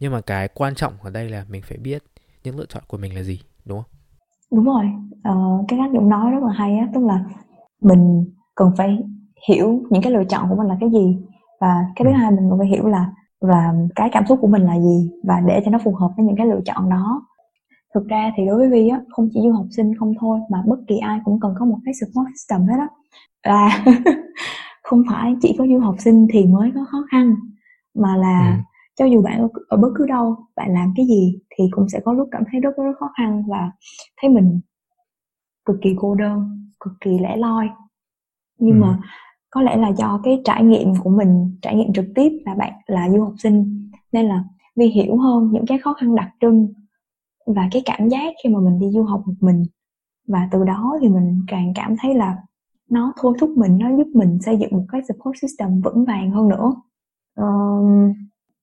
Nhưng 0.00 0.12
mà 0.12 0.20
cái 0.20 0.48
quan 0.48 0.74
trọng 0.74 1.02
ở 1.02 1.10
đây 1.10 1.28
là 1.28 1.44
mình 1.48 1.62
phải 1.62 1.78
biết 1.78 2.02
những 2.44 2.58
lựa 2.58 2.66
chọn 2.66 2.82
của 2.86 2.96
mình 2.96 3.14
là 3.14 3.22
gì 3.22 3.40
đúng 3.64 3.82
không? 3.82 3.90
Đúng 4.50 4.64
rồi. 4.64 4.84
Ờ, 5.24 5.34
cái 5.68 5.78
cách 5.78 5.90
dũng 5.94 6.08
nói 6.08 6.30
rất 6.30 6.42
là 6.42 6.52
hay 6.52 6.76
á 6.76 6.86
tức 6.94 7.00
là 7.00 7.24
mình 7.80 8.24
cần 8.54 8.72
phải 8.76 8.98
hiểu 9.48 9.82
những 9.90 10.02
cái 10.02 10.12
lựa 10.12 10.24
chọn 10.24 10.48
của 10.48 10.56
mình 10.56 10.66
là 10.66 10.76
cái 10.80 10.90
gì 10.90 11.18
và 11.60 11.84
cái 11.96 12.04
thứ 12.04 12.10
ừ. 12.10 12.16
hai 12.16 12.30
mình 12.30 12.50
cần 12.50 12.58
phải 12.58 12.68
hiểu 12.68 12.86
là 12.86 13.12
là 13.40 13.74
cái 13.96 14.08
cảm 14.12 14.26
xúc 14.26 14.38
của 14.40 14.46
mình 14.46 14.62
là 14.62 14.80
gì 14.80 15.10
và 15.24 15.40
để 15.46 15.62
cho 15.64 15.70
nó 15.70 15.78
phù 15.84 15.94
hợp 15.94 16.10
với 16.16 16.26
những 16.26 16.36
cái 16.36 16.46
lựa 16.46 16.60
chọn 16.64 16.90
đó 16.90 17.26
thực 17.94 18.08
ra 18.08 18.32
thì 18.36 18.46
đối 18.46 18.56
với 18.56 18.68
Vi 18.68 18.88
á 18.88 19.00
không 19.10 19.28
chỉ 19.32 19.40
du 19.42 19.52
học 19.52 19.66
sinh 19.70 19.94
không 19.98 20.14
thôi 20.20 20.40
mà 20.50 20.62
bất 20.66 20.76
kỳ 20.88 20.98
ai 20.98 21.20
cũng 21.24 21.40
cần 21.40 21.54
có 21.58 21.64
một 21.64 21.78
cái 21.84 21.94
support 21.94 22.28
system 22.34 22.66
hết 22.66 22.76
á 22.78 22.88
là 23.42 23.84
không 24.82 25.02
phải 25.10 25.34
chỉ 25.42 25.54
có 25.58 25.66
du 25.66 25.78
học 25.78 25.94
sinh 25.98 26.26
thì 26.32 26.46
mới 26.46 26.72
có 26.74 26.80
khó 26.90 26.98
khăn 27.10 27.34
mà 27.94 28.16
là 28.16 28.56
ừ. 28.56 28.62
cho 28.98 29.04
dù 29.04 29.22
bạn 29.22 29.48
ở 29.68 29.76
bất 29.76 29.88
cứ 29.94 30.06
đâu 30.06 30.36
bạn 30.56 30.74
làm 30.74 30.92
cái 30.96 31.06
gì 31.06 31.38
thì 31.56 31.64
cũng 31.70 31.88
sẽ 31.88 32.00
có 32.04 32.12
lúc 32.12 32.28
cảm 32.30 32.42
thấy 32.52 32.60
rất 32.60 32.70
rất 32.76 32.92
khó 33.00 33.10
khăn 33.16 33.42
và 33.48 33.70
thấy 34.20 34.30
mình 34.30 34.60
cực 35.64 35.76
kỳ 35.82 35.94
cô 35.98 36.14
đơn 36.14 36.59
cực 36.80 36.92
kỳ 37.00 37.18
lẻ 37.18 37.36
loi. 37.36 37.68
Nhưng 38.58 38.80
ừ. 38.80 38.80
mà 38.80 38.98
có 39.50 39.62
lẽ 39.62 39.76
là 39.76 39.88
do 39.88 40.20
cái 40.22 40.42
trải 40.44 40.64
nghiệm 40.64 40.94
của 41.02 41.10
mình 41.10 41.58
trải 41.62 41.76
nghiệm 41.76 41.92
trực 41.92 42.04
tiếp 42.14 42.42
là 42.46 42.54
bạn 42.54 42.72
là 42.86 43.10
du 43.10 43.22
học 43.22 43.34
sinh 43.38 43.88
nên 44.12 44.26
là 44.26 44.44
vi 44.76 44.86
hiểu 44.86 45.16
hơn 45.16 45.50
những 45.52 45.66
cái 45.66 45.78
khó 45.78 45.94
khăn 45.94 46.14
đặc 46.14 46.28
trưng 46.40 46.72
và 47.46 47.68
cái 47.72 47.82
cảm 47.84 48.08
giác 48.08 48.34
khi 48.42 48.50
mà 48.50 48.60
mình 48.60 48.78
đi 48.78 48.90
du 48.90 49.02
học 49.02 49.22
một 49.26 49.34
mình. 49.40 49.64
Và 50.28 50.48
từ 50.52 50.64
đó 50.64 50.98
thì 51.00 51.08
mình 51.08 51.44
càng 51.48 51.72
cảm 51.74 51.96
thấy 52.00 52.14
là 52.14 52.36
nó 52.90 53.12
thôi 53.20 53.34
thúc 53.40 53.50
mình 53.50 53.78
nó 53.78 53.96
giúp 53.96 54.06
mình 54.14 54.38
xây 54.42 54.56
dựng 54.56 54.70
một 54.72 54.84
cái 54.92 55.00
support 55.08 55.38
system 55.40 55.80
vững 55.80 56.04
vàng 56.04 56.30
hơn 56.30 56.48
nữa. 56.48 56.74
Uh, 57.40 58.16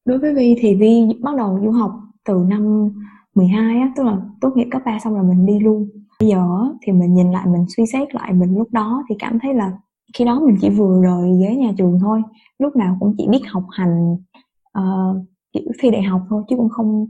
đối 0.05 0.19
với 0.19 0.33
Vi 0.35 0.55
thì 0.59 0.75
Vi 0.75 1.19
bắt 1.21 1.35
đầu 1.35 1.59
du 1.63 1.71
học 1.71 1.91
từ 2.25 2.45
năm 2.47 2.89
12 3.35 3.79
á 3.79 3.91
tức 3.95 4.03
là 4.03 4.17
tốt 4.41 4.51
nghiệp 4.55 4.67
cấp 4.71 4.81
3 4.85 4.99
xong 4.99 5.13
rồi 5.13 5.23
mình 5.23 5.45
đi 5.45 5.59
luôn 5.59 5.89
bây 6.19 6.29
giờ 6.29 6.47
thì 6.81 6.91
mình 6.93 7.13
nhìn 7.13 7.31
lại 7.31 7.47
mình 7.47 7.65
suy 7.77 7.85
xét 7.85 8.15
lại 8.15 8.33
mình 8.33 8.57
lúc 8.57 8.71
đó 8.71 9.03
thì 9.09 9.15
cảm 9.19 9.39
thấy 9.39 9.53
là 9.53 9.71
khi 10.13 10.25
đó 10.25 10.39
mình 10.39 10.57
chỉ 10.61 10.69
vừa 10.69 11.01
rời 11.01 11.29
ghế 11.41 11.55
nhà 11.55 11.71
trường 11.77 11.99
thôi 12.01 12.21
lúc 12.59 12.75
nào 12.75 12.97
cũng 12.99 13.15
chỉ 13.17 13.27
biết 13.31 13.41
học 13.47 13.63
hành 13.71 14.13
uh, 14.79 15.27
kiểu 15.53 15.63
thi 15.79 15.91
đại 15.91 16.03
học 16.03 16.21
thôi 16.29 16.43
chứ 16.49 16.55
cũng 16.55 16.69
không 16.69 17.07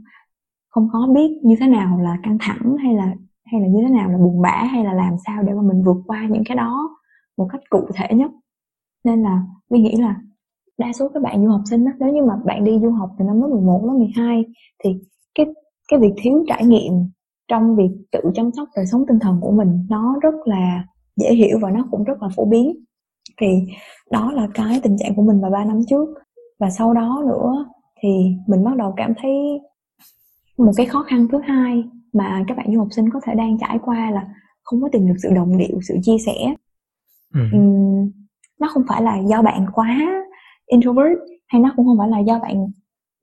không 0.68 0.88
có 0.92 1.08
biết 1.14 1.40
như 1.42 1.56
thế 1.60 1.66
nào 1.66 1.98
là 1.98 2.18
căng 2.22 2.38
thẳng 2.40 2.76
hay 2.82 2.94
là 2.94 3.14
hay 3.52 3.60
là 3.60 3.66
như 3.66 3.82
thế 3.82 3.94
nào 3.94 4.10
là 4.10 4.18
buồn 4.18 4.42
bã 4.42 4.64
hay 4.72 4.84
là 4.84 4.92
làm 4.92 5.14
sao 5.26 5.42
để 5.42 5.52
mà 5.54 5.62
mình 5.62 5.82
vượt 5.84 5.96
qua 6.06 6.26
những 6.30 6.42
cái 6.44 6.56
đó 6.56 6.98
một 7.36 7.48
cách 7.52 7.60
cụ 7.70 7.88
thể 7.94 8.08
nhất. 8.14 8.30
Nên 9.04 9.22
là 9.22 9.42
mình 9.70 9.82
nghĩ 9.82 9.96
là 9.96 10.16
đa 10.78 10.92
số 10.92 11.08
các 11.14 11.22
bạn 11.22 11.44
du 11.44 11.50
học 11.50 11.60
sinh 11.70 11.84
đó, 11.84 11.90
nếu 12.00 12.12
như 12.12 12.24
mà 12.24 12.34
bạn 12.44 12.64
đi 12.64 12.78
du 12.82 12.90
học 12.90 13.10
từ 13.18 13.24
năm 13.24 13.40
lớp 13.40 13.48
11, 13.48 13.84
lớp 13.84 13.92
12 13.92 14.44
thì 14.84 14.90
cái 15.34 15.46
cái 15.88 16.00
việc 16.00 16.12
thiếu 16.16 16.44
trải 16.48 16.64
nghiệm 16.64 16.92
trong 17.48 17.76
việc 17.76 17.90
tự 18.12 18.20
chăm 18.34 18.50
sóc 18.56 18.68
đời 18.76 18.86
sống 18.86 19.04
tinh 19.08 19.18
thần 19.18 19.38
của 19.40 19.50
mình 19.50 19.86
nó 19.90 20.16
rất 20.22 20.34
là 20.44 20.84
dễ 21.16 21.34
hiểu 21.34 21.58
và 21.62 21.70
nó 21.70 21.86
cũng 21.90 22.04
rất 22.04 22.22
là 22.22 22.28
phổ 22.36 22.44
biến. 22.44 22.76
Thì 23.40 23.46
đó 24.10 24.32
là 24.32 24.48
cái 24.54 24.80
tình 24.82 24.96
trạng 24.98 25.14
của 25.14 25.22
mình 25.22 25.40
vào 25.40 25.50
3 25.50 25.64
năm 25.64 25.80
trước. 25.90 26.08
Và 26.60 26.70
sau 26.70 26.94
đó 26.94 27.22
nữa 27.26 27.66
thì 28.02 28.08
mình 28.46 28.64
bắt 28.64 28.76
đầu 28.76 28.94
cảm 28.96 29.12
thấy 29.22 29.32
một 30.58 30.72
cái 30.76 30.86
khó 30.86 31.02
khăn 31.02 31.28
thứ 31.32 31.38
hai 31.44 31.84
mà 32.12 32.44
các 32.48 32.56
bạn 32.56 32.66
du 32.72 32.78
học 32.78 32.88
sinh 32.90 33.10
có 33.10 33.20
thể 33.24 33.34
đang 33.34 33.58
trải 33.58 33.78
qua 33.82 34.10
là 34.10 34.28
không 34.62 34.82
có 34.82 34.88
tìm 34.92 35.06
được 35.06 35.14
sự 35.22 35.28
đồng 35.34 35.58
điệu 35.58 35.80
sự 35.88 35.94
chia 36.02 36.16
sẻ. 36.26 36.54
Ừ. 37.34 37.40
uhm, 37.56 38.10
nó 38.60 38.68
không 38.70 38.82
phải 38.88 39.02
là 39.02 39.18
do 39.18 39.42
bạn 39.42 39.66
quá 39.72 39.98
introvert 40.66 41.18
hay 41.48 41.60
nó 41.60 41.72
cũng 41.76 41.86
không 41.86 41.98
phải 41.98 42.08
là 42.08 42.18
do 42.18 42.38
bạn 42.38 42.66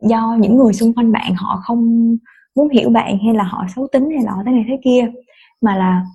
do 0.02 0.38
những 0.40 0.58
người 0.58 0.74
xung 0.74 0.94
quanh 0.94 1.12
bạn 1.12 1.34
họ 1.36 1.62
không 1.64 2.16
muốn 2.56 2.70
hiểu 2.70 2.90
bạn 2.90 3.18
hay 3.26 3.34
là 3.34 3.44
họ 3.44 3.66
xấu 3.76 3.88
tính 3.88 4.10
hay 4.16 4.24
là 4.24 4.32
họ 4.32 4.42
thế 4.46 4.52
này 4.52 4.66
thế 4.68 4.80
kia. 4.84 5.12
Mà 5.62 5.78
là 5.78 6.06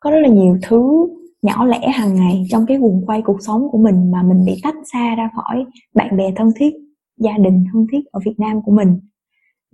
có 0.00 0.10
rất 0.10 0.18
là 0.18 0.28
nhiều 0.28 0.58
thứ 0.62 1.08
nhỏ 1.42 1.64
lẻ 1.64 1.88
hàng 1.88 2.14
ngày 2.14 2.46
trong 2.50 2.66
cái 2.66 2.78
vùng 2.78 3.06
quay 3.06 3.22
cuộc 3.22 3.38
sống 3.40 3.68
của 3.70 3.78
mình 3.78 4.10
mà 4.10 4.22
mình 4.22 4.44
bị 4.46 4.60
tách 4.62 4.74
xa 4.92 5.14
ra 5.14 5.30
khỏi 5.36 5.66
bạn 5.94 6.16
bè 6.16 6.32
thân 6.36 6.52
thiết 6.56 6.74
gia 7.16 7.38
đình 7.38 7.64
thân 7.72 7.86
thiết 7.92 8.00
ở 8.12 8.20
Việt 8.24 8.34
Nam 8.38 8.62
của 8.62 8.72
mình. 8.72 9.00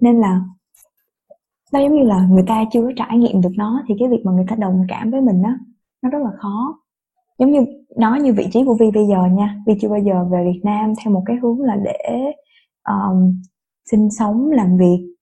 Nên 0.01 0.21
là 0.21 0.41
nó 1.73 1.81
giống 1.81 1.97
như 1.97 2.03
là 2.03 2.27
người 2.31 2.45
ta 2.47 2.65
chưa 2.73 2.91
trải 2.97 3.19
nghiệm 3.19 3.41
được 3.41 3.53
nó 3.57 3.83
thì 3.89 3.95
cái 3.99 4.09
việc 4.09 4.21
mà 4.25 4.33
người 4.33 4.45
ta 4.49 4.57
đồng 4.57 4.85
cảm 4.89 5.11
với 5.11 5.21
mình 5.21 5.43
á 5.43 5.59
nó 6.03 6.11
rất 6.11 6.19
là 6.19 6.31
khó. 6.39 6.79
Giống 7.39 7.51
như 7.51 7.65
nói 7.97 8.21
như 8.21 8.33
vị 8.33 8.47
trí 8.53 8.65
của 8.65 8.77
Vi 8.81 8.91
bây 8.95 9.07
giờ 9.07 9.27
nha 9.27 9.63
Vi 9.67 9.75
chưa 9.81 9.89
bao 9.89 10.01
giờ 10.01 10.25
về 10.33 10.45
Việt 10.53 10.61
Nam 10.65 10.93
theo 11.05 11.15
một 11.15 11.23
cái 11.27 11.37
hướng 11.43 11.61
là 11.61 11.77
để 11.85 12.33
um, 12.89 13.41
sinh 13.91 14.11
sống 14.11 14.51
làm 14.51 14.77
việc 14.79 15.14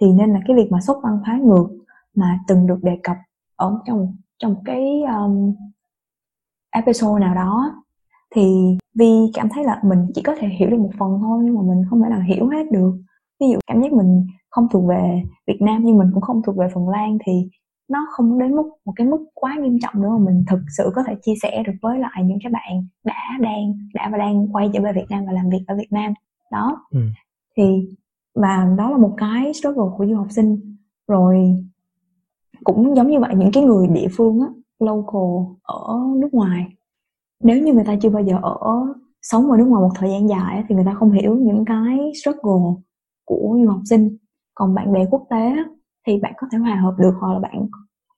thì 0.00 0.12
nên 0.12 0.32
là 0.32 0.40
cái 0.46 0.56
việc 0.56 0.68
mà 0.72 0.80
sốc 0.80 1.00
văn 1.02 1.18
hóa 1.24 1.38
ngược 1.42 1.68
mà 2.14 2.38
từng 2.48 2.66
được 2.66 2.78
đề 2.82 2.98
cập 3.02 3.16
ở 3.56 3.78
trong 3.86 4.16
trong 4.38 4.56
cái 4.64 5.02
um, 5.02 5.54
episode 6.70 7.20
nào 7.20 7.34
đó 7.34 7.74
thì 8.34 8.76
Vi 8.94 9.30
cảm 9.34 9.48
thấy 9.54 9.64
là 9.64 9.80
mình 9.84 9.98
chỉ 10.14 10.22
có 10.22 10.34
thể 10.38 10.48
hiểu 10.48 10.70
được 10.70 10.78
một 10.78 10.90
phần 10.98 11.18
thôi 11.20 11.42
nhưng 11.44 11.54
mà 11.54 11.62
mình 11.62 11.84
không 11.90 12.02
thể 12.02 12.08
nào 12.10 12.20
hiểu 12.20 12.48
hết 12.48 12.70
được. 12.72 12.92
Ví 13.40 13.46
dụ 13.52 13.58
cảm 13.66 13.82
giác 13.82 13.92
mình 13.92 14.26
không 14.50 14.68
thuộc 14.72 14.88
về 14.88 15.22
Việt 15.46 15.62
Nam 15.62 15.82
nhưng 15.84 15.98
mình 15.98 16.10
cũng 16.14 16.22
không 16.22 16.42
thuộc 16.46 16.56
về 16.56 16.68
Phần 16.74 16.88
Lan 16.88 17.18
thì 17.26 17.32
nó 17.88 18.06
không 18.10 18.38
đến 18.38 18.56
mức 18.56 18.70
một 18.84 18.92
cái 18.96 19.06
mức 19.06 19.24
quá 19.34 19.56
nghiêm 19.60 19.78
trọng 19.82 20.02
nữa 20.02 20.08
mà 20.08 20.18
mình 20.18 20.44
thực 20.48 20.60
sự 20.78 20.90
có 20.94 21.02
thể 21.06 21.14
chia 21.22 21.34
sẻ 21.42 21.62
được 21.66 21.72
với 21.82 21.98
lại 21.98 22.24
những 22.24 22.38
cái 22.42 22.52
bạn 22.52 22.86
đã 23.04 23.38
đang 23.40 23.72
đã 23.94 24.08
và 24.12 24.18
đang 24.18 24.54
quay 24.54 24.70
trở 24.72 24.80
về 24.80 24.92
Việt 24.92 25.06
Nam 25.10 25.26
và 25.26 25.32
làm 25.32 25.50
việc 25.50 25.64
ở 25.66 25.76
Việt 25.76 25.92
Nam. 25.92 26.12
Đó. 26.52 26.86
Ừ. 26.90 27.00
thì 27.56 27.88
và 28.34 28.74
đó 28.78 28.90
là 28.90 28.96
một 28.96 29.14
cái 29.16 29.54
struggle 29.54 29.90
của 29.96 30.06
du 30.06 30.16
học 30.16 30.26
sinh. 30.30 30.76
Rồi 31.08 31.64
cũng 32.64 32.96
giống 32.96 33.08
như 33.08 33.20
vậy, 33.20 33.34
những 33.36 33.50
cái 33.52 33.64
người 33.64 33.88
địa 33.88 34.08
phương 34.16 34.40
á, 34.40 34.46
local 34.78 35.54
ở 35.62 35.98
nước 36.16 36.34
ngoài, 36.34 36.66
nếu 37.42 37.62
như 37.62 37.72
người 37.74 37.84
ta 37.84 37.96
chưa 38.02 38.10
bao 38.10 38.22
giờ 38.22 38.38
ở, 38.42 38.94
sống 39.22 39.50
ở 39.50 39.56
nước 39.58 39.64
ngoài 39.64 39.82
một 39.82 39.92
thời 39.94 40.10
gian 40.10 40.28
dài 40.28 40.64
thì 40.68 40.74
người 40.74 40.84
ta 40.84 40.94
không 40.94 41.12
hiểu 41.12 41.34
những 41.34 41.64
cái 41.64 42.12
struggle 42.22 42.82
của 43.24 43.58
du 43.62 43.70
học 43.70 43.80
sinh. 43.84 44.16
Còn 44.54 44.74
bạn 44.74 44.92
bè 44.92 45.06
quốc 45.10 45.26
tế 45.30 45.52
thì 46.06 46.20
bạn 46.20 46.32
có 46.36 46.46
thể 46.52 46.58
hòa 46.58 46.74
hợp 46.76 46.94
được 46.98 47.14
hoặc 47.20 47.32
là 47.32 47.38
bạn 47.38 47.68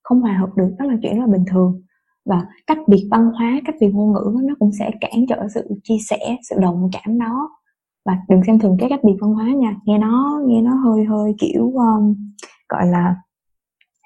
không 0.02 0.20
hòa 0.20 0.32
hợp 0.40 0.50
được, 0.56 0.74
đó 0.78 0.84
là 0.84 0.96
chuyện 1.02 1.16
rất 1.16 1.20
là 1.26 1.32
bình 1.32 1.44
thường. 1.50 1.82
Và 2.24 2.46
cách 2.66 2.78
biệt 2.86 3.08
văn 3.10 3.30
hóa, 3.38 3.60
cách 3.64 3.74
biệt 3.80 3.90
ngôn 3.94 4.12
ngữ 4.12 4.36
nó 4.44 4.54
cũng 4.58 4.70
sẽ 4.78 4.90
cản 5.00 5.26
trở 5.28 5.48
sự 5.54 5.68
chia 5.82 5.98
sẻ, 6.08 6.36
sự 6.50 6.56
đồng 6.60 6.90
cảm 6.92 7.18
đó 7.18 7.48
và 8.06 8.16
đừng 8.28 8.44
xem 8.46 8.58
thường 8.58 8.76
cái 8.80 8.88
cách 8.88 9.04
biệt 9.04 9.14
văn 9.20 9.34
hóa 9.34 9.44
nha. 9.44 9.74
Nghe 9.84 9.98
nó 9.98 10.40
nghe 10.46 10.60
nó 10.62 10.74
hơi 10.74 11.04
hơi 11.04 11.34
kiểu 11.38 11.72
um, 11.74 12.14
gọi 12.68 12.86
là 12.86 13.14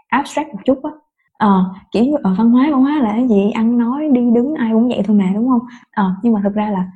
abstract 0.08 0.48
một 0.54 0.60
chút 0.64 0.78
á. 0.82 0.90
À, 1.38 1.64
kiểu 1.92 2.04
như 2.04 2.16
ở 2.22 2.34
văn 2.38 2.50
hóa 2.50 2.68
văn 2.70 2.82
hóa 2.82 3.00
là 3.02 3.12
cái 3.12 3.28
gì? 3.28 3.50
Ăn 3.50 3.78
nói 3.78 4.08
đi 4.12 4.30
đứng 4.34 4.54
ai 4.54 4.70
cũng 4.72 4.88
vậy 4.88 5.02
thôi 5.04 5.16
mà 5.16 5.30
đúng 5.34 5.48
không? 5.48 5.60
À, 5.90 6.16
nhưng 6.22 6.32
mà 6.32 6.40
thực 6.44 6.54
ra 6.54 6.70
là 6.70 6.86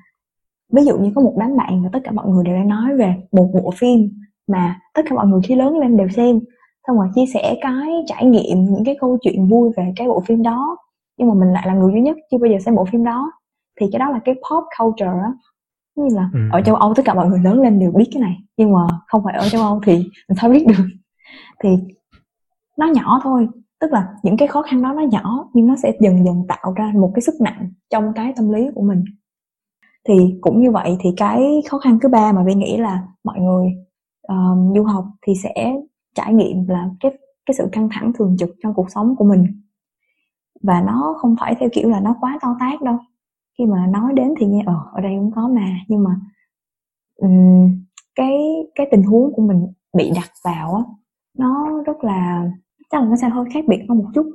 ví 0.72 0.84
dụ 0.84 0.98
như 0.98 1.12
có 1.14 1.22
một 1.22 1.34
đám 1.38 1.56
bạn 1.56 1.82
và 1.82 1.88
tất 1.92 1.98
cả 2.04 2.12
mọi 2.12 2.28
người 2.28 2.44
đều 2.44 2.54
đang 2.54 2.68
nói 2.68 2.96
về 2.96 3.14
một 3.32 3.50
bộ 3.54 3.70
phim 3.76 4.08
mà 4.46 4.80
tất 4.94 5.02
cả 5.08 5.16
mọi 5.16 5.26
người 5.26 5.40
khi 5.44 5.54
lớn 5.54 5.78
lên 5.78 5.96
đều 5.96 6.08
xem 6.08 6.40
xong 6.86 6.96
rồi 6.96 7.08
chia 7.14 7.24
sẻ 7.34 7.56
cái 7.60 8.04
trải 8.06 8.24
nghiệm 8.24 8.64
những 8.64 8.84
cái 8.84 8.96
câu 9.00 9.18
chuyện 9.20 9.48
vui 9.48 9.70
về 9.76 9.92
cái 9.96 10.08
bộ 10.08 10.20
phim 10.20 10.42
đó 10.42 10.76
nhưng 11.18 11.28
mà 11.28 11.34
mình 11.34 11.52
lại 11.52 11.66
là 11.66 11.74
người 11.74 11.92
duy 11.92 12.00
nhất 12.00 12.16
chưa 12.30 12.38
bao 12.38 12.50
giờ 12.50 12.58
xem 12.64 12.74
bộ 12.74 12.84
phim 12.84 13.04
đó 13.04 13.32
thì 13.80 13.86
cái 13.92 13.98
đó 13.98 14.10
là 14.10 14.20
cái 14.24 14.34
pop 14.34 14.64
culture 14.78 15.20
á 15.22 15.32
như 15.96 16.16
là 16.16 16.30
ừ. 16.32 16.40
ở 16.52 16.60
châu 16.62 16.74
Âu 16.74 16.94
tất 16.94 17.02
cả 17.04 17.14
mọi 17.14 17.28
người 17.28 17.38
lớn 17.38 17.60
lên 17.60 17.78
đều 17.78 17.90
biết 17.90 18.08
cái 18.12 18.22
này 18.22 18.36
nhưng 18.56 18.72
mà 18.72 18.80
không 19.06 19.24
phải 19.24 19.34
ở 19.34 19.48
châu 19.48 19.62
Âu 19.62 19.80
thì 19.86 19.96
mình 20.28 20.38
sao 20.40 20.50
biết 20.50 20.66
được. 20.66 20.84
Thì 21.62 21.68
nó 22.76 22.86
nhỏ 22.86 23.20
thôi 23.22 23.48
tức 23.80 23.92
là 23.92 24.08
những 24.22 24.36
cái 24.36 24.48
khó 24.48 24.62
khăn 24.62 24.82
đó 24.82 24.92
nó 24.92 25.02
nhỏ 25.02 25.48
nhưng 25.52 25.66
nó 25.66 25.76
sẽ 25.82 25.92
dần 26.00 26.24
dần 26.24 26.46
tạo 26.48 26.72
ra 26.76 26.92
một 26.94 27.12
cái 27.14 27.22
sức 27.22 27.34
nặng 27.40 27.70
trong 27.90 28.12
cái 28.14 28.32
tâm 28.36 28.52
lý 28.52 28.68
của 28.74 28.82
mình. 28.82 29.04
Thì 30.08 30.38
cũng 30.40 30.60
như 30.60 30.70
vậy 30.70 30.96
thì 31.00 31.10
cái 31.16 31.62
khó 31.68 31.78
khăn 31.78 31.98
thứ 32.02 32.08
ba 32.08 32.32
mà 32.32 32.44
vi 32.44 32.54
nghĩ 32.54 32.76
là 32.76 33.02
mọi 33.24 33.40
người 33.40 33.66
um, 34.28 34.74
du 34.74 34.84
học 34.84 35.04
thì 35.26 35.32
sẽ 35.42 35.74
trải 36.14 36.34
nghiệm 36.34 36.68
là 36.68 36.88
cái 37.00 37.12
cái 37.46 37.54
sự 37.54 37.68
căng 37.72 37.88
thẳng 37.92 38.12
thường 38.18 38.36
trực 38.38 38.50
trong 38.62 38.74
cuộc 38.74 38.90
sống 38.90 39.16
của 39.16 39.24
mình. 39.24 39.62
Và 40.62 40.80
nó 40.86 41.14
không 41.18 41.36
phải 41.40 41.54
theo 41.60 41.68
kiểu 41.72 41.88
là 41.88 42.00
nó 42.00 42.16
quá 42.20 42.38
to 42.42 42.56
tát 42.60 42.82
đâu 42.82 42.98
khi 43.58 43.66
mà 43.66 43.86
nói 43.86 44.12
đến 44.14 44.34
thì 44.38 44.46
nghe 44.46 44.62
ở 44.66 44.72
ờ, 44.72 44.90
ở 44.92 45.00
đây 45.00 45.12
cũng 45.18 45.30
có 45.34 45.48
mà 45.48 45.66
nhưng 45.88 46.04
mà 46.04 46.10
um, 47.16 47.84
cái 48.14 48.38
cái 48.74 48.86
tình 48.90 49.02
huống 49.02 49.32
của 49.32 49.42
mình 49.42 49.66
bị 49.96 50.10
đặt 50.14 50.30
vào 50.44 50.74
á 50.74 50.82
nó 51.38 51.82
rất 51.86 52.04
là 52.04 52.50
chắc 52.90 53.02
là 53.02 53.08
nó 53.08 53.16
sẽ 53.16 53.28
hơi 53.28 53.44
khác 53.54 53.64
biệt 53.68 53.86
hơn 53.88 53.98
một 53.98 54.06
chút. 54.14 54.26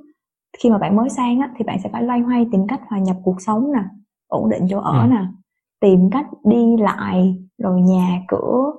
Khi 0.60 0.69
mà 0.69 0.77
bạn 0.77 0.95
mới 0.95 1.10
sang 1.10 1.39
á 1.39 1.53
thì 1.58 1.63
bạn 1.65 1.77
sẽ 1.84 1.89
phải 1.93 2.03
loay 2.03 2.19
hoay 2.19 2.47
tìm 2.51 2.67
cách 2.67 2.82
hòa 2.88 2.99
nhập 2.99 3.15
cuộc 3.23 3.41
sống 3.41 3.71
nè 3.71 3.84
ổn 4.27 4.49
định 4.49 4.67
chỗ 4.69 4.79
ở 4.79 5.01
ừ. 5.01 5.08
nè 5.10 5.25
tìm 5.82 6.10
cách 6.12 6.25
đi 6.43 6.77
lại 6.77 7.38
rồi 7.58 7.82
nhà 7.82 8.21
cửa 8.27 8.71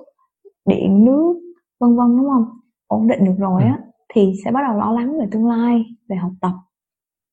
điện 0.65 1.05
nước 1.05 1.33
vân 1.79 1.95
vân 1.95 2.17
đúng 2.17 2.29
không? 2.29 2.45
Ổn 2.87 3.07
định 3.07 3.25
được 3.25 3.35
rồi 3.37 3.63
á 3.63 3.79
thì 4.13 4.33
sẽ 4.45 4.51
bắt 4.51 4.59
đầu 4.67 4.77
lo 4.77 4.91
lắng 4.91 5.19
về 5.19 5.27
tương 5.31 5.45
lai 5.45 5.85
về 6.09 6.15
học 6.15 6.31
tập 6.41 6.53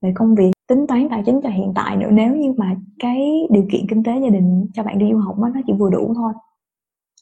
về 0.02 0.12
công 0.14 0.34
việc 0.34 0.50
tính 0.68 0.86
toán 0.86 1.08
tài 1.10 1.22
chính 1.26 1.40
cho 1.42 1.48
hiện 1.48 1.72
tại 1.74 1.96
nữa. 1.96 2.08
Nếu 2.12 2.36
như 2.36 2.54
mà 2.56 2.76
cái 2.98 3.46
điều 3.50 3.66
kiện 3.72 3.86
kinh 3.88 4.02
tế 4.02 4.20
gia 4.20 4.28
đình 4.28 4.66
cho 4.72 4.82
bạn 4.82 4.98
đi 4.98 5.06
du 5.12 5.18
học 5.18 5.38
đó, 5.38 5.48
nó 5.54 5.60
chỉ 5.66 5.72
vừa 5.72 5.90
đủ 5.90 6.12
thôi. 6.14 6.32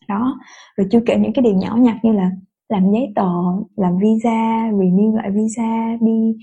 Đó 0.09 0.39
rồi 0.77 0.87
chưa 0.91 1.01
kể 1.07 1.19
những 1.19 1.33
cái 1.33 1.43
điều 1.43 1.55
nhỏ 1.55 1.77
nhặt 1.77 1.97
như 2.03 2.13
là 2.13 2.31
làm 2.69 2.93
giấy 2.93 3.13
tờ 3.15 3.29
làm 3.77 3.99
visa 3.99 4.71
renew 4.71 5.17
lại 5.17 5.31
visa 5.31 5.97
đi 6.01 6.37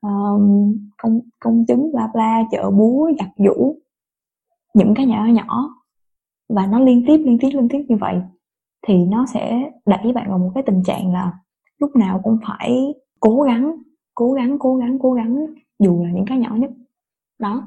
um, 0.00 0.76
công 1.02 1.20
công 1.40 1.64
chứng 1.68 1.92
bla 1.92 2.08
bla 2.14 2.42
chợ 2.50 2.70
búa 2.70 3.10
giặt 3.18 3.28
giũ. 3.36 3.76
Những 4.74 4.94
cái 4.94 5.06
nhỏ 5.06 5.26
nhỏ. 5.26 5.74
Và 6.48 6.66
nó 6.66 6.80
liên 6.80 7.04
tiếp 7.06 7.16
liên 7.16 7.38
tiếp 7.40 7.48
liên 7.52 7.68
tiếp 7.68 7.84
như 7.88 7.96
vậy 7.96 8.14
thì 8.86 9.04
nó 9.04 9.26
sẽ 9.26 9.70
đẩy 9.86 10.12
bạn 10.12 10.28
vào 10.28 10.38
một 10.38 10.50
cái 10.54 10.62
tình 10.66 10.82
trạng 10.82 11.12
là 11.12 11.32
lúc 11.78 11.96
nào 11.96 12.20
cũng 12.24 12.38
phải 12.48 12.94
cố 13.20 13.42
gắng 13.42 13.76
cố 14.14 14.32
gắng 14.32 14.56
cố 14.58 14.76
gắng 14.76 14.98
cố 14.98 15.12
gắng 15.12 15.46
dù 15.78 16.04
là 16.04 16.10
những 16.10 16.24
cái 16.26 16.38
nhỏ 16.38 16.56
nhất. 16.56 16.70
Đó. 17.38 17.62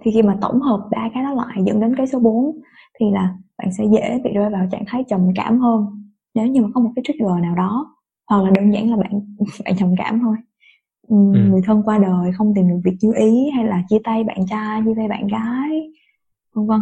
Thì 0.00 0.10
khi 0.10 0.22
mà 0.22 0.38
tổng 0.40 0.60
hợp 0.60 0.88
ba 0.90 1.08
cái 1.14 1.22
đó 1.22 1.34
lại 1.34 1.62
dẫn 1.66 1.80
đến 1.80 1.94
cái 1.96 2.06
số 2.06 2.18
4 2.18 2.60
thì 3.00 3.10
là 3.10 3.36
bạn 3.58 3.72
sẽ 3.72 3.84
dễ 3.92 4.20
bị 4.24 4.32
rơi 4.32 4.50
vào 4.50 4.66
trạng 4.70 4.84
thái 4.86 5.04
trầm 5.08 5.20
cảm 5.34 5.60
hơn. 5.60 5.86
Nếu 6.34 6.46
như 6.46 6.62
mà 6.62 6.68
có 6.74 6.80
một 6.80 6.90
cái 6.96 7.02
trigger 7.08 7.42
nào 7.42 7.54
đó 7.54 7.96
hoặc 8.28 8.42
là 8.42 8.50
đơn 8.50 8.72
giản 8.72 8.90
là 8.90 8.96
bạn 8.96 9.36
bạn 9.64 9.74
trầm 9.78 9.94
cảm 9.98 10.20
thôi. 10.20 10.36
Ừ. 11.08 11.16
người 11.50 11.60
thân 11.64 11.82
qua 11.82 11.98
đời 11.98 12.32
không 12.32 12.54
tìm 12.54 12.68
được 12.68 12.80
việc 12.84 12.96
như 13.00 13.12
ý 13.16 13.50
hay 13.50 13.64
là 13.64 13.82
chia 13.88 13.98
tay 14.04 14.24
bạn 14.24 14.38
trai 14.50 14.82
chia 14.84 14.94
tay 14.96 15.08
bạn 15.08 15.26
gái 15.26 15.90
vân 16.54 16.66
vân. 16.66 16.80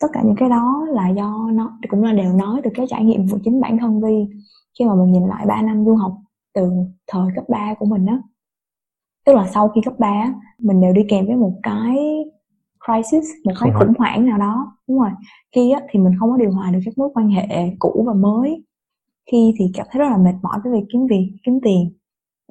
Tất 0.00 0.08
cả 0.12 0.22
những 0.24 0.36
cái 0.36 0.48
đó 0.48 0.86
là 0.88 1.08
do 1.08 1.50
nó 1.52 1.78
cũng 1.88 2.04
là 2.04 2.12
đều 2.12 2.32
nói 2.32 2.60
từ 2.64 2.70
cái 2.74 2.86
trải 2.88 3.04
nghiệm 3.04 3.28
của 3.28 3.38
chính 3.44 3.60
bản 3.60 3.78
thân 3.78 4.00
vi 4.02 4.26
khi 4.78 4.84
mà 4.84 4.94
mình 4.94 5.12
nhìn 5.12 5.22
lại 5.22 5.46
3 5.46 5.62
năm 5.62 5.84
du 5.84 5.94
học 5.94 6.16
từ 6.54 6.70
thời 7.06 7.30
cấp 7.34 7.44
3 7.48 7.74
của 7.78 7.86
mình 7.86 8.06
á 8.06 8.18
tức 9.28 9.34
là 9.34 9.46
sau 9.54 9.68
khi 9.68 9.80
cấp 9.84 9.94
3 9.98 10.34
mình 10.58 10.80
đều 10.80 10.92
đi 10.92 11.02
kèm 11.08 11.26
với 11.26 11.36
một 11.36 11.52
cái 11.62 11.96
crisis 12.86 13.24
một 13.44 13.52
cái 13.60 13.72
khủng 13.78 13.94
hoảng 13.98 14.26
nào 14.26 14.38
đó. 14.38 14.76
Đúng 14.88 14.98
rồi. 14.98 15.10
Khi 15.54 15.70
á, 15.70 15.80
thì 15.90 16.00
mình 16.00 16.12
không 16.18 16.30
có 16.30 16.36
điều 16.36 16.50
hòa 16.50 16.70
được 16.70 16.78
các 16.84 16.98
mối 16.98 17.08
quan 17.14 17.28
hệ 17.28 17.70
cũ 17.78 18.04
và 18.06 18.12
mới. 18.12 18.64
Khi 19.32 19.54
thì 19.58 19.70
cảm 19.74 19.86
thấy 19.90 20.00
rất 20.00 20.08
là 20.10 20.16
mệt 20.16 20.34
mỏi 20.42 20.58
với 20.64 20.72
việc 20.72 20.86
kiếm 20.92 21.06
việc 21.06 21.36
kiếm 21.42 21.60
tiền. 21.62 21.92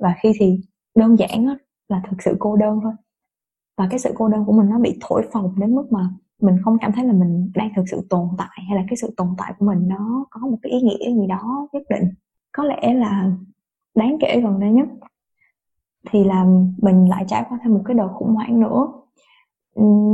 Và 0.01 0.15
khi 0.21 0.31
thì 0.39 0.59
đơn 0.95 1.19
giản 1.19 1.45
á, 1.45 1.57
là 1.89 2.01
thực 2.09 2.21
sự 2.21 2.35
cô 2.39 2.55
đơn 2.55 2.79
thôi. 2.83 2.93
Và 3.77 3.87
cái 3.89 3.99
sự 3.99 4.13
cô 4.15 4.27
đơn 4.27 4.45
của 4.45 4.53
mình 4.53 4.69
nó 4.69 4.79
bị 4.79 4.97
thổi 5.01 5.27
phồng 5.31 5.59
đến 5.59 5.75
mức 5.75 5.91
mà 5.91 6.09
mình 6.41 6.55
không 6.63 6.77
cảm 6.81 6.91
thấy 6.91 7.05
là 7.05 7.13
mình 7.13 7.51
đang 7.55 7.69
thực 7.75 7.83
sự 7.91 8.07
tồn 8.09 8.27
tại 8.37 8.63
hay 8.67 8.77
là 8.77 8.83
cái 8.89 8.97
sự 8.97 9.13
tồn 9.17 9.27
tại 9.37 9.53
của 9.59 9.65
mình 9.65 9.87
nó 9.87 10.25
có 10.29 10.47
một 10.47 10.57
cái 10.61 10.71
ý 10.71 10.81
nghĩa 10.81 11.13
gì 11.13 11.27
đó 11.27 11.67
nhất 11.73 11.83
định. 11.89 12.09
Có 12.51 12.63
lẽ 12.63 12.93
là 12.93 13.31
đáng 13.95 14.17
kể 14.21 14.41
gần 14.41 14.59
đây 14.59 14.71
nhất 14.71 14.87
thì 16.11 16.23
là 16.23 16.45
mình 16.81 17.09
lại 17.09 17.25
trải 17.27 17.45
qua 17.49 17.59
thêm 17.63 17.73
một 17.73 17.81
cái 17.85 17.95
đợt 17.95 18.09
khủng 18.13 18.35
hoảng 18.35 18.59
nữa. 18.59 18.87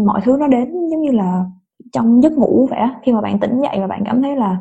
Mọi 0.05 0.21
thứ 0.23 0.37
nó 0.39 0.47
đến 0.47 0.89
giống 0.89 1.01
như 1.01 1.11
là 1.11 1.45
trong 1.91 2.23
giấc 2.23 2.33
ngủ 2.33 2.67
vậy 2.69 2.79
á 2.79 2.99
khi 3.03 3.11
mà 3.13 3.21
bạn 3.21 3.39
tỉnh 3.39 3.61
dậy 3.61 3.77
và 3.79 3.87
bạn 3.87 4.03
cảm 4.05 4.21
thấy 4.21 4.35
là 4.35 4.57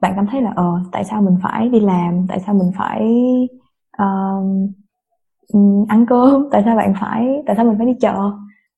bạn 0.00 0.12
cảm 0.16 0.26
thấy 0.26 0.42
là 0.42 0.52
ờ 0.56 0.80
tại 0.92 1.04
sao 1.04 1.22
mình 1.22 1.36
phải 1.42 1.68
đi 1.68 1.80
làm 1.80 2.26
tại 2.28 2.40
sao 2.46 2.54
mình 2.54 2.72
phải 2.78 3.14
uh, 4.02 4.70
ăn 5.88 6.06
cơm 6.08 6.48
tại 6.52 6.62
sao 6.64 6.76
bạn 6.76 6.94
phải 7.00 7.42
tại 7.46 7.56
sao 7.56 7.64
mình 7.64 7.78
phải 7.78 7.86
đi 7.86 7.94
chợ? 8.00 8.30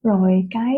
Rồi 0.02 0.48
cái 0.50 0.76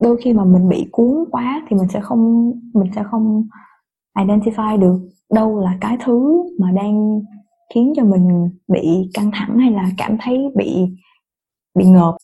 đôi 0.00 0.16
khi 0.24 0.32
mà 0.32 0.44
mình 0.44 0.68
bị 0.68 0.88
cuốn 0.92 1.24
quá 1.30 1.62
thì 1.68 1.76
mình 1.76 1.88
sẽ 1.88 2.00
không 2.00 2.52
mình 2.74 2.92
sẽ 2.94 3.02
không 3.02 3.44
identify 4.18 4.80
được 4.80 5.00
đâu 5.34 5.58
là 5.58 5.78
cái 5.80 5.96
thứ 6.04 6.44
mà 6.58 6.70
đang 6.72 7.20
khiến 7.74 7.92
cho 7.96 8.04
mình 8.04 8.50
bị 8.68 9.10
căng 9.14 9.30
thẳng 9.34 9.58
hay 9.58 9.70
là 9.70 9.90
cảm 9.98 10.16
thấy 10.20 10.38
bị 10.56 10.86
bị 11.74 11.84
ngợp. 11.84 12.16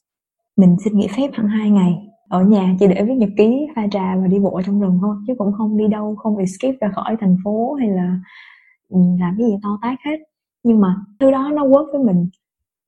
Mình 0.56 0.76
xin 0.84 0.98
nghỉ 0.98 1.08
phép 1.16 1.30
hẳn 1.32 1.48
hai 1.48 1.70
ngày, 1.70 1.94
ở 2.28 2.44
nhà 2.44 2.76
chỉ 2.80 2.86
để 2.86 3.04
viết 3.04 3.14
nhật 3.14 3.30
ký, 3.38 3.66
pha 3.76 3.86
trà 3.90 4.16
và 4.16 4.26
đi 4.26 4.38
bộ 4.38 4.62
trong 4.66 4.80
rừng 4.80 4.98
thôi, 5.00 5.16
chứ 5.26 5.34
cũng 5.38 5.52
không 5.52 5.76
đi 5.76 5.88
đâu, 5.88 6.16
không 6.16 6.36
escape 6.36 6.76
ra 6.80 6.92
khỏi 6.94 7.16
thành 7.20 7.36
phố 7.44 7.74
hay 7.74 7.88
là 7.88 8.20
ừ, 8.88 8.98
làm 9.20 9.34
cái 9.38 9.46
gì 9.46 9.56
to 9.62 9.78
tát 9.82 9.98
hết. 10.04 10.16
Nhưng 10.62 10.80
mà 10.80 10.96
thứ 11.20 11.30
đó 11.30 11.50
nó 11.54 11.66
work 11.66 11.92
với 11.92 12.04
mình, 12.04 12.28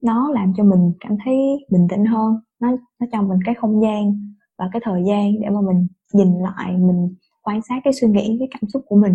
nó 0.02 0.30
làm 0.32 0.52
cho 0.56 0.64
mình 0.64 0.92
cảm 1.00 1.16
thấy 1.24 1.36
bình 1.72 1.86
tĩnh 1.90 2.04
hơn, 2.04 2.34
nó 2.60 2.68
nó 3.00 3.06
cho 3.12 3.22
mình 3.22 3.38
cái 3.44 3.54
không 3.54 3.82
gian 3.82 4.32
và 4.58 4.68
cái 4.72 4.82
thời 4.84 5.02
gian 5.08 5.40
để 5.40 5.48
mà 5.50 5.60
mình 5.60 5.86
nhìn 6.12 6.28
lại, 6.38 6.72
mình 6.72 7.14
quan 7.42 7.60
sát 7.68 7.80
cái 7.84 7.92
suy 7.92 8.08
nghĩ, 8.08 8.36
cái 8.38 8.48
cảm 8.50 8.68
xúc 8.68 8.82
của 8.86 8.96
mình 8.96 9.14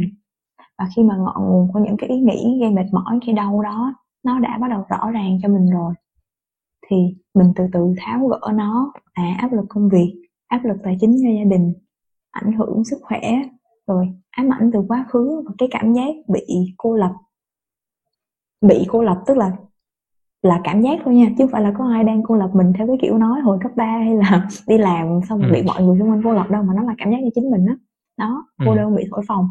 và 0.77 0.85
khi 0.95 1.03
mà 1.03 1.17
ngọn 1.17 1.45
nguồn 1.49 1.73
của 1.73 1.79
những 1.79 1.97
cái 1.97 2.09
ý 2.09 2.19
nghĩ 2.19 2.59
gây 2.61 2.71
mệt 2.71 2.85
mỏi 2.91 3.19
cái 3.25 3.35
đau 3.35 3.61
đó 3.61 3.93
nó 4.23 4.39
đã 4.39 4.57
bắt 4.57 4.67
đầu 4.69 4.85
rõ 4.89 5.11
ràng 5.11 5.39
cho 5.41 5.49
mình 5.49 5.69
rồi. 5.69 5.93
Thì 6.87 6.95
mình 7.33 7.53
từ 7.55 7.67
từ 7.73 7.93
tháo 7.97 8.27
gỡ 8.27 8.51
nó. 8.53 8.93
À 9.13 9.35
áp 9.37 9.53
lực 9.53 9.65
công 9.69 9.89
việc 9.89 10.23
áp 10.47 10.65
lực 10.65 10.77
tài 10.83 10.97
chính 11.01 11.17
cho 11.23 11.29
gia 11.37 11.57
đình 11.57 11.73
ảnh 12.31 12.53
hưởng 12.53 12.83
sức 12.83 12.97
khỏe 13.01 13.21
rồi 13.87 14.09
ám 14.29 14.49
ảnh 14.53 14.71
từ 14.73 14.79
quá 14.87 15.05
khứ 15.09 15.43
và 15.45 15.51
cái 15.57 15.69
cảm 15.71 15.93
giác 15.93 16.15
bị 16.27 16.73
cô 16.77 16.95
lập. 16.95 17.13
Bị 18.61 18.85
cô 18.87 19.03
lập 19.03 19.23
tức 19.27 19.37
là 19.37 19.51
là 20.41 20.61
cảm 20.63 20.81
giác 20.81 20.99
thôi 21.05 21.15
nha 21.15 21.25
chứ 21.29 21.35
không 21.43 21.51
phải 21.51 21.61
là 21.61 21.73
có 21.77 21.89
ai 21.93 22.03
đang 22.03 22.23
cô 22.23 22.35
lập 22.35 22.49
mình 22.53 22.73
theo 22.77 22.87
cái 22.87 22.97
kiểu 23.01 23.17
nói 23.17 23.41
hồi 23.41 23.57
cấp 23.61 23.71
3 23.75 23.85
hay 23.85 24.15
là 24.15 24.47
đi 24.67 24.77
làm 24.77 25.19
xong 25.29 25.41
ừ. 25.41 25.49
bị 25.53 25.63
mọi 25.63 25.83
người 25.83 25.99
xung 25.99 26.09
quanh 26.09 26.21
cô 26.23 26.33
lập 26.33 26.49
đâu 26.49 26.63
mà 26.63 26.73
nó 26.75 26.83
là 26.83 26.93
cảm 26.97 27.11
giác 27.11 27.17
cho 27.21 27.29
chính 27.35 27.51
mình 27.51 27.65
đó 27.65 27.73
đó 28.17 28.45
cô 28.65 28.71
ừ. 28.71 28.77
đơn 28.77 28.95
bị 28.95 29.03
thổi 29.11 29.21
phồng 29.27 29.47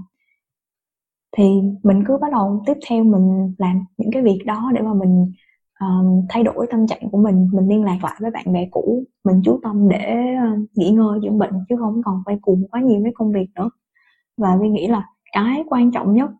thì 1.36 1.44
mình 1.82 2.04
cứ 2.06 2.18
bắt 2.20 2.32
đầu 2.32 2.62
tiếp 2.66 2.76
theo 2.88 3.04
mình 3.04 3.54
làm 3.58 3.84
những 3.96 4.10
cái 4.12 4.22
việc 4.22 4.38
đó 4.46 4.70
để 4.74 4.82
mà 4.82 4.94
mình 4.94 5.32
um, 5.80 6.26
thay 6.28 6.42
đổi 6.42 6.66
tâm 6.70 6.86
trạng 6.86 7.10
của 7.10 7.18
mình. 7.18 7.48
Mình 7.52 7.68
liên 7.68 7.84
lạc 7.84 7.98
lại 8.02 8.14
với 8.20 8.30
bạn 8.30 8.52
bè 8.52 8.68
cũ 8.70 9.04
mình 9.24 9.40
chú 9.44 9.60
tâm 9.62 9.88
để 9.88 10.16
uh, 10.52 10.68
nghỉ 10.74 10.90
ngơi 10.90 11.20
dưỡng 11.22 11.38
bệnh 11.38 11.54
chứ 11.68 11.76
không 11.78 12.02
còn 12.04 12.22
quay 12.24 12.38
cuồng 12.42 12.68
quá 12.70 12.80
nhiều 12.80 13.02
với 13.02 13.12
công 13.14 13.32
việc 13.32 13.46
nữa. 13.54 13.70
Và 14.36 14.56
vi 14.60 14.68
nghĩ 14.68 14.86
là 14.86 15.06
cái 15.32 15.64
quan 15.68 15.90
trọng 15.92 16.14
nhất 16.14 16.30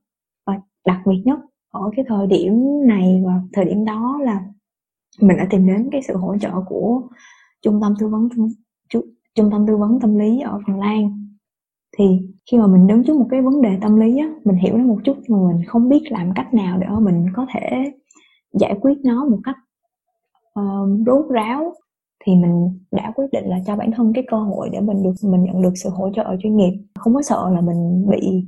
và 0.46 0.60
đặc 0.86 1.00
biệt 1.06 1.22
nhất 1.24 1.38
ở 1.70 1.90
cái 1.96 2.04
thời 2.08 2.26
điểm 2.26 2.62
này 2.86 3.22
và 3.26 3.40
thời 3.52 3.64
điểm 3.64 3.84
đó 3.84 4.18
là 4.22 4.44
mình 5.20 5.36
đã 5.36 5.46
tìm 5.50 5.66
đến 5.66 5.88
cái 5.92 6.02
sự 6.02 6.16
hỗ 6.16 6.38
trợ 6.38 6.50
của 6.66 7.02
trung 7.62 7.80
tâm 7.82 7.94
tư 7.98 8.08
vấn 8.08 8.28
trung 9.34 9.50
tâm 9.50 9.66
tư 9.66 9.76
vấn 9.76 10.00
tâm 10.00 10.18
lý 10.18 10.40
ở 10.40 10.60
Phần 10.66 10.78
Lan. 10.78 11.26
Thì 11.98 12.31
khi 12.50 12.58
mà 12.58 12.66
mình 12.66 12.86
đứng 12.86 13.04
trước 13.04 13.16
một 13.16 13.26
cái 13.30 13.42
vấn 13.42 13.62
đề 13.62 13.78
tâm 13.80 14.00
lý 14.00 14.18
á 14.18 14.28
mình 14.44 14.56
hiểu 14.56 14.76
nó 14.76 14.84
một 14.84 14.98
chút 15.04 15.16
mà 15.28 15.38
mình 15.52 15.64
không 15.66 15.88
biết 15.88 16.02
làm 16.10 16.32
cách 16.34 16.54
nào 16.54 16.78
để 16.78 16.86
mình 17.00 17.26
có 17.34 17.46
thể 17.54 17.92
giải 18.52 18.78
quyết 18.80 18.98
nó 19.04 19.24
một 19.24 19.38
cách 19.44 19.56
uh, 20.60 21.06
rốt 21.06 21.30
ráo 21.30 21.74
thì 22.24 22.34
mình 22.34 22.80
đã 22.90 23.12
quyết 23.14 23.26
định 23.32 23.44
là 23.44 23.60
cho 23.66 23.76
bản 23.76 23.90
thân 23.92 24.12
cái 24.14 24.24
cơ 24.30 24.36
hội 24.36 24.68
để 24.72 24.80
mình 24.80 25.02
được 25.02 25.14
mình 25.22 25.44
nhận 25.44 25.62
được 25.62 25.72
sự 25.74 25.90
hỗ 25.90 26.10
trợ 26.14 26.36
chuyên 26.42 26.56
nghiệp. 26.56 26.72
Không 26.94 27.14
có 27.14 27.22
sợ 27.22 27.50
là 27.54 27.60
mình 27.60 28.06
bị 28.10 28.44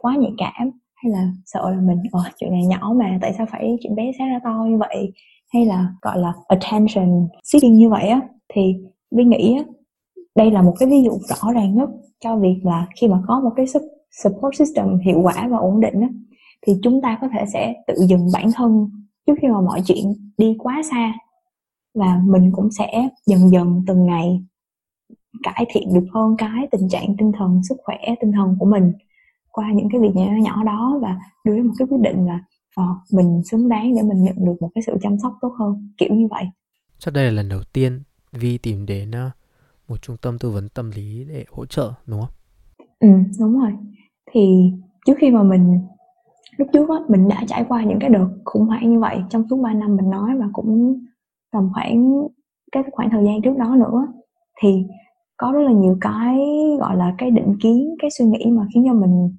quá 0.00 0.16
nhạy 0.16 0.32
cảm 0.38 0.70
hay 0.94 1.12
là 1.12 1.28
sợ 1.46 1.70
là 1.70 1.80
mình 1.80 1.98
ờ 2.12 2.20
chuyện 2.38 2.50
này 2.50 2.66
nhỏ 2.66 2.94
mà 2.96 3.18
tại 3.22 3.34
sao 3.38 3.46
phải 3.50 3.76
chuyện 3.82 3.94
bé 3.94 4.12
xé 4.18 4.26
ra 4.26 4.40
to 4.44 4.66
như 4.68 4.76
vậy 4.76 5.12
hay 5.52 5.66
là 5.66 5.94
gọi 6.02 6.18
là 6.18 6.32
attention 6.48 7.28
seeking 7.44 7.74
như 7.74 7.90
vậy 7.90 8.08
á 8.08 8.20
thì 8.54 8.74
vi 9.10 9.24
nghĩ 9.24 9.56
á 9.56 9.64
đây 10.34 10.50
là 10.50 10.62
một 10.62 10.74
cái 10.78 10.88
ví 10.88 11.02
dụ 11.02 11.10
rõ 11.10 11.52
ràng 11.52 11.74
nhất 11.74 11.88
cho 12.24 12.36
việc 12.36 12.60
là 12.64 12.86
khi 13.00 13.08
mà 13.08 13.22
có 13.26 13.40
một 13.40 13.50
cái 13.56 13.66
support 14.22 14.58
system 14.58 14.98
hiệu 14.98 15.20
quả 15.22 15.48
và 15.50 15.58
ổn 15.58 15.80
định 15.80 16.00
á, 16.00 16.08
thì 16.66 16.72
chúng 16.82 17.02
ta 17.02 17.18
có 17.20 17.28
thể 17.32 17.44
sẽ 17.52 17.74
tự 17.86 17.94
dừng 18.08 18.28
bản 18.32 18.50
thân 18.54 18.90
trước 19.26 19.34
khi 19.42 19.48
mà 19.48 19.60
mọi 19.60 19.82
chuyện 19.86 20.04
đi 20.38 20.56
quá 20.58 20.82
xa. 20.90 21.12
Và 21.94 22.20
mình 22.26 22.52
cũng 22.52 22.70
sẽ 22.70 23.08
dần 23.26 23.50
dần 23.50 23.84
từng 23.86 24.06
ngày 24.06 24.44
cải 25.42 25.66
thiện 25.68 25.94
được 25.94 26.06
hơn 26.14 26.34
cái 26.38 26.68
tình 26.70 26.88
trạng 26.88 27.16
tinh 27.18 27.32
thần 27.38 27.60
sức 27.68 27.76
khỏe 27.84 27.98
tinh 28.20 28.32
thần 28.32 28.56
của 28.58 28.66
mình 28.66 28.92
qua 29.52 29.72
những 29.74 29.88
cái 29.92 30.00
việc 30.00 30.14
nhỏ 30.14 30.32
nhỏ 30.42 30.64
đó 30.64 30.98
và 31.02 31.18
đưa 31.44 31.56
đến 31.56 31.66
một 31.66 31.74
cái 31.78 31.88
quyết 31.90 32.00
định 32.00 32.26
là 32.26 32.40
uh, 32.80 33.12
mình 33.12 33.42
xứng 33.44 33.68
đáng 33.68 33.94
để 33.96 34.02
mình 34.02 34.22
nhận 34.22 34.36
được 34.38 34.54
một 34.60 34.70
cái 34.74 34.82
sự 34.86 34.92
chăm 35.02 35.18
sóc 35.22 35.32
tốt 35.40 35.54
hơn 35.58 35.92
kiểu 35.98 36.14
như 36.14 36.26
vậy. 36.30 36.44
Chắc 36.98 37.14
đây 37.14 37.24
là 37.24 37.30
lần 37.30 37.48
đầu 37.48 37.60
tiên 37.72 38.02
Vi 38.32 38.58
tìm 38.58 38.86
đến 38.86 39.10
uh, 39.10 39.32
một 39.88 40.02
trung 40.02 40.16
tâm 40.22 40.38
tư 40.38 40.50
vấn 40.50 40.68
tâm 40.68 40.90
lý 40.90 41.24
để 41.28 41.44
hỗ 41.50 41.66
trợ, 41.66 41.92
đúng 42.06 42.20
không? 42.20 42.30
Ừ 43.00 43.08
đúng 43.40 43.60
rồi 43.60 43.72
thì 44.32 44.72
trước 45.06 45.14
khi 45.18 45.30
mà 45.30 45.42
mình, 45.42 45.80
lúc 46.56 46.68
trước 46.72 46.88
á, 46.88 46.96
mình 47.08 47.28
đã 47.28 47.44
trải 47.48 47.64
qua 47.68 47.84
những 47.84 47.98
cái 48.00 48.10
đợt 48.10 48.28
khủng 48.44 48.66
hoảng 48.66 48.90
như 48.90 49.00
vậy 49.00 49.18
trong 49.30 49.48
suốt 49.50 49.56
3 49.56 49.72
năm 49.72 49.96
mình 49.96 50.10
nói 50.10 50.38
và 50.38 50.46
cũng 50.52 51.00
tầm 51.52 51.70
khoảng, 51.74 52.22
cái 52.72 52.82
khoảng 52.92 53.10
thời 53.10 53.24
gian 53.24 53.42
trước 53.42 53.54
đó 53.58 53.76
nữa, 53.76 54.06
thì 54.62 54.84
có 55.36 55.52
rất 55.52 55.60
là 55.60 55.72
nhiều 55.72 55.98
cái 56.00 56.38
gọi 56.80 56.96
là 56.96 57.14
cái 57.18 57.30
định 57.30 57.56
kiến, 57.62 57.94
cái 57.98 58.10
suy 58.18 58.24
nghĩ 58.24 58.46
mà 58.50 58.66
khiến 58.74 58.84
cho 58.86 58.94
mình 58.94 59.36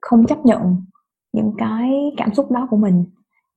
không 0.00 0.26
chấp 0.26 0.38
nhận 0.44 0.76
những 1.32 1.52
cái 1.58 2.12
cảm 2.16 2.34
xúc 2.34 2.50
đó 2.50 2.66
của 2.70 2.76
mình 2.76 3.04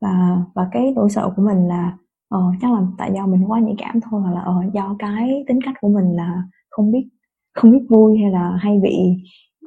và 0.02 0.38
và 0.56 0.70
cái 0.72 0.94
nỗi 0.96 1.10
sợ 1.10 1.34
của 1.36 1.42
mình 1.42 1.68
là 1.68 1.98
ờ 2.30 2.40
chắc 2.62 2.72
là 2.74 2.82
tại 2.98 3.12
do 3.16 3.28
mình 3.28 3.52
quá 3.52 3.60
nhạy 3.60 3.76
cảm 3.78 4.00
thôi 4.02 4.22
hoặc 4.22 4.32
là 4.34 4.42
ờ 4.42 4.54
do 4.74 4.96
cái 5.00 5.44
tính 5.48 5.60
cách 5.66 5.76
của 5.82 5.90
mình 5.90 6.16
là 6.16 6.44
không 6.70 6.92
biết 6.92 7.08
không 7.54 7.72
biết 7.72 7.86
vui 7.90 8.18
hay 8.18 8.32
là 8.32 8.58
hay 8.62 8.80
bị 8.84 8.98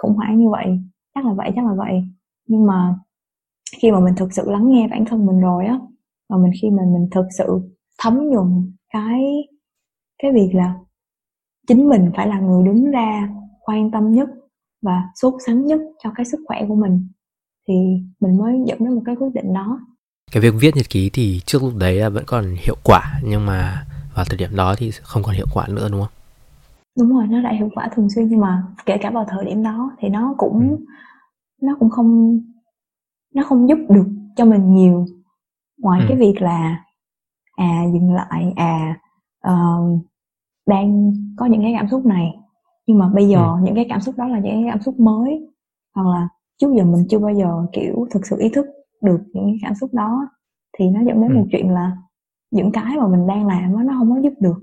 khủng 0.02 0.14
hoảng 0.16 0.38
như 0.38 0.50
vậy. 0.50 0.80
Chắc 1.14 1.26
là 1.26 1.32
vậy, 1.34 1.52
chắc 1.56 1.66
là 1.66 1.74
vậy. 1.74 2.04
Nhưng 2.48 2.66
mà 2.66 2.94
khi 3.82 3.90
mà 3.92 4.00
mình 4.00 4.14
thực 4.16 4.32
sự 4.32 4.50
lắng 4.50 4.70
nghe 4.70 4.88
bản 4.88 5.04
thân 5.06 5.26
mình 5.26 5.40
rồi 5.40 5.66
á, 5.66 5.80
và 6.30 6.36
mình 6.36 6.52
khi 6.62 6.70
mà 6.70 6.82
mình 6.94 7.08
thực 7.12 7.26
sự 7.38 7.60
thấm 8.02 8.30
nhuần 8.30 8.72
cái 8.92 9.24
cái 10.22 10.32
việc 10.32 10.50
là 10.54 10.74
chính 11.68 11.88
mình 11.88 12.10
phải 12.16 12.28
là 12.28 12.40
người 12.40 12.66
đứng 12.66 12.90
ra 12.90 13.30
quan 13.66 13.90
tâm 13.90 14.12
nhất 14.12 14.28
và 14.82 15.02
sốt 15.16 15.34
sắng 15.46 15.66
nhất 15.66 15.80
cho 16.04 16.12
cái 16.16 16.26
sức 16.26 16.40
khỏe 16.48 16.64
của 16.68 16.74
mình, 16.74 17.08
thì 17.68 17.74
mình 18.20 18.38
mới 18.38 18.58
dẫn 18.66 18.78
đến 18.80 18.94
một 18.94 19.02
cái 19.06 19.16
quyết 19.16 19.30
định 19.34 19.54
đó 19.54 19.80
cái 20.36 20.40
việc 20.40 20.54
viết 20.60 20.76
nhật 20.76 20.90
ký 20.90 21.10
thì 21.12 21.40
trước 21.46 21.62
lúc 21.62 21.72
đấy 21.78 22.10
vẫn 22.10 22.24
còn 22.26 22.44
hiệu 22.66 22.76
quả 22.84 23.20
nhưng 23.24 23.46
mà 23.46 23.86
vào 24.14 24.24
thời 24.24 24.38
điểm 24.38 24.56
đó 24.56 24.74
thì 24.78 24.90
không 25.02 25.22
còn 25.22 25.34
hiệu 25.34 25.46
quả 25.54 25.66
nữa 25.68 25.88
đúng 25.92 26.00
không? 26.00 26.10
Đúng 26.98 27.12
rồi, 27.12 27.26
nó 27.26 27.42
đã 27.42 27.52
hiệu 27.52 27.68
quả 27.74 27.88
thường 27.94 28.10
xuyên 28.10 28.28
nhưng 28.28 28.40
mà 28.40 28.62
kể 28.86 28.98
cả 29.00 29.10
vào 29.10 29.26
thời 29.28 29.44
điểm 29.44 29.62
đó 29.62 29.90
thì 29.98 30.08
nó 30.08 30.34
cũng 30.38 30.70
ừ. 30.70 30.84
nó 31.62 31.76
cũng 31.80 31.90
không 31.90 32.40
nó 33.34 33.42
không 33.42 33.68
giúp 33.68 33.78
được 33.88 34.06
cho 34.36 34.44
mình 34.44 34.74
nhiều 34.74 35.06
ngoài 35.78 36.00
ừ. 36.00 36.06
cái 36.08 36.18
việc 36.18 36.42
là 36.42 36.84
à 37.56 37.82
dừng 37.92 38.14
lại 38.14 38.52
à 38.56 38.98
uh, 39.48 40.00
đang 40.66 41.12
có 41.36 41.46
những 41.46 41.62
cái 41.62 41.74
cảm 41.76 41.88
xúc 41.88 42.06
này 42.06 42.34
nhưng 42.86 42.98
mà 42.98 43.08
bây 43.08 43.28
giờ 43.28 43.38
ừ. 43.38 43.56
những 43.62 43.74
cái 43.74 43.86
cảm 43.88 44.00
xúc 44.00 44.14
đó 44.18 44.28
là 44.28 44.38
những 44.38 44.52
cái 44.52 44.70
cảm 44.72 44.82
xúc 44.82 45.00
mới 45.00 45.48
hoặc 45.94 46.06
là 46.06 46.28
trước 46.58 46.68
giờ 46.76 46.84
mình 46.84 47.06
chưa 47.10 47.18
bao 47.18 47.34
giờ 47.34 47.66
kiểu 47.72 48.06
thực 48.10 48.26
sự 48.26 48.36
ý 48.38 48.48
thức 48.48 48.66
được 49.02 49.20
những 49.32 49.44
cái 49.44 49.58
cảm 49.62 49.74
xúc 49.74 49.94
đó 49.94 50.28
thì 50.78 50.90
nó 50.90 51.00
dẫn 51.00 51.22
đến 51.22 51.30
ừ. 51.30 51.36
một 51.36 51.46
chuyện 51.52 51.70
là 51.70 51.96
những 52.50 52.72
cái 52.72 52.96
mà 52.96 53.08
mình 53.08 53.26
đang 53.26 53.46
làm 53.46 53.72
đó, 53.72 53.82
nó 53.82 53.94
không 53.98 54.10
có 54.10 54.20
giúp 54.20 54.32
được 54.40 54.58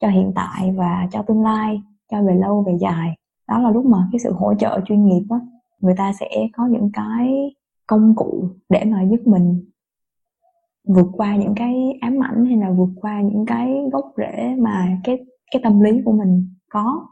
cho 0.00 0.08
hiện 0.08 0.32
tại 0.34 0.72
và 0.76 1.08
cho 1.12 1.22
tương 1.22 1.42
lai 1.42 1.82
cho 2.10 2.22
về 2.22 2.34
lâu 2.34 2.64
về 2.66 2.72
dài 2.80 3.16
đó 3.48 3.58
là 3.58 3.70
lúc 3.70 3.86
mà 3.86 3.98
cái 4.12 4.18
sự 4.18 4.32
hỗ 4.32 4.54
trợ 4.54 4.80
chuyên 4.86 5.04
nghiệp 5.06 5.22
đó 5.28 5.40
người 5.80 5.94
ta 5.96 6.12
sẽ 6.20 6.28
có 6.52 6.66
những 6.66 6.90
cái 6.92 7.54
công 7.86 8.14
cụ 8.16 8.48
để 8.68 8.84
mà 8.84 9.02
giúp 9.10 9.20
mình 9.26 9.70
vượt 10.88 11.06
qua 11.12 11.36
những 11.36 11.54
cái 11.56 11.98
ám 12.00 12.22
ảnh 12.22 12.46
hay 12.46 12.56
là 12.56 12.70
vượt 12.70 12.90
qua 13.00 13.20
những 13.20 13.46
cái 13.46 13.74
gốc 13.92 14.12
rễ 14.16 14.54
mà 14.58 14.98
cái 15.04 15.18
cái 15.52 15.62
tâm 15.64 15.80
lý 15.80 15.90
của 16.04 16.12
mình 16.12 16.54
có 16.70 17.06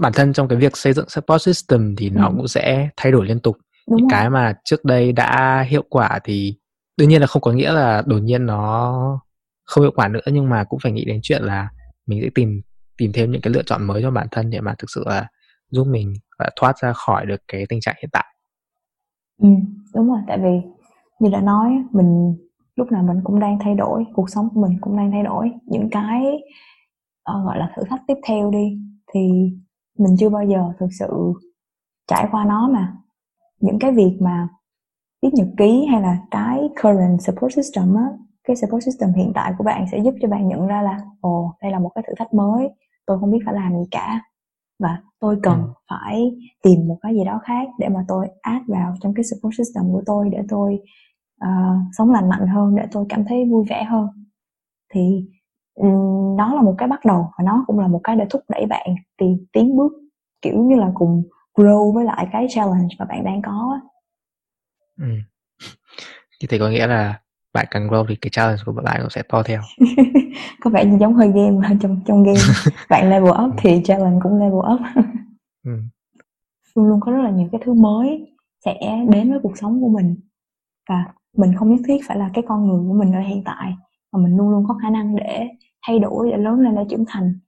bản 0.00 0.12
thân 0.14 0.32
trong 0.32 0.48
cái 0.48 0.58
việc 0.58 0.76
xây 0.76 0.92
dựng 0.92 1.08
support 1.08 1.42
system 1.42 1.94
thì 1.96 2.10
nó 2.10 2.28
ừ. 2.28 2.34
cũng 2.36 2.48
sẽ 2.48 2.88
thay 2.96 3.12
đổi 3.12 3.26
liên 3.26 3.40
tục 3.40 3.56
Đúng 3.88 3.96
những 3.96 4.08
rồi. 4.08 4.18
cái 4.18 4.30
mà 4.30 4.54
trước 4.64 4.84
đây 4.84 5.12
đã 5.12 5.64
hiệu 5.68 5.84
quả 5.88 6.18
thì 6.24 6.54
đương 6.96 7.08
nhiên 7.08 7.20
là 7.20 7.26
không 7.26 7.42
có 7.42 7.52
nghĩa 7.52 7.72
là 7.72 8.02
đột 8.06 8.18
nhiên 8.18 8.46
nó 8.46 9.20
không 9.64 9.82
hiệu 9.84 9.92
quả 9.96 10.08
nữa 10.08 10.20
nhưng 10.26 10.50
mà 10.50 10.64
cũng 10.64 10.78
phải 10.82 10.92
nghĩ 10.92 11.04
đến 11.04 11.20
chuyện 11.22 11.42
là 11.42 11.68
mình 12.06 12.20
sẽ 12.22 12.28
tìm 12.34 12.62
tìm 12.98 13.10
thêm 13.14 13.30
những 13.30 13.40
cái 13.40 13.52
lựa 13.52 13.62
chọn 13.62 13.84
mới 13.84 14.02
cho 14.02 14.10
bản 14.10 14.26
thân 14.30 14.50
để 14.50 14.60
mà 14.60 14.74
thực 14.78 14.90
sự 14.94 15.04
là 15.06 15.28
giúp 15.70 15.84
mình 15.84 16.14
thoát 16.60 16.78
ra 16.78 16.92
khỏi 16.92 17.26
được 17.26 17.42
cái 17.48 17.66
tình 17.68 17.80
trạng 17.80 17.94
hiện 17.98 18.10
tại. 18.12 18.24
Ừ, 19.42 19.48
đúng 19.94 20.08
rồi 20.08 20.18
tại 20.28 20.38
vì 20.38 20.60
như 21.20 21.30
đã 21.30 21.40
nói 21.40 21.70
mình 21.92 22.36
lúc 22.76 22.92
nào 22.92 23.02
mình 23.02 23.20
cũng 23.24 23.40
đang 23.40 23.58
thay 23.64 23.74
đổi 23.74 24.04
cuộc 24.14 24.30
sống 24.30 24.48
của 24.54 24.60
mình 24.60 24.78
cũng 24.80 24.96
đang 24.96 25.10
thay 25.10 25.22
đổi. 25.22 25.50
Những 25.66 25.88
cái 25.90 26.22
uh, 27.30 27.46
gọi 27.46 27.58
là 27.58 27.72
thử 27.76 27.82
thách 27.90 28.00
tiếp 28.06 28.14
theo 28.28 28.50
đi 28.50 28.78
thì 29.14 29.20
mình 29.98 30.16
chưa 30.18 30.28
bao 30.28 30.44
giờ 30.44 30.72
thực 30.80 30.88
sự 30.98 31.32
trải 32.06 32.28
qua 32.30 32.44
nó 32.44 32.68
mà 32.72 32.92
những 33.64 33.78
cái 33.78 33.92
việc 33.92 34.16
mà 34.20 34.48
viết 35.22 35.30
nhật 35.32 35.48
ký 35.56 35.86
hay 35.90 36.02
là 36.02 36.18
cái 36.30 36.68
current 36.82 37.20
support 37.20 37.54
system 37.56 37.94
á 37.94 38.04
cái 38.44 38.56
support 38.56 38.84
system 38.84 39.12
hiện 39.12 39.32
tại 39.34 39.52
của 39.58 39.64
bạn 39.64 39.86
sẽ 39.92 39.98
giúp 39.98 40.14
cho 40.20 40.28
bạn 40.28 40.48
nhận 40.48 40.66
ra 40.66 40.82
là 40.82 41.00
ồ 41.20 41.54
đây 41.62 41.72
là 41.72 41.78
một 41.78 41.90
cái 41.94 42.04
thử 42.06 42.14
thách 42.18 42.34
mới 42.34 42.68
tôi 43.06 43.18
không 43.20 43.30
biết 43.30 43.38
phải 43.46 43.54
làm 43.54 43.72
gì 43.72 43.84
cả 43.90 44.20
và 44.78 45.02
tôi 45.20 45.38
cần 45.42 45.62
ừ. 45.62 45.68
phải 45.90 46.36
tìm 46.62 46.88
một 46.88 46.98
cái 47.00 47.14
gì 47.14 47.24
đó 47.24 47.40
khác 47.44 47.68
để 47.78 47.88
mà 47.88 48.04
tôi 48.08 48.28
add 48.42 48.66
vào 48.68 48.94
trong 49.00 49.14
cái 49.14 49.24
support 49.24 49.54
system 49.58 49.92
của 49.92 50.02
tôi 50.06 50.28
để 50.30 50.38
tôi 50.48 50.78
uh, 51.44 51.76
sống 51.98 52.10
lành 52.10 52.28
mạnh 52.28 52.46
hơn 52.46 52.74
để 52.76 52.82
tôi 52.92 53.06
cảm 53.08 53.24
thấy 53.24 53.44
vui 53.44 53.64
vẻ 53.70 53.84
hơn 53.84 54.08
thì 54.94 55.26
um, 55.74 56.36
đó 56.36 56.54
là 56.54 56.62
một 56.62 56.74
cái 56.78 56.88
bắt 56.88 57.04
đầu 57.04 57.26
và 57.38 57.44
nó 57.44 57.64
cũng 57.66 57.78
là 57.78 57.88
một 57.88 58.00
cái 58.04 58.16
để 58.16 58.26
thúc 58.30 58.42
đẩy 58.48 58.66
bạn 58.66 58.94
tìm 59.18 59.46
tiến 59.52 59.76
bước 59.76 59.92
kiểu 60.42 60.64
như 60.64 60.76
là 60.76 60.90
cùng 60.94 61.22
grow 61.54 61.92
với 61.94 62.04
lại 62.04 62.28
cái 62.32 62.46
challenge 62.50 62.94
mà 62.98 63.04
bạn 63.04 63.24
đang 63.24 63.42
có 63.42 63.80
ừ. 65.00 65.06
như 66.40 66.46
thế 66.48 66.58
có 66.58 66.68
nghĩa 66.68 66.86
là 66.86 67.20
bạn 67.54 67.66
càng 67.70 67.88
grow 67.88 68.04
thì 68.08 68.16
cái 68.16 68.30
challenge 68.30 68.62
của 68.66 68.72
bạn 68.72 69.00
cũng 69.00 69.10
sẽ 69.10 69.22
to 69.28 69.42
theo. 69.42 69.60
Có 70.60 70.70
vẻ 70.70 70.84
như 70.84 70.98
giống 71.00 71.14
hơi 71.14 71.28
game 71.28 71.76
trong 71.80 72.00
trong 72.06 72.22
game. 72.22 72.38
Bạn 72.90 73.10
level 73.10 73.30
up 73.44 73.54
thì 73.58 73.80
challenge 73.84 74.18
cũng 74.22 74.38
level 74.38 74.74
up. 74.74 74.80
Ừ. 75.64 75.72
luôn 76.74 76.86
luôn 76.86 77.00
có 77.00 77.12
rất 77.12 77.22
là 77.22 77.30
nhiều 77.30 77.48
cái 77.52 77.60
thứ 77.64 77.74
mới 77.74 78.34
sẽ 78.64 78.78
đến 79.10 79.30
với 79.30 79.40
cuộc 79.42 79.58
sống 79.58 79.80
của 79.80 79.88
mình. 79.88 80.16
Và 80.88 81.04
mình 81.36 81.54
không 81.56 81.70
nhất 81.70 81.80
thiết 81.86 81.98
phải 82.08 82.18
là 82.18 82.30
cái 82.34 82.44
con 82.48 82.68
người 82.68 82.88
của 82.88 82.94
mình 82.94 83.12
ở 83.12 83.20
hiện 83.20 83.42
tại 83.44 83.74
mà 84.12 84.18
mình 84.22 84.36
luôn 84.36 84.50
luôn 84.50 84.64
có 84.68 84.78
khả 84.82 84.90
năng 84.90 85.16
để 85.16 85.48
thay 85.86 85.98
đổi 85.98 86.30
để 86.30 86.36
lớn 86.36 86.60
lên 86.60 86.74
để 86.76 86.82
trưởng 86.90 87.04
thành. 87.08 87.38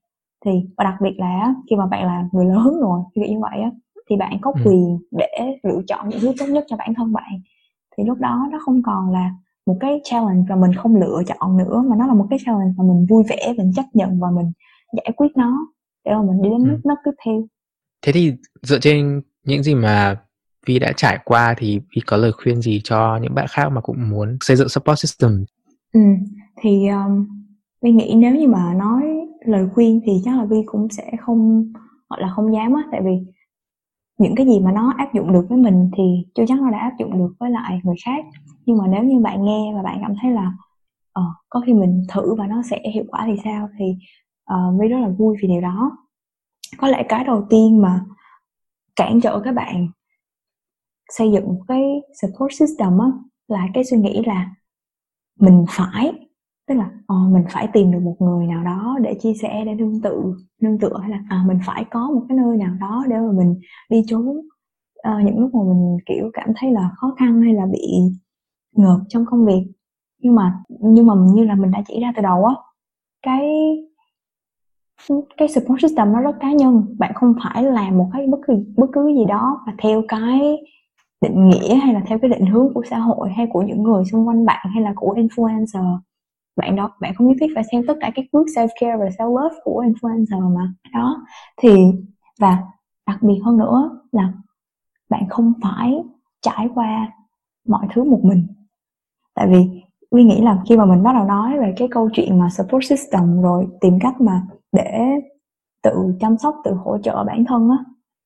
Thì 0.45 0.51
và 0.77 0.83
đặc 0.83 0.95
biệt 1.01 1.15
là 1.17 1.53
khi 1.69 1.75
mà 1.75 1.85
bạn 1.85 2.05
là 2.05 2.25
người 2.31 2.45
lớn 2.45 2.79
rồi 2.81 2.99
kiểu 3.15 3.25
như 3.25 3.39
vậy 3.39 3.61
á 3.61 3.71
thì 4.09 4.15
bạn 4.17 4.37
có 4.41 4.51
ừ. 4.55 4.61
quyền 4.65 4.99
để 5.11 5.59
lựa 5.63 5.81
chọn 5.87 6.09
những 6.09 6.19
thứ 6.19 6.33
tốt 6.39 6.45
nhất 6.45 6.65
cho 6.67 6.77
bản 6.77 6.93
thân 6.97 7.13
bạn 7.13 7.41
thì 7.97 8.03
lúc 8.03 8.17
đó 8.17 8.47
nó 8.51 8.59
không 8.65 8.83
còn 8.83 9.11
là 9.11 9.31
một 9.65 9.77
cái 9.79 10.01
challenge 10.03 10.43
và 10.49 10.55
mình 10.55 10.73
không 10.73 10.95
lựa 10.95 11.21
chọn 11.27 11.57
nữa 11.57 11.83
mà 11.89 11.95
nó 11.95 12.07
là 12.07 12.13
một 12.13 12.27
cái 12.29 12.39
challenge 12.45 12.73
mà 12.77 12.83
mình 12.83 13.05
vui 13.09 13.23
vẻ 13.29 13.53
mình 13.57 13.71
chấp 13.75 13.85
nhận 13.93 14.19
và 14.19 14.27
mình 14.31 14.51
giải 14.97 15.11
quyết 15.15 15.27
nó 15.35 15.67
để 16.05 16.11
mà 16.13 16.21
mình 16.21 16.41
đi 16.41 16.49
đến 16.49 16.63
nước 16.63 16.79
ừ. 16.83 16.91
tiếp 17.05 17.11
theo 17.25 17.43
thế 18.01 18.11
thì 18.11 18.33
dựa 18.61 18.79
trên 18.79 19.21
những 19.43 19.63
gì 19.63 19.75
mà 19.75 20.15
Vi 20.67 20.79
đã 20.79 20.91
trải 20.95 21.19
qua 21.25 21.55
thì 21.57 21.79
Vi 21.79 22.01
có 22.05 22.17
lời 22.17 22.31
khuyên 22.31 22.61
gì 22.61 22.81
cho 22.83 23.19
những 23.21 23.35
bạn 23.35 23.45
khác 23.49 23.69
mà 23.69 23.81
cũng 23.81 24.09
muốn 24.09 24.37
xây 24.41 24.57
dựng 24.57 24.69
support 24.69 24.99
system 24.99 25.45
ừ 25.93 26.01
thì 26.61 26.87
um, 26.87 27.27
Vi 27.81 27.91
nghĩ 27.91 28.13
nếu 28.17 28.35
như 28.35 28.47
mà 28.47 28.73
nói 28.73 29.03
lời 29.45 29.67
khuyên 29.73 30.01
thì 30.05 30.11
chắc 30.25 30.37
là 30.37 30.45
Vi 30.45 30.57
cũng 30.65 30.87
sẽ 30.89 31.11
không 31.19 31.71
gọi 32.09 32.21
là 32.21 32.29
không 32.35 32.53
dám 32.53 32.73
á 32.73 32.83
tại 32.91 33.01
vì 33.05 33.11
những 34.17 34.35
cái 34.35 34.45
gì 34.45 34.59
mà 34.59 34.71
nó 34.71 34.93
áp 34.97 35.13
dụng 35.13 35.33
được 35.33 35.45
với 35.49 35.57
mình 35.57 35.91
thì 35.97 36.03
chưa 36.35 36.43
chắc 36.47 36.61
nó 36.61 36.71
đã 36.71 36.79
áp 36.79 36.93
dụng 36.99 37.17
được 37.17 37.35
với 37.39 37.51
lại 37.51 37.79
người 37.83 37.95
khác. 38.05 38.25
Nhưng 38.65 38.77
mà 38.77 38.87
nếu 38.87 39.03
như 39.03 39.19
bạn 39.19 39.45
nghe 39.45 39.73
và 39.75 39.81
bạn 39.83 39.97
cảm 40.01 40.13
thấy 40.21 40.31
là 40.31 40.53
uh, 41.19 41.35
có 41.49 41.61
khi 41.65 41.73
mình 41.73 42.03
thử 42.13 42.35
và 42.35 42.47
nó 42.47 42.61
sẽ 42.69 42.79
hiệu 42.93 43.03
quả 43.07 43.23
thì 43.27 43.33
sao 43.43 43.69
thì 43.79 43.85
uh, 44.53 44.79
mới 44.79 44.87
rất 44.87 44.99
là 44.99 45.09
vui 45.09 45.35
vì 45.41 45.47
điều 45.47 45.61
đó. 45.61 45.97
Có 46.77 46.87
lẽ 46.87 47.03
cái 47.09 47.23
đầu 47.23 47.45
tiên 47.49 47.81
mà 47.81 48.05
cản 48.95 49.21
trở 49.21 49.41
các 49.43 49.51
bạn 49.51 49.87
xây 51.09 51.31
dựng 51.31 51.59
cái 51.67 51.83
support 52.21 52.53
system 52.59 52.99
á 52.99 53.07
là 53.47 53.67
cái 53.73 53.83
suy 53.83 53.97
nghĩ 53.97 54.21
là 54.25 54.49
mình 55.39 55.65
phải 55.69 56.26
tức 56.67 56.75
là 56.75 56.89
uh, 57.13 57.31
mình 57.33 57.43
phải 57.49 57.67
tìm 57.73 57.91
được 57.91 57.99
một 57.99 58.15
người 58.19 58.47
nào 58.47 58.63
đó 58.63 58.97
để 59.01 59.17
chia 59.19 59.33
sẻ 59.41 59.63
để 59.65 59.73
nương 59.73 60.01
tự 60.01 60.33
nương 60.61 60.79
tựa 60.79 60.97
hay 61.01 61.09
là 61.09 61.19
à, 61.29 61.43
mình 61.47 61.59
phải 61.65 61.85
có 61.91 62.11
một 62.11 62.25
cái 62.29 62.37
nơi 62.37 62.57
nào 62.57 62.73
đó 62.79 63.05
để 63.09 63.15
mà 63.15 63.31
mình 63.31 63.59
đi 63.89 64.03
trốn. 64.07 64.41
Uh, 65.07 65.25
những 65.25 65.39
lúc 65.39 65.55
mà 65.55 65.63
mình 65.63 65.97
kiểu 66.05 66.29
cảm 66.33 66.49
thấy 66.55 66.71
là 66.71 66.89
khó 66.95 67.13
khăn 67.19 67.41
hay 67.41 67.53
là 67.53 67.65
bị 67.65 67.81
ngợp 68.75 68.99
trong 69.09 69.25
công 69.25 69.45
việc. 69.45 69.71
Nhưng 70.19 70.35
mà 70.35 70.63
nhưng 70.67 71.07
mà 71.07 71.13
như 71.33 71.43
là 71.43 71.55
mình 71.55 71.71
đã 71.71 71.81
chỉ 71.87 71.99
ra 71.99 72.13
từ 72.15 72.21
đầu 72.21 72.45
á 72.45 72.53
cái 73.21 73.49
cái 75.37 75.47
support 75.47 75.81
system 75.81 76.13
nó 76.13 76.21
rất 76.21 76.35
cá 76.39 76.51
nhân. 76.51 76.95
Bạn 76.99 77.11
không 77.15 77.33
phải 77.43 77.63
làm 77.63 77.97
một 77.97 78.09
cái 78.13 78.27
bất 78.27 78.37
cứ 78.47 78.53
bất 78.77 78.87
cứ 78.93 79.07
gì 79.07 79.25
đó 79.25 79.61
và 79.67 79.73
theo 79.77 80.03
cái 80.07 80.57
định 81.21 81.49
nghĩa 81.49 81.75
hay 81.75 81.93
là 81.93 82.01
theo 82.07 82.19
cái 82.19 82.29
định 82.29 82.45
hướng 82.45 82.73
của 82.73 82.83
xã 82.89 82.99
hội 82.99 83.29
hay 83.29 83.47
của 83.53 83.61
những 83.61 83.83
người 83.83 84.05
xung 84.05 84.27
quanh 84.27 84.45
bạn 84.45 84.67
hay 84.73 84.83
là 84.83 84.93
của 84.95 85.15
influencer 85.17 85.97
bạn 86.57 86.75
đó 86.75 86.91
bạn 87.01 87.13
không 87.15 87.27
nhất 87.27 87.37
thiết 87.39 87.51
phải 87.55 87.63
xem 87.71 87.83
tất 87.87 87.97
cả 88.01 88.11
các 88.15 88.25
bước 88.31 88.47
self 88.55 88.67
care 88.79 88.97
và 88.97 89.05
self 89.05 89.41
love 89.43 89.55
của 89.63 89.83
influencer 89.87 90.55
mà, 90.55 90.73
đó. 90.93 91.25
Thì, 91.57 91.69
và 92.39 92.63
đặc 93.07 93.17
biệt 93.21 93.39
hơn 93.45 93.57
nữa 93.57 93.99
là 94.11 94.33
bạn 95.09 95.23
không 95.29 95.53
phải 95.63 96.03
trải 96.41 96.69
qua 96.75 97.11
mọi 97.67 97.87
thứ 97.93 98.03
một 98.03 98.19
mình. 98.23 98.47
Tại 99.35 99.47
vì 99.49 99.81
Quy 100.09 100.23
nghĩ 100.23 100.41
là 100.41 100.57
khi 100.69 100.77
mà 100.77 100.85
mình 100.85 101.03
bắt 101.03 101.13
đầu 101.13 101.25
nói 101.25 101.59
về 101.59 101.73
cái 101.77 101.87
câu 101.91 102.09
chuyện 102.13 102.39
mà 102.39 102.49
support 102.49 102.85
system 102.85 103.41
rồi 103.41 103.67
tìm 103.81 103.99
cách 104.01 104.21
mà 104.21 104.41
để 104.71 105.01
tự 105.83 106.15
chăm 106.19 106.37
sóc, 106.37 106.55
tự 106.63 106.73
hỗ 106.73 106.97
trợ 106.97 107.23
bản 107.23 107.45
thân 107.45 107.69
á, 107.69 107.77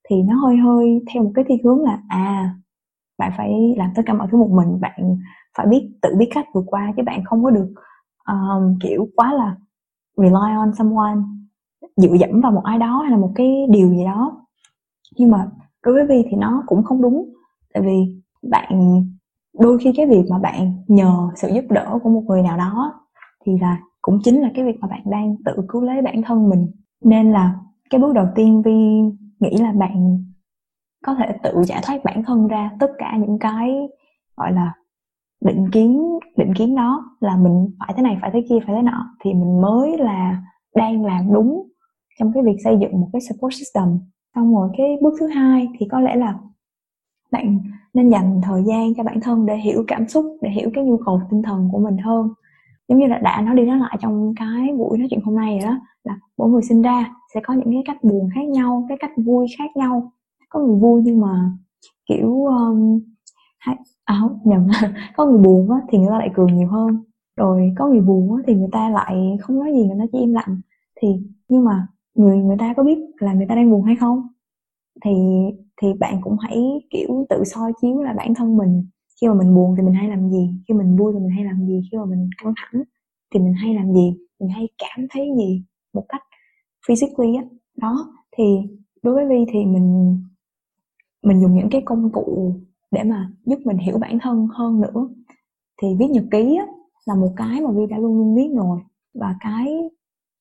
thì 0.10 0.24
nó 0.24 0.36
hơi 0.36 0.58
hơi 0.58 1.02
theo 1.14 1.24
một 1.24 1.32
cái 1.36 1.46
thiên 1.48 1.64
hướng 1.64 1.82
là 1.82 2.00
à 2.08 2.56
bạn 3.18 3.32
phải 3.38 3.74
làm 3.78 3.90
tất 3.96 4.02
cả 4.06 4.14
mọi 4.14 4.28
thứ 4.32 4.38
một 4.38 4.50
mình. 4.52 4.82
Bạn 4.82 5.18
phải 5.58 5.68
biết, 5.68 5.90
tự 6.02 6.10
biết 6.18 6.30
cách 6.34 6.46
vượt 6.54 6.64
qua 6.68 6.94
chứ 6.98 7.04
bạn 7.04 7.24
không 7.26 7.44
có 7.44 7.50
được 7.50 7.74
um, 8.28 8.80
kiểu 8.82 9.08
quá 9.16 9.34
là 9.34 9.56
rely 10.18 10.56
on 10.58 10.74
someone 10.78 11.18
dựa 11.98 12.14
dẫm 12.20 12.42
vào 12.42 12.52
một 12.52 12.64
ai 12.64 12.80
đó 12.80 13.02
hay 13.02 13.12
là 13.12 13.18
một 13.18 13.32
cái 13.36 13.68
điều 13.70 13.90
gì 13.90 14.04
đó. 14.06 14.48
Nhưng 15.18 15.32
mà 15.32 15.48
đối 15.84 15.94
với 15.94 16.06
Vi 16.08 16.30
thì 16.32 16.38
nó 16.38 16.64
cũng 16.66 16.84
không 16.84 17.02
đúng 17.02 17.34
tại 17.74 17.84
vì 17.84 18.22
bạn 18.50 19.04
đôi 19.60 19.78
khi 19.78 19.94
cái 19.98 20.06
việc 20.06 20.24
mà 20.30 20.38
bạn 20.38 20.84
nhờ 20.88 21.30
sự 21.36 21.48
giúp 21.54 21.66
đỡ 21.70 22.00
của 22.04 22.10
một 22.10 22.24
người 22.28 22.42
nào 22.42 22.58
đó 22.58 22.94
thì 23.46 23.58
là 23.62 23.80
cũng 24.02 24.20
chính 24.24 24.42
là 24.42 24.52
cái 24.56 24.66
việc 24.66 24.80
mà 24.80 24.88
bạn 24.88 25.02
đang 25.06 25.36
tự 25.46 25.54
cứu 25.70 25.82
lấy 25.82 26.02
bản 26.02 26.22
thân 26.22 26.50
mình. 26.50 26.72
Nên 27.04 27.32
là 27.32 27.56
cái 27.90 28.02
bước 28.02 28.14
đầu 28.14 28.28
tiên 28.36 28.62
vi 28.62 29.02
nghĩ 29.40 29.58
là 29.58 29.72
bạn 29.72 30.24
có 31.06 31.16
thể 31.16 31.38
tự 31.44 31.64
giải 31.64 31.82
thoát 31.86 32.04
bản 32.04 32.24
thân 32.24 32.48
ra 32.48 32.72
tất 32.80 32.92
cả 32.98 33.18
những 33.18 33.40
cái 33.40 33.88
gọi 34.38 34.52
là 34.52 34.74
định 35.42 35.70
kiến 35.72 36.20
định 36.38 36.54
kiến 36.54 36.76
đó 36.76 37.06
là 37.20 37.38
mình 37.38 37.72
phải 37.80 37.94
thế 37.98 38.04
này 38.04 38.18
phải 38.22 38.32
thế 38.34 38.46
kia 38.50 38.56
phải 38.66 38.76
thế 38.76 38.82
nọ 38.82 39.16
thì 39.24 39.34
mình 39.34 39.62
mới 39.62 39.98
là 39.98 40.44
đang 40.76 41.06
làm 41.06 41.34
đúng 41.34 41.68
trong 42.20 42.32
cái 42.34 42.44
việc 42.44 42.58
xây 42.64 42.78
dựng 42.82 43.02
một 43.02 43.10
cái 43.14 43.22
support 43.22 43.54
system. 43.54 44.00
Xong 44.36 44.56
rồi 44.56 44.70
cái 44.78 44.98
bước 45.02 45.14
thứ 45.20 45.28
hai 45.28 45.68
thì 45.80 45.86
có 45.92 46.00
lẽ 46.00 46.16
là 46.16 46.34
bạn 47.32 47.60
nên 47.94 48.10
dành 48.10 48.42
thời 48.44 48.64
gian 48.64 48.96
cho 48.96 49.04
bản 49.04 49.20
thân 49.22 49.46
để 49.46 49.58
hiểu 49.58 49.84
cảm 49.88 50.08
xúc 50.08 50.26
để 50.42 50.50
hiểu 50.50 50.70
cái 50.74 50.84
nhu 50.84 50.98
cầu 51.06 51.22
tinh 51.32 51.42
thần 51.42 51.70
của 51.72 51.80
mình 51.80 51.98
hơn. 51.98 52.30
Giống 52.88 53.00
như 53.00 53.08
là 53.08 53.18
đã 53.18 53.42
nói 53.42 53.56
đi 53.56 53.66
nói 53.66 53.80
lại 53.80 53.98
trong 54.02 54.34
cái 54.36 54.74
buổi 54.78 54.98
nói 54.98 55.08
chuyện 55.10 55.22
hôm 55.24 55.36
nay 55.36 55.60
rồi 55.60 55.72
đó 55.72 55.80
là 56.04 56.20
mỗi 56.38 56.50
người 56.50 56.62
sinh 56.62 56.82
ra 56.82 57.14
sẽ 57.34 57.40
có 57.44 57.54
những 57.54 57.72
cái 57.72 57.84
cách 57.86 58.04
buồn 58.04 58.30
khác 58.36 58.46
nhau 58.46 58.86
cái 58.90 58.98
cách 59.02 59.12
vui 59.26 59.48
khác 59.58 59.78
nhau. 59.78 60.12
Có 60.50 60.60
người 60.60 60.80
vui 60.80 61.02
nhưng 61.06 61.22
mà 61.22 61.52
kiểu 62.10 62.46
um, 62.46 63.00
hay 63.62 63.76
à 64.06 64.18
không, 64.22 64.40
nhầm. 64.46 64.68
Có 65.18 65.26
người 65.26 65.40
buồn 65.40 65.72
á 65.72 65.78
thì 65.92 65.98
người 65.98 66.10
ta 66.12 66.20
lại 66.20 66.30
cười 66.36 66.52
nhiều 66.52 66.68
hơn. 66.68 67.04
Rồi 67.38 67.74
có 67.78 67.88
người 67.88 68.02
buồn 68.02 68.36
á 68.38 68.44
thì 68.48 68.56
người 68.56 68.70
ta 68.72 68.90
lại 68.90 69.38
không 69.42 69.60
nói 69.60 69.72
gì, 69.74 69.84
người 69.88 69.98
ta 70.00 70.06
chỉ 70.12 70.20
im 70.20 70.34
lặng. 70.34 70.62
Thì, 71.02 71.08
nhưng 71.50 71.66
mà 71.66 71.88
người 72.16 72.38
người 72.38 72.58
ta 72.60 72.74
có 72.78 72.84
biết 72.84 73.00
là 73.20 73.34
người 73.34 73.46
ta 73.50 73.56
đang 73.56 73.72
buồn 73.72 73.84
hay 73.84 73.96
không? 73.96 74.28
Thì 75.06 75.12
thì 75.82 75.88
bạn 76.00 76.22
cũng 76.22 76.38
hãy, 76.42 76.58
kiểu, 76.92 77.26
tự 77.30 77.44
soi 77.46 77.74
chiếu 77.82 78.02
là 78.02 78.14
bản 78.14 78.34
thân 78.36 78.58
mình. 78.58 78.86
Khi 79.22 79.28
mà 79.28 79.34
mình 79.34 79.56
buồn 79.56 79.76
thì 79.78 79.84
mình 79.84 79.94
hay 79.94 80.10
làm 80.10 80.30
gì? 80.32 80.50
Khi 80.68 80.74
mình 80.74 80.98
vui 80.98 81.14
thì 81.14 81.20
mình 81.20 81.30
hay 81.36 81.46
làm 81.46 81.68
gì? 81.68 81.82
Khi 81.92 81.98
mà 81.98 82.06
mình 82.06 82.30
căng 82.44 82.54
thẳng 82.58 82.84
thì 83.34 83.40
mình 83.40 83.54
hay 83.54 83.74
làm 83.76 83.94
gì? 83.94 84.18
Mình 84.40 84.50
hay 84.50 84.70
cảm 84.78 85.08
thấy 85.10 85.30
gì 85.38 85.64
một 85.94 86.06
cách 86.10 86.24
physically 86.88 87.36
á? 87.36 87.44
Đó, 87.78 88.14
thì 88.38 88.44
đối 89.04 89.16
với 89.16 89.26
vi 89.30 89.46
thì 89.54 89.66
mình 89.66 90.18
mình 91.24 91.42
dùng 91.42 91.56
những 91.56 91.70
cái 91.72 91.82
công 91.86 92.12
cụ 92.12 92.56
để 92.92 93.04
mà 93.04 93.30
giúp 93.46 93.60
mình 93.66 93.78
hiểu 93.78 93.98
bản 93.98 94.20
thân 94.22 94.48
hơn 94.52 94.82
nữa. 94.82 95.10
Thì 95.82 95.88
viết 96.00 96.08
nhật 96.10 96.24
ký 96.32 96.56
á, 96.56 96.66
là 97.06 97.16
một 97.16 97.34
cái 97.36 97.62
mà 97.62 97.72
vi 97.72 97.86
đã 97.90 97.98
luôn 97.98 98.18
luôn 98.18 98.36
viết 98.36 98.50
rồi. 98.56 98.80
Và 99.14 99.36
cái 99.40 99.90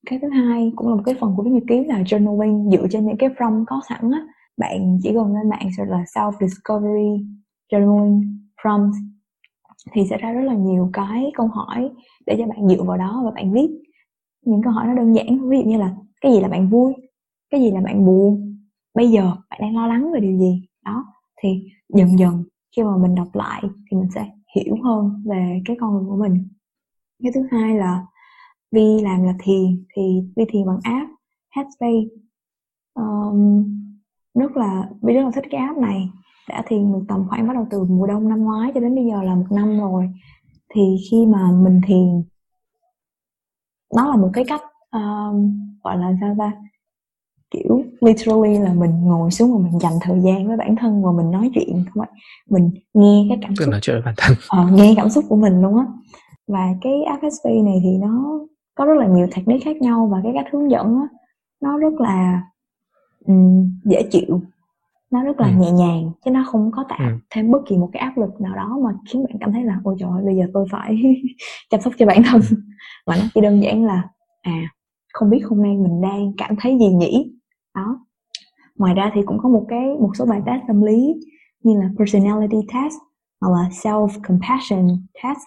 cái 0.06 0.18
thứ 0.22 0.28
hai 0.28 0.72
cũng 0.76 0.88
là 0.88 0.94
một 0.94 1.02
cái 1.06 1.14
phần 1.20 1.34
của 1.36 1.42
viết 1.42 1.50
nhật 1.50 1.62
ký 1.68 1.84
là 1.84 2.02
journaling 2.02 2.70
dựa 2.70 2.86
trên 2.90 3.06
những 3.06 3.16
cái 3.18 3.28
prompt 3.36 3.66
có 3.66 3.80
sẵn 3.88 4.10
á. 4.10 4.26
Bạn 4.56 4.98
chỉ 5.02 5.10
cần 5.14 5.34
lên 5.34 5.48
mạng 5.48 5.68
search 5.76 5.90
là 5.90 6.04
self 6.14 6.32
discovery 6.40 7.26
journaling 7.72 8.22
prompt 8.62 8.94
thì 9.92 10.02
sẽ 10.10 10.18
ra 10.18 10.32
rất 10.32 10.40
là 10.42 10.54
nhiều 10.54 10.90
cái 10.92 11.30
câu 11.34 11.46
hỏi 11.46 11.90
để 12.26 12.36
cho 12.38 12.46
bạn 12.46 12.68
dựa 12.68 12.82
vào 12.82 12.98
đó 12.98 13.22
và 13.24 13.30
bạn 13.30 13.52
viết. 13.52 13.68
Những 14.46 14.62
câu 14.62 14.72
hỏi 14.72 14.86
nó 14.86 14.94
đơn 14.94 15.14
giản 15.14 15.48
ví 15.48 15.58
dụ 15.58 15.64
như 15.64 15.78
là 15.78 15.94
cái 16.20 16.32
gì 16.32 16.40
là 16.40 16.48
bạn 16.48 16.68
vui? 16.68 16.94
Cái 17.50 17.60
gì 17.60 17.70
là 17.70 17.80
bạn 17.80 18.06
buồn? 18.06 18.56
Bây 18.94 19.10
giờ 19.10 19.32
bạn 19.50 19.60
đang 19.60 19.76
lo 19.76 19.86
lắng 19.86 20.12
về 20.12 20.20
điều 20.20 20.38
gì? 20.38 20.62
Đó 20.84 21.04
thì 21.42 21.64
dần 21.94 22.18
dần. 22.18 22.44
Khi 22.76 22.82
mà 22.82 22.96
mình 22.96 23.14
đọc 23.14 23.28
lại 23.32 23.62
thì 23.62 23.96
mình 23.96 24.10
sẽ 24.14 24.30
hiểu 24.56 24.76
hơn 24.84 25.22
về 25.26 25.62
cái 25.64 25.76
con 25.80 25.94
người 25.94 26.04
của 26.08 26.16
mình. 26.16 26.48
Cái 27.22 27.32
thứ 27.34 27.46
hai 27.50 27.74
là 27.74 28.06
vi 28.72 29.00
làm 29.02 29.22
là 29.24 29.34
thiền 29.42 29.84
thì 29.96 30.22
vi 30.36 30.44
thiền 30.48 30.66
bằng 30.66 30.78
app 30.82 31.10
headspace. 31.56 32.08
Um, 32.94 33.64
rất 34.34 34.56
là 34.56 34.90
vi 35.02 35.14
rất 35.14 35.22
là 35.24 35.30
thích 35.34 35.44
cái 35.50 35.60
app 35.60 35.78
này. 35.78 36.10
Đã 36.48 36.62
thiền 36.66 36.92
được 36.92 37.04
tầm 37.08 37.26
khoảng 37.28 37.46
bắt 37.46 37.54
đầu 37.54 37.66
từ 37.70 37.84
mùa 37.84 38.06
đông 38.06 38.28
năm 38.28 38.44
ngoái 38.44 38.70
cho 38.74 38.80
đến 38.80 38.94
bây 38.94 39.06
giờ 39.06 39.22
là 39.22 39.34
một 39.34 39.46
năm 39.50 39.78
rồi. 39.80 40.08
Thì 40.74 40.96
khi 41.10 41.26
mà 41.26 41.52
mình 41.52 41.80
thiền 41.86 42.22
nó 43.96 44.08
là 44.08 44.16
một 44.16 44.30
cái 44.32 44.44
cách 44.48 44.60
um, 44.90 45.60
gọi 45.84 45.98
là 45.98 46.12
sao 46.20 46.36
ta? 46.38 46.52
Kiểu 47.50 47.84
literally 48.00 48.58
là 48.58 48.72
mình 48.74 49.04
ngồi 49.04 49.30
xuống 49.30 49.52
và 49.52 49.70
mình 49.70 49.80
dành 49.80 49.92
thời 50.00 50.20
gian 50.20 50.48
với 50.48 50.56
bản 50.56 50.76
thân 50.76 51.02
và 51.04 51.12
mình 51.12 51.30
nói 51.30 51.50
chuyện 51.54 51.84
không 51.94 52.04
phải 52.04 52.10
mình 52.50 52.70
nghe 52.94 53.26
cái 53.28 53.38
cảm 53.42 53.56
xúc. 53.56 53.68
nói 53.68 53.80
chuyện 53.82 53.96
với 53.96 54.02
bản 54.02 54.14
thân. 54.16 54.36
Ờ, 54.48 54.66
nghe 54.72 54.94
cảm 54.96 55.10
xúc 55.10 55.24
của 55.28 55.36
mình 55.36 55.62
luôn 55.62 55.76
á. 55.76 55.86
Và 56.46 56.74
cái 56.80 56.92
FSP 57.20 57.64
này 57.64 57.80
thì 57.82 57.98
nó 57.98 58.40
có 58.74 58.84
rất 58.84 58.94
là 58.94 59.06
nhiều 59.06 59.26
technique 59.36 59.64
khác 59.64 59.82
nhau 59.82 60.08
và 60.12 60.20
cái 60.22 60.32
cách 60.34 60.46
hướng 60.52 60.70
dẫn 60.70 60.86
á 60.86 61.08
nó 61.60 61.78
rất 61.78 62.00
là 62.00 62.42
um, 63.26 63.70
dễ 63.84 64.02
chịu. 64.10 64.40
Nó 65.10 65.22
rất 65.22 65.40
là 65.40 65.46
ừ. 65.46 65.52
nhẹ 65.60 65.70
nhàng 65.70 66.10
chứ 66.24 66.30
nó 66.30 66.44
không 66.46 66.70
có 66.76 66.84
tạo 66.88 66.98
ừ. 66.98 67.14
thêm 67.30 67.50
bất 67.50 67.58
kỳ 67.68 67.76
một 67.76 67.90
cái 67.92 68.00
áp 68.00 68.18
lực 68.18 68.40
nào 68.40 68.56
đó 68.56 68.78
mà 68.84 68.90
khiến 69.08 69.24
bạn 69.24 69.36
cảm 69.40 69.52
thấy 69.52 69.64
là 69.64 69.80
ôi 69.84 69.96
trời 69.98 70.22
bây 70.24 70.36
giờ 70.36 70.44
tôi 70.54 70.66
phải 70.70 71.02
chăm 71.70 71.80
sóc 71.80 71.92
cho 71.98 72.06
bản 72.06 72.22
thân. 72.22 72.40
Mà 73.06 73.16
nó 73.16 73.22
chỉ 73.34 73.40
đơn 73.40 73.62
giản 73.62 73.84
là 73.84 74.02
à 74.42 74.62
không 75.12 75.30
biết 75.30 75.40
hôm 75.48 75.62
nay 75.62 75.76
mình 75.76 76.00
đang 76.00 76.32
cảm 76.38 76.54
thấy 76.60 76.78
gì 76.78 76.88
nhỉ 76.88 77.32
đó. 77.74 78.06
Ngoài 78.76 78.94
ra 78.94 79.10
thì 79.14 79.20
cũng 79.26 79.38
có 79.42 79.48
một 79.48 79.66
cái 79.68 79.86
một 80.00 80.10
số 80.14 80.26
bài 80.26 80.40
test 80.46 80.62
tâm 80.68 80.82
lý 80.82 81.14
như 81.62 81.80
là 81.80 81.90
personality 81.98 82.58
test 82.74 82.94
hoặc 83.40 83.52
là 83.52 83.68
self 83.68 84.08
compassion 84.28 84.88
test 85.22 85.38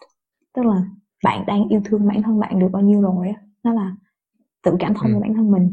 tức 0.56 0.66
là 0.66 0.82
bạn 1.24 1.44
đang 1.48 1.68
yêu 1.68 1.82
thương 1.86 2.08
bản 2.08 2.24
thân 2.24 2.40
bạn 2.40 2.60
được 2.60 2.70
bao 2.72 2.82
nhiêu 2.82 3.02
rồi 3.02 3.34
nó 3.64 3.74
là 3.74 3.96
tự 4.64 4.76
cảm 4.80 4.94
thông 4.94 5.06
ừ. 5.06 5.12
với 5.12 5.22
bản 5.22 5.34
thân 5.34 5.52
mình. 5.52 5.72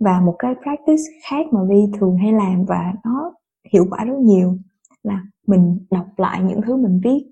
Và 0.00 0.20
một 0.20 0.36
cái 0.38 0.54
practice 0.62 1.02
khác 1.28 1.46
mà 1.52 1.60
vi 1.68 1.86
thường 1.98 2.16
hay 2.16 2.32
làm 2.32 2.64
và 2.64 2.92
nó 3.04 3.32
hiệu 3.72 3.86
quả 3.90 4.04
rất 4.04 4.18
nhiều 4.18 4.58
là 5.02 5.22
mình 5.46 5.86
đọc 5.90 6.06
lại 6.16 6.42
những 6.42 6.60
thứ 6.66 6.76
mình 6.76 7.00
viết 7.04 7.30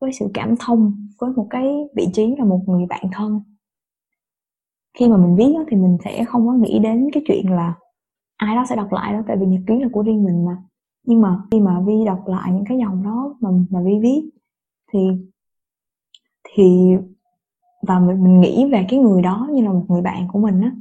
với 0.00 0.12
sự 0.12 0.26
cảm 0.34 0.54
thông 0.60 1.08
với 1.20 1.30
một 1.30 1.46
cái 1.50 1.88
vị 1.96 2.06
trí 2.12 2.34
là 2.38 2.44
một 2.44 2.60
người 2.66 2.86
bạn 2.86 3.04
thân. 3.12 3.40
Khi 4.98 5.08
mà 5.08 5.16
mình 5.16 5.36
viết 5.36 5.54
thì 5.68 5.76
mình 5.76 5.98
sẽ 6.04 6.24
không 6.24 6.46
có 6.46 6.52
nghĩ 6.52 6.78
đến 6.78 7.08
cái 7.12 7.22
chuyện 7.26 7.52
là 7.52 7.74
ai 8.38 8.56
đó 8.56 8.64
sẽ 8.68 8.76
đọc 8.76 8.92
lại 8.92 9.12
đó 9.12 9.22
tại 9.26 9.36
vì 9.36 9.46
nhật 9.46 9.60
ký 9.66 9.74
là 9.80 9.88
của 9.92 10.02
riêng 10.02 10.24
mình 10.24 10.44
mà. 10.46 10.56
Nhưng 11.06 11.20
mà 11.20 11.38
khi 11.50 11.60
mà 11.60 11.80
vi 11.86 12.04
đọc 12.06 12.22
lại 12.26 12.52
những 12.52 12.64
cái 12.68 12.78
dòng 12.78 13.02
đó 13.02 13.36
mà 13.40 13.50
mà 13.70 13.80
vi 13.84 13.98
viết 14.02 14.30
thì 14.92 15.08
thì 16.48 16.96
và 17.86 17.98
mình, 17.98 18.24
mình 18.24 18.40
nghĩ 18.40 18.64
về 18.72 18.86
cái 18.88 18.98
người 18.98 19.22
đó 19.22 19.48
như 19.52 19.62
là 19.64 19.72
một 19.72 19.84
người 19.88 20.02
bạn 20.02 20.28
của 20.32 20.38
mình 20.38 20.60
á 20.60 20.72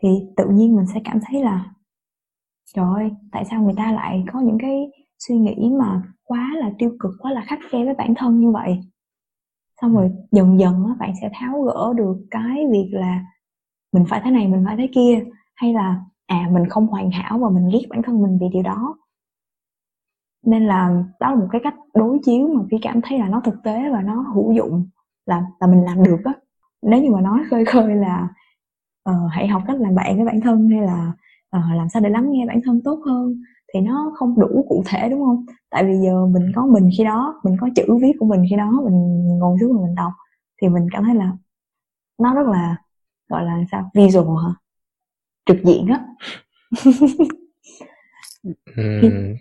thì 0.00 0.08
tự 0.36 0.48
nhiên 0.48 0.76
mình 0.76 0.86
sẽ 0.94 1.00
cảm 1.04 1.18
thấy 1.26 1.42
là 1.42 1.70
trời 2.74 2.84
ơi 2.94 3.10
tại 3.32 3.44
sao 3.44 3.62
người 3.62 3.74
ta 3.76 3.92
lại 3.92 4.24
có 4.32 4.40
những 4.40 4.58
cái 4.58 4.90
suy 5.18 5.38
nghĩ 5.38 5.70
mà 5.78 6.02
quá 6.24 6.50
là 6.56 6.72
tiêu 6.78 6.96
cực 7.00 7.10
quá 7.18 7.32
là 7.32 7.44
khắc 7.46 7.58
khe 7.70 7.84
với 7.84 7.94
bản 7.94 8.14
thân 8.16 8.40
như 8.40 8.50
vậy? 8.50 8.80
Xong 9.80 9.94
rồi 9.94 10.10
dần 10.32 10.58
dần 10.58 10.84
á, 10.88 10.94
bạn 10.98 11.12
sẽ 11.20 11.30
tháo 11.32 11.62
gỡ 11.62 11.92
được 11.96 12.16
cái 12.30 12.66
việc 12.70 12.88
là 12.92 13.24
mình 13.92 14.04
phải 14.08 14.20
thế 14.24 14.30
này 14.30 14.48
mình 14.48 14.62
phải 14.66 14.76
thế 14.76 14.88
kia 14.94 15.24
hay 15.54 15.72
là 15.74 16.00
à 16.26 16.48
mình 16.52 16.68
không 16.68 16.86
hoàn 16.86 17.10
hảo 17.10 17.38
và 17.38 17.50
mình 17.50 17.68
ghét 17.72 17.82
bản 17.90 18.02
thân 18.02 18.22
mình 18.22 18.38
vì 18.40 18.46
điều 18.52 18.62
đó. 18.62 18.96
Nên 20.46 20.66
là 20.66 21.04
đó 21.20 21.30
là 21.30 21.36
một 21.36 21.48
cái 21.52 21.60
cách 21.64 21.74
đối 21.94 22.18
chiếu 22.24 22.48
mà 22.48 22.62
phi 22.70 22.76
cảm 22.82 23.00
thấy 23.02 23.18
là 23.18 23.28
nó 23.28 23.40
thực 23.40 23.54
tế 23.64 23.90
và 23.92 24.02
nó 24.02 24.14
hữu 24.34 24.52
dụng 24.52 24.88
là 25.26 25.42
là 25.60 25.66
mình 25.66 25.84
làm 25.84 26.02
được 26.02 26.20
á. 26.24 26.32
Nếu 26.82 27.02
như 27.02 27.10
mà 27.10 27.20
nói 27.20 27.38
khơi 27.50 27.64
khơi 27.64 27.94
là 27.94 28.28
uh, 29.10 29.16
hãy 29.30 29.48
học 29.48 29.62
cách 29.66 29.80
làm 29.80 29.94
bạn 29.94 30.16
với 30.16 30.24
bản 30.24 30.40
thân 30.40 30.68
hay 30.68 30.80
là 30.80 31.12
uh, 31.56 31.76
làm 31.76 31.88
sao 31.88 32.02
để 32.02 32.08
lắng 32.10 32.30
nghe 32.30 32.46
bản 32.46 32.60
thân 32.64 32.80
tốt 32.84 33.00
hơn 33.06 33.34
thì 33.74 33.80
nó 33.80 34.12
không 34.16 34.40
đủ 34.40 34.66
cụ 34.68 34.82
thể 34.86 35.08
đúng 35.08 35.24
không? 35.24 35.46
Tại 35.70 35.84
vì 35.84 35.92
giờ 36.04 36.26
mình 36.26 36.52
có 36.54 36.66
mình 36.66 36.90
khi 36.98 37.04
đó 37.04 37.40
mình 37.44 37.56
có 37.60 37.68
chữ 37.76 37.98
viết 38.02 38.12
của 38.18 38.26
mình 38.26 38.44
khi 38.50 38.56
đó 38.56 38.70
mình 38.84 39.28
ngồi 39.38 39.58
xuống 39.60 39.72
và 39.76 39.82
mình 39.86 39.94
đọc 39.94 40.12
thì 40.62 40.68
mình 40.68 40.86
cảm 40.92 41.04
thấy 41.04 41.14
là 41.14 41.32
nó 42.18 42.34
rất 42.34 42.46
là 42.46 42.76
gọi 43.28 43.44
là 43.44 43.58
sao 43.70 43.90
visual 43.94 44.44
hả? 44.44 44.54
Trực 45.46 45.56
diện 45.64 45.86
á. 45.86 46.04
Uhm, 48.80 49.34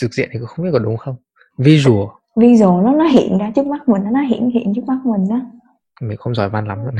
trực 0.00 0.14
diện 0.14 0.28
thì 0.32 0.38
cũng 0.38 0.48
không 0.48 0.64
biết 0.64 0.70
có 0.72 0.78
đúng 0.78 0.96
không? 0.96 1.16
Visual. 1.58 2.08
Visual 2.36 2.84
nó 2.84 2.92
nó 2.92 3.04
hiện 3.04 3.38
ra 3.38 3.52
trước 3.54 3.66
mắt 3.66 3.88
mình 3.88 4.02
nó 4.12 4.20
hiện 4.20 4.50
hiện 4.50 4.72
trước 4.74 4.84
mắt 4.84 4.98
mình 5.04 5.28
đó 5.28 5.40
mình 6.00 6.16
không 6.16 6.34
giỏi 6.34 6.50
văn 6.50 6.66
lắm. 6.66 6.78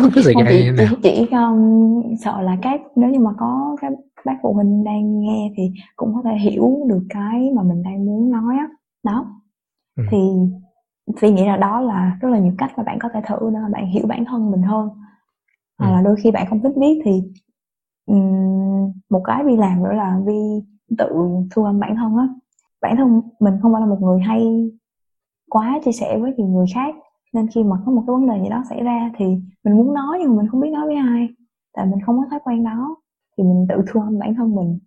Không 0.00 0.10
biết 0.14 0.22
không, 0.34 0.44
chỉ, 0.48 0.70
chỉ, 0.78 0.86
chỉ 1.02 1.26
um, 1.36 2.02
sợ 2.24 2.40
là 2.40 2.56
các 2.62 2.80
nếu 2.96 3.10
như 3.10 3.18
mà 3.18 3.30
có 3.38 3.76
các 3.80 3.92
bác 4.24 4.36
phụ 4.42 4.52
huynh 4.52 4.84
đang 4.84 5.20
nghe 5.20 5.52
thì 5.56 5.72
cũng 5.96 6.14
có 6.14 6.22
thể 6.24 6.36
hiểu 6.38 6.86
được 6.88 7.02
cái 7.08 7.50
mà 7.56 7.62
mình 7.62 7.82
đang 7.82 8.06
muốn 8.06 8.30
nói 8.30 8.56
á. 8.58 8.68
Đó. 9.02 9.26
Ừ. 9.96 10.04
thì 10.10 10.18
phi 11.18 11.30
nghĩ 11.30 11.46
là 11.46 11.56
đó 11.56 11.80
là 11.80 12.18
rất 12.20 12.28
là 12.28 12.38
nhiều 12.38 12.52
cách 12.58 12.72
mà 12.76 12.82
bạn 12.82 12.98
có 12.98 13.08
thể 13.14 13.20
thử 13.26 13.36
để 13.40 13.58
mà 13.62 13.68
bạn 13.72 13.86
hiểu 13.86 14.06
bản 14.06 14.24
thân 14.24 14.50
mình 14.50 14.62
hơn. 14.62 14.88
Hoặc 15.78 15.88
ừ. 15.88 15.92
là 15.92 16.02
đôi 16.02 16.16
khi 16.16 16.30
bạn 16.30 16.46
không 16.50 16.62
thích 16.62 16.72
viết 16.76 17.00
thì 17.04 17.22
um, 18.06 18.92
một 19.10 19.22
cái 19.24 19.44
vi 19.44 19.56
làm 19.56 19.82
nữa 19.82 19.92
là 19.92 20.20
vi 20.26 20.62
tự 20.98 21.08
thu 21.50 21.64
âm 21.64 21.80
bản 21.80 21.96
thân 21.96 22.16
á. 22.16 22.28
Bản 22.80 22.96
thân 22.96 23.22
mình 23.40 23.54
không 23.62 23.72
phải 23.72 23.80
là 23.80 23.86
một 23.86 23.98
người 24.00 24.20
hay 24.20 24.70
quá 25.50 25.80
chia 25.84 25.92
sẻ 25.92 26.18
với 26.18 26.34
nhiều 26.36 26.46
người 26.46 26.66
khác 26.74 26.94
nên 27.32 27.46
khi 27.54 27.64
mà 27.64 27.76
có 27.86 27.92
một 27.92 28.04
cái 28.06 28.12
vấn 28.14 28.28
đề 28.28 28.42
gì 28.42 28.48
đó 28.48 28.62
xảy 28.68 28.82
ra 28.82 29.10
thì 29.16 29.24
mình 29.64 29.76
muốn 29.76 29.94
nói 29.94 30.18
nhưng 30.20 30.28
mà 30.28 30.42
mình 30.42 30.50
không 30.50 30.60
biết 30.60 30.70
nói 30.70 30.86
với 30.86 30.96
ai 30.96 31.28
tại 31.72 31.86
mình 31.86 32.00
không 32.06 32.18
có 32.18 32.24
thói 32.30 32.40
quen 32.44 32.64
đó 32.64 32.96
thì 33.38 33.44
mình 33.44 33.66
tự 33.68 33.84
thu 33.88 34.00
âm 34.00 34.18
bản 34.18 34.34
thân 34.34 34.54
mình 34.54 34.78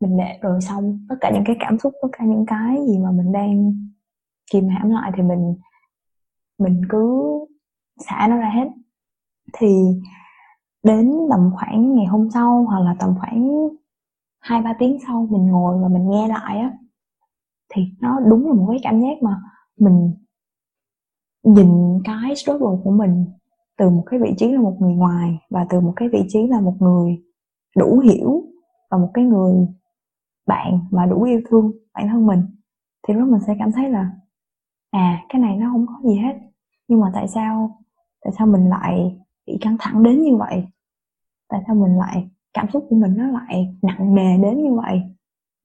mình 0.00 0.16
để 0.16 0.38
rồi 0.42 0.60
xong. 0.60 1.06
Tất 1.08 1.16
cả 1.20 1.30
những 1.34 1.44
cái 1.46 1.56
cảm 1.60 1.78
xúc 1.78 1.92
tất 2.02 2.08
cả 2.12 2.24
những 2.24 2.46
cái 2.46 2.78
gì 2.86 2.98
mà 2.98 3.10
mình 3.10 3.32
đang 3.32 3.74
kìm 4.52 4.68
hãm 4.68 4.90
lại 4.90 5.12
thì 5.16 5.22
mình 5.22 5.54
mình 6.58 6.82
cứ 6.88 7.22
xả 7.98 8.26
nó 8.30 8.36
ra 8.36 8.50
hết. 8.50 8.68
Thì 9.52 9.66
đến 10.86 11.12
tầm 11.30 11.50
khoảng 11.54 11.94
ngày 11.94 12.06
hôm 12.06 12.30
sau 12.30 12.64
hoặc 12.68 12.80
là 12.80 12.96
tầm 12.98 13.14
khoảng 13.20 13.68
hai, 14.40 14.62
ba 14.62 14.74
tiếng 14.78 14.98
sau 15.06 15.26
mình 15.30 15.46
ngồi 15.46 15.78
và 15.82 15.88
mình 15.88 16.10
nghe 16.10 16.28
lại 16.28 16.58
á, 16.58 16.72
thì 17.74 17.82
nó 18.00 18.20
đúng 18.20 18.46
là 18.46 18.54
một 18.54 18.66
cái 18.70 18.80
cảm 18.82 19.00
giác 19.00 19.22
mà 19.22 19.42
mình 19.78 20.14
nhìn 21.42 22.00
cái 22.04 22.36
struggle 22.36 22.76
của 22.84 22.90
mình 22.90 23.24
từ 23.78 23.90
một 23.90 24.02
cái 24.06 24.20
vị 24.20 24.34
trí 24.36 24.52
là 24.52 24.60
một 24.60 24.76
người 24.80 24.94
ngoài 24.94 25.38
và 25.50 25.66
từ 25.70 25.80
một 25.80 25.92
cái 25.96 26.08
vị 26.08 26.22
trí 26.28 26.46
là 26.46 26.60
một 26.60 26.74
người 26.80 27.22
đủ 27.76 27.98
hiểu 27.98 28.42
và 28.90 28.98
một 28.98 29.10
cái 29.14 29.24
người 29.24 29.68
bạn 30.46 30.80
mà 30.90 31.06
đủ 31.06 31.22
yêu 31.22 31.40
thương 31.48 31.72
bản 31.94 32.08
thân 32.08 32.26
mình, 32.26 32.42
thì 33.08 33.14
lúc 33.14 33.28
mình 33.28 33.40
sẽ 33.46 33.56
cảm 33.58 33.72
thấy 33.72 33.90
là 33.90 34.10
à 34.90 35.22
cái 35.28 35.40
này 35.42 35.56
nó 35.56 35.70
không 35.72 35.86
có 35.86 35.94
gì 36.10 36.16
hết. 36.16 36.34
Nhưng 36.88 37.00
mà 37.00 37.10
tại 37.14 37.28
sao 37.28 37.78
tại 38.24 38.32
sao 38.38 38.46
mình 38.46 38.68
lại 38.68 39.18
bị 39.46 39.58
căng 39.60 39.76
thẳng 39.80 40.02
đến 40.02 40.22
như 40.22 40.36
vậy? 40.36 40.66
Tại 41.48 41.60
sao 41.66 41.76
mình 41.76 41.98
lại 41.98 42.30
cảm 42.54 42.66
xúc 42.72 42.86
của 42.90 42.96
mình 42.96 43.16
nó 43.16 43.26
lại 43.26 43.76
nặng 43.82 44.14
nề 44.14 44.38
đến 44.38 44.62
như 44.62 44.74
vậy? 44.74 45.02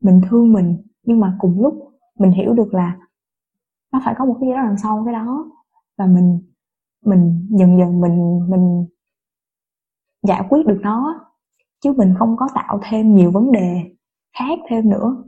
Mình 0.01 0.21
thương 0.29 0.53
mình 0.53 0.77
nhưng 1.03 1.19
mà 1.19 1.38
cùng 1.39 1.61
lúc 1.61 1.91
mình 2.19 2.32
hiểu 2.32 2.53
được 2.53 2.73
là 2.73 2.97
nó 3.93 4.01
phải 4.05 4.15
có 4.17 4.25
một 4.25 4.38
cái 4.39 4.49
gì 4.49 4.55
đó 4.55 4.61
đằng 4.63 4.77
sau 4.77 5.03
cái 5.05 5.13
đó. 5.13 5.45
Và 5.97 6.05
mình 6.05 6.39
mình 7.05 7.47
dần 7.49 7.77
dần 7.77 8.01
mình 8.01 8.39
mình 8.49 8.86
giải 10.27 10.43
quyết 10.49 10.65
được 10.67 10.79
nó. 10.82 11.27
Chứ 11.84 11.93
mình 11.97 12.13
không 12.19 12.36
có 12.38 12.47
tạo 12.55 12.79
thêm 12.84 13.15
nhiều 13.15 13.32
vấn 13.32 13.51
đề 13.51 13.91
khác 14.38 14.59
thêm 14.69 14.89
nữa. 14.89 15.23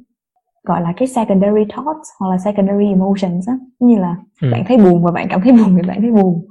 Gọi 0.63 0.81
là 0.81 0.93
cái 0.97 1.07
secondary 1.07 1.63
thoughts 1.69 2.09
hoặc 2.19 2.29
là 2.29 2.37
secondary 2.37 2.85
emotions 2.85 3.47
á. 3.47 3.57
Như 3.79 3.97
là 3.97 4.17
ừ. 4.41 4.47
bạn 4.51 4.63
thấy 4.67 4.77
buồn 4.77 5.03
và 5.03 5.11
bạn 5.11 5.27
cảm 5.29 5.41
thấy 5.43 5.51
buồn 5.51 5.75
thì 5.75 5.87
bạn 5.87 6.01
thấy 6.01 6.11
buồn 6.11 6.45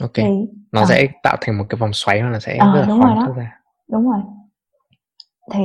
ok. 0.00 0.14
Thì, 0.14 0.46
nó 0.72 0.80
à, 0.80 0.86
sẽ 0.86 1.08
tạo 1.22 1.36
thành 1.40 1.58
một 1.58 1.64
cái 1.68 1.78
vòng 1.78 1.90
xoáy 1.92 2.20
hoặc 2.20 2.30
là 2.30 2.40
sẽ 2.40 2.56
à, 2.56 2.66
rất 2.66 2.80
là 2.80 2.86
đúng 2.86 3.00
khó 3.00 3.06
rồi 3.06 3.16
đó. 3.16 3.32
ra. 3.36 3.60
Đúng 3.90 4.10
rồi. 4.10 4.20
Thì 5.52 5.64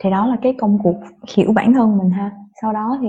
thì 0.00 0.10
đó 0.10 0.26
là 0.26 0.36
cái 0.42 0.54
công 0.58 0.78
cuộc 0.82 0.96
hiểu 1.36 1.52
bản 1.52 1.74
thân 1.74 1.98
mình 1.98 2.10
ha. 2.10 2.32
Sau 2.62 2.72
đó 2.72 2.98
thì 3.02 3.08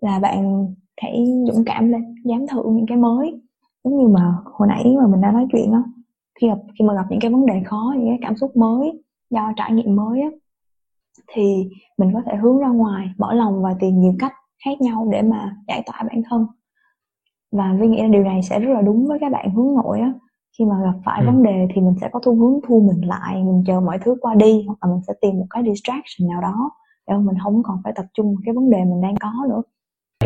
là 0.00 0.18
bạn 0.18 0.66
hãy 1.02 1.24
dũng 1.46 1.64
cảm 1.66 1.88
lên 1.88 2.14
dám 2.24 2.46
thử 2.46 2.62
những 2.66 2.86
cái 2.86 2.96
mới. 2.96 3.40
Giống 3.84 3.98
như 3.98 4.08
mà 4.08 4.34
hồi 4.44 4.68
nãy 4.68 4.94
mà 4.98 5.06
mình 5.06 5.20
đã 5.20 5.30
nói 5.32 5.46
chuyện 5.52 5.72
á 5.72 5.82
khi 6.40 6.48
gặp 6.48 6.58
khi 6.78 6.84
mà 6.84 6.94
gặp 6.94 7.06
những 7.10 7.20
cái 7.20 7.30
vấn 7.30 7.46
đề 7.46 7.62
khó 7.64 7.94
những 7.98 8.08
cái 8.08 8.18
cảm 8.22 8.36
xúc 8.36 8.56
mới 8.56 9.02
do 9.30 9.52
trải 9.56 9.72
nghiệm 9.72 9.96
mới 9.96 10.20
á 10.20 10.28
thì 11.26 11.70
mình 11.98 12.10
có 12.14 12.22
thể 12.26 12.36
hướng 12.36 12.58
ra 12.58 12.68
ngoài 12.68 13.08
mở 13.18 13.34
lòng 13.34 13.62
và 13.62 13.74
tìm 13.80 14.00
nhiều 14.00 14.14
cách 14.18 14.32
khác 14.64 14.80
nhau 14.80 15.08
để 15.12 15.22
mà 15.22 15.56
giải 15.68 15.82
tỏa 15.86 16.02
bản 16.02 16.22
thân 16.30 16.46
và 17.52 17.76
vi 17.80 17.88
nghĩ 17.88 18.02
là 18.02 18.08
điều 18.08 18.22
này 18.22 18.42
sẽ 18.42 18.60
rất 18.60 18.74
là 18.74 18.82
đúng 18.82 19.06
với 19.06 19.18
các 19.20 19.32
bạn 19.32 19.54
hướng 19.54 19.74
nội 19.74 20.00
á. 20.00 20.12
Khi 20.58 20.64
mà 20.64 20.82
gặp 20.82 20.98
phải 21.04 21.20
ừ. 21.20 21.26
vấn 21.26 21.42
đề 21.42 21.68
thì 21.74 21.80
mình 21.80 21.94
sẽ 22.00 22.08
có 22.12 22.20
xu 22.24 22.34
hướng 22.34 22.60
thu 22.66 22.80
mình 22.80 23.08
lại 23.08 23.44
mình 23.44 23.64
chờ 23.66 23.80
mọi 23.80 23.98
thứ 23.98 24.16
qua 24.20 24.34
đi 24.34 24.64
hoặc 24.66 24.76
là 24.80 24.94
mình 24.94 25.02
sẽ 25.06 25.14
tìm 25.20 25.38
một 25.38 25.46
cái 25.50 25.62
distraction 25.62 26.28
nào 26.30 26.40
đó 26.40 26.70
để 27.08 27.16
mình 27.16 27.36
không 27.42 27.62
còn 27.62 27.80
phải 27.84 27.92
tập 27.96 28.06
trung 28.14 28.26
vào 28.26 28.42
cái 28.44 28.54
vấn 28.54 28.70
đề 28.70 28.84
mình 28.84 29.00
đang 29.00 29.14
có 29.20 29.32
nữa. 29.48 29.62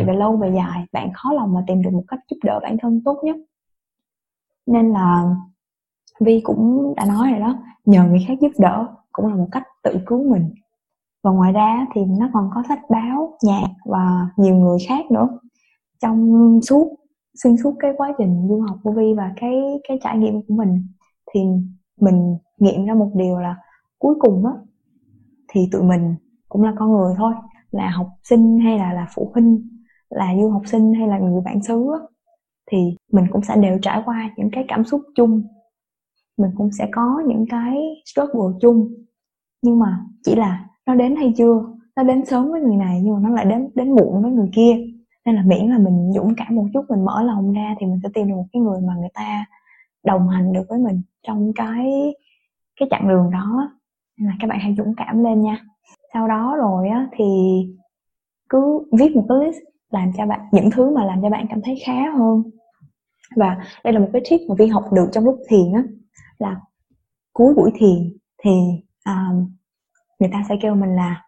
Về 0.06 0.14
lâu 0.14 0.36
về 0.36 0.52
dài 0.56 0.86
bạn 0.92 1.12
khó 1.14 1.32
lòng 1.32 1.54
mà 1.54 1.64
tìm 1.66 1.82
được 1.82 1.90
một 1.92 2.04
cách 2.08 2.20
giúp 2.30 2.36
đỡ 2.44 2.60
bản 2.62 2.76
thân 2.82 3.02
tốt 3.04 3.18
nhất. 3.24 3.36
Nên 4.66 4.92
là 4.92 5.36
vi 6.20 6.40
cũng 6.44 6.94
đã 6.96 7.04
nói 7.04 7.30
rồi 7.30 7.40
đó 7.40 7.54
nhờ 7.84 8.04
người 8.04 8.24
khác 8.28 8.34
giúp 8.40 8.52
đỡ 8.58 8.86
cũng 9.12 9.26
là 9.26 9.34
một 9.34 9.48
cách 9.52 9.64
tự 9.82 9.98
cứu 10.06 10.30
mình. 10.30 10.50
Và 11.22 11.30
ngoài 11.30 11.52
ra 11.52 11.86
thì 11.94 12.04
nó 12.04 12.28
còn 12.32 12.50
có 12.54 12.62
sách 12.68 12.80
báo 12.90 13.38
nhạc 13.42 13.68
và 13.84 14.28
nhiều 14.36 14.54
người 14.54 14.78
khác 14.88 15.10
nữa. 15.10 15.28
Trong 16.02 16.60
suốt 16.62 16.96
xuyên 17.42 17.56
suốt 17.56 17.74
cái 17.80 17.92
quá 17.96 18.12
trình 18.18 18.46
du 18.48 18.60
học 18.60 18.78
của 18.82 18.92
vi 18.92 19.14
và 19.16 19.32
cái 19.36 19.54
cái 19.88 19.98
trải 20.02 20.18
nghiệm 20.18 20.42
của 20.42 20.54
mình 20.54 20.86
thì 21.34 21.40
mình 22.00 22.36
nghiệm 22.58 22.86
ra 22.86 22.94
một 22.94 23.10
điều 23.14 23.38
là 23.38 23.56
cuối 23.98 24.14
cùng 24.18 24.46
á 24.46 24.52
thì 25.48 25.68
tụi 25.72 25.82
mình 25.82 26.14
cũng 26.48 26.62
là 26.62 26.74
con 26.78 26.92
người 26.92 27.14
thôi 27.18 27.32
là 27.70 27.90
học 27.90 28.08
sinh 28.22 28.58
hay 28.58 28.78
là 28.78 28.92
là 28.92 29.06
phụ 29.14 29.30
huynh 29.34 29.76
là 30.10 30.34
du 30.40 30.50
học 30.50 30.62
sinh 30.66 30.94
hay 30.94 31.08
là 31.08 31.18
người 31.18 31.40
bạn 31.44 31.62
xứ 31.62 31.86
á, 31.92 32.06
thì 32.70 32.78
mình 33.12 33.24
cũng 33.32 33.42
sẽ 33.42 33.56
đều 33.56 33.78
trải 33.82 34.02
qua 34.04 34.30
những 34.36 34.50
cái 34.52 34.64
cảm 34.68 34.84
xúc 34.84 35.00
chung. 35.14 35.42
Mình 36.38 36.50
cũng 36.56 36.70
sẽ 36.78 36.88
có 36.92 37.22
những 37.26 37.44
cái 37.50 37.78
struggle 38.04 38.58
chung. 38.60 38.94
Nhưng 39.62 39.78
mà 39.78 40.04
chỉ 40.24 40.34
là 40.34 40.66
nó 40.86 40.94
đến 40.94 41.16
hay 41.16 41.34
chưa 41.36 41.64
nó 41.96 42.02
đến 42.02 42.24
sớm 42.26 42.50
với 42.50 42.60
người 42.60 42.76
này 42.76 43.00
nhưng 43.04 43.14
mà 43.14 43.20
nó 43.20 43.34
lại 43.34 43.44
đến 43.44 43.68
đến 43.74 43.90
muộn 43.90 44.22
với 44.22 44.32
người 44.32 44.50
kia 44.54 44.85
nên 45.26 45.34
là 45.34 45.42
miễn 45.46 45.66
là 45.66 45.78
mình 45.78 46.12
dũng 46.12 46.34
cảm 46.36 46.56
một 46.56 46.66
chút 46.74 46.84
mình 46.88 47.04
mở 47.04 47.22
lòng 47.22 47.52
ra 47.52 47.74
thì 47.80 47.86
mình 47.86 48.00
sẽ 48.02 48.08
tìm 48.14 48.28
được 48.28 48.34
một 48.34 48.46
cái 48.52 48.62
người 48.62 48.80
mà 48.80 48.94
người 48.94 49.08
ta 49.14 49.44
đồng 50.04 50.28
hành 50.28 50.52
được 50.52 50.62
với 50.68 50.78
mình 50.78 51.02
trong 51.26 51.52
cái 51.54 52.14
cái 52.80 52.88
chặng 52.90 53.08
đường 53.08 53.30
đó. 53.30 53.70
Nên 54.18 54.28
là 54.28 54.34
các 54.40 54.46
bạn 54.46 54.58
hãy 54.60 54.74
dũng 54.78 54.94
cảm 54.96 55.24
lên 55.24 55.42
nha. 55.42 55.64
Sau 56.14 56.28
đó 56.28 56.56
rồi 56.58 56.88
á 56.88 57.08
thì 57.12 57.24
cứ 58.48 58.86
viết 58.98 59.16
một 59.16 59.26
cái 59.28 59.38
list 59.38 59.58
làm 59.90 60.12
cho 60.16 60.26
bạn 60.26 60.40
những 60.52 60.70
thứ 60.70 60.94
mà 60.94 61.04
làm 61.04 61.22
cho 61.22 61.30
bạn 61.30 61.46
cảm 61.50 61.60
thấy 61.62 61.74
khá 61.86 62.10
hơn. 62.18 62.42
Và 63.36 63.56
đây 63.84 63.92
là 63.92 64.00
một 64.00 64.08
cái 64.12 64.22
tip 64.30 64.40
mà 64.48 64.54
vi 64.58 64.66
học 64.66 64.92
được 64.92 65.08
trong 65.12 65.24
lúc 65.24 65.38
thiền 65.48 65.72
á 65.72 65.82
là 66.38 66.60
cuối 67.32 67.54
buổi 67.54 67.70
thiền 67.74 68.18
thì 68.44 68.50
um, 69.06 69.54
người 70.18 70.30
ta 70.32 70.44
sẽ 70.48 70.54
kêu 70.62 70.74
mình 70.74 70.96
là 70.96 71.22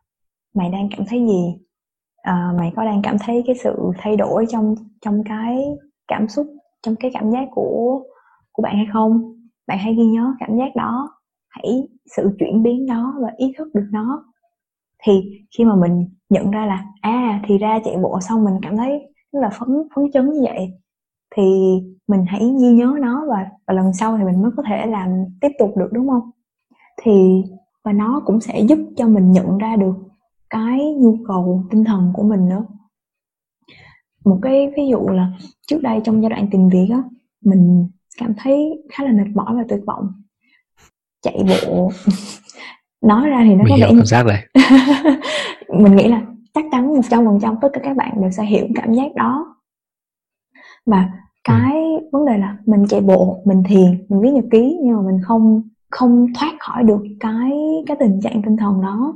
mày 0.54 0.70
đang 0.70 0.88
cảm 0.96 1.06
thấy 1.08 1.26
gì? 1.26 1.67
À, 2.28 2.52
mày 2.58 2.72
có 2.76 2.84
đang 2.84 3.02
cảm 3.02 3.16
thấy 3.18 3.42
cái 3.46 3.56
sự 3.56 3.92
thay 3.98 4.16
đổi 4.16 4.46
trong 4.48 4.74
trong 5.00 5.22
cái 5.24 5.64
cảm 6.08 6.28
xúc 6.28 6.46
trong 6.82 6.96
cái 6.96 7.10
cảm 7.14 7.30
giác 7.30 7.48
của 7.50 8.02
của 8.52 8.62
bạn 8.62 8.76
hay 8.76 8.86
không? 8.92 9.34
Bạn 9.66 9.78
hãy 9.78 9.94
ghi 9.94 10.04
nhớ 10.06 10.34
cảm 10.40 10.58
giác 10.58 10.76
đó 10.76 11.10
hãy 11.48 11.88
sự 12.16 12.36
chuyển 12.38 12.62
biến 12.62 12.86
đó 12.86 13.14
và 13.22 13.28
ý 13.36 13.52
thức 13.58 13.68
được 13.74 13.86
nó. 13.92 14.24
Thì 15.04 15.12
khi 15.58 15.64
mà 15.64 15.76
mình 15.76 16.08
nhận 16.30 16.50
ra 16.50 16.66
là 16.66 16.84
à 17.00 17.42
thì 17.46 17.58
ra 17.58 17.78
chạy 17.84 17.96
bộ 18.02 18.20
xong 18.20 18.44
mình 18.44 18.54
cảm 18.62 18.76
thấy 18.76 18.90
rất 19.32 19.40
là 19.40 19.50
phấn 19.50 19.68
phấn 19.96 20.04
chấn 20.12 20.32
như 20.32 20.40
vậy 20.42 20.68
thì 21.36 21.42
mình 22.08 22.24
hãy 22.28 22.40
ghi 22.60 22.72
nhớ 22.72 22.94
nó 23.00 23.24
và, 23.28 23.46
và 23.66 23.74
lần 23.74 23.92
sau 23.92 24.18
thì 24.18 24.24
mình 24.24 24.42
mới 24.42 24.50
có 24.56 24.62
thể 24.68 24.86
làm 24.86 25.08
tiếp 25.40 25.50
tục 25.58 25.76
được 25.76 25.88
đúng 25.92 26.08
không? 26.08 26.30
Thì 27.02 27.44
và 27.84 27.92
nó 27.92 28.22
cũng 28.26 28.40
sẽ 28.40 28.60
giúp 28.60 28.78
cho 28.96 29.08
mình 29.08 29.32
nhận 29.32 29.58
ra 29.58 29.76
được 29.76 29.94
cái 30.50 30.94
nhu 30.94 31.16
cầu 31.28 31.64
tinh 31.70 31.84
thần 31.84 32.10
của 32.14 32.22
mình 32.22 32.48
nữa. 32.48 32.64
Một 34.24 34.38
cái 34.42 34.72
ví 34.76 34.88
dụ 34.90 35.08
là 35.08 35.32
trước 35.66 35.78
đây 35.82 36.00
trong 36.04 36.22
giai 36.22 36.30
đoạn 36.30 36.48
tìm 36.50 36.68
việc 36.68 36.88
á 36.90 37.02
mình 37.44 37.88
cảm 38.18 38.34
thấy 38.36 38.82
khá 38.92 39.04
là 39.04 39.12
mệt 39.12 39.30
mỏi 39.34 39.54
và 39.54 39.64
tuyệt 39.68 39.80
vọng. 39.86 40.12
Chạy 41.22 41.44
bộ. 41.48 41.90
Nói 43.02 43.28
ra 43.28 43.44
thì 43.44 43.54
nó 43.54 43.64
mình 43.64 43.68
có 43.68 43.76
vẻ 43.80 43.88
cảm 43.88 44.06
giác 44.06 44.26
này 44.26 44.46
mình 45.78 45.96
nghĩ 45.96 46.08
là 46.08 46.22
chắc 46.54 46.64
chắn 46.72 46.88
một 46.88 47.02
trăm 47.10 47.24
phần 47.24 47.38
trăm 47.42 47.56
tất 47.62 47.68
cả 47.72 47.80
các 47.84 47.96
bạn 47.96 48.20
đều 48.20 48.30
sẽ 48.30 48.44
hiểu 48.44 48.66
cảm 48.74 48.92
giác 48.92 49.14
đó. 49.14 49.56
Mà 50.86 51.12
cái 51.44 51.74
ừ. 51.74 52.08
vấn 52.12 52.26
đề 52.26 52.38
là 52.38 52.56
mình 52.66 52.86
chạy 52.88 53.00
bộ 53.00 53.42
mình 53.44 53.62
thiền 53.68 54.06
mình 54.08 54.20
viết 54.20 54.30
nhật 54.30 54.44
ký 54.50 54.78
nhưng 54.82 54.96
mà 54.96 55.02
mình 55.02 55.20
không 55.22 55.62
không 55.90 56.26
thoát 56.34 56.52
khỏi 56.60 56.82
được 56.82 57.02
cái 57.20 57.52
cái 57.86 57.96
tình 58.00 58.20
trạng 58.22 58.42
tinh 58.42 58.56
thần 58.56 58.82
đó 58.82 59.14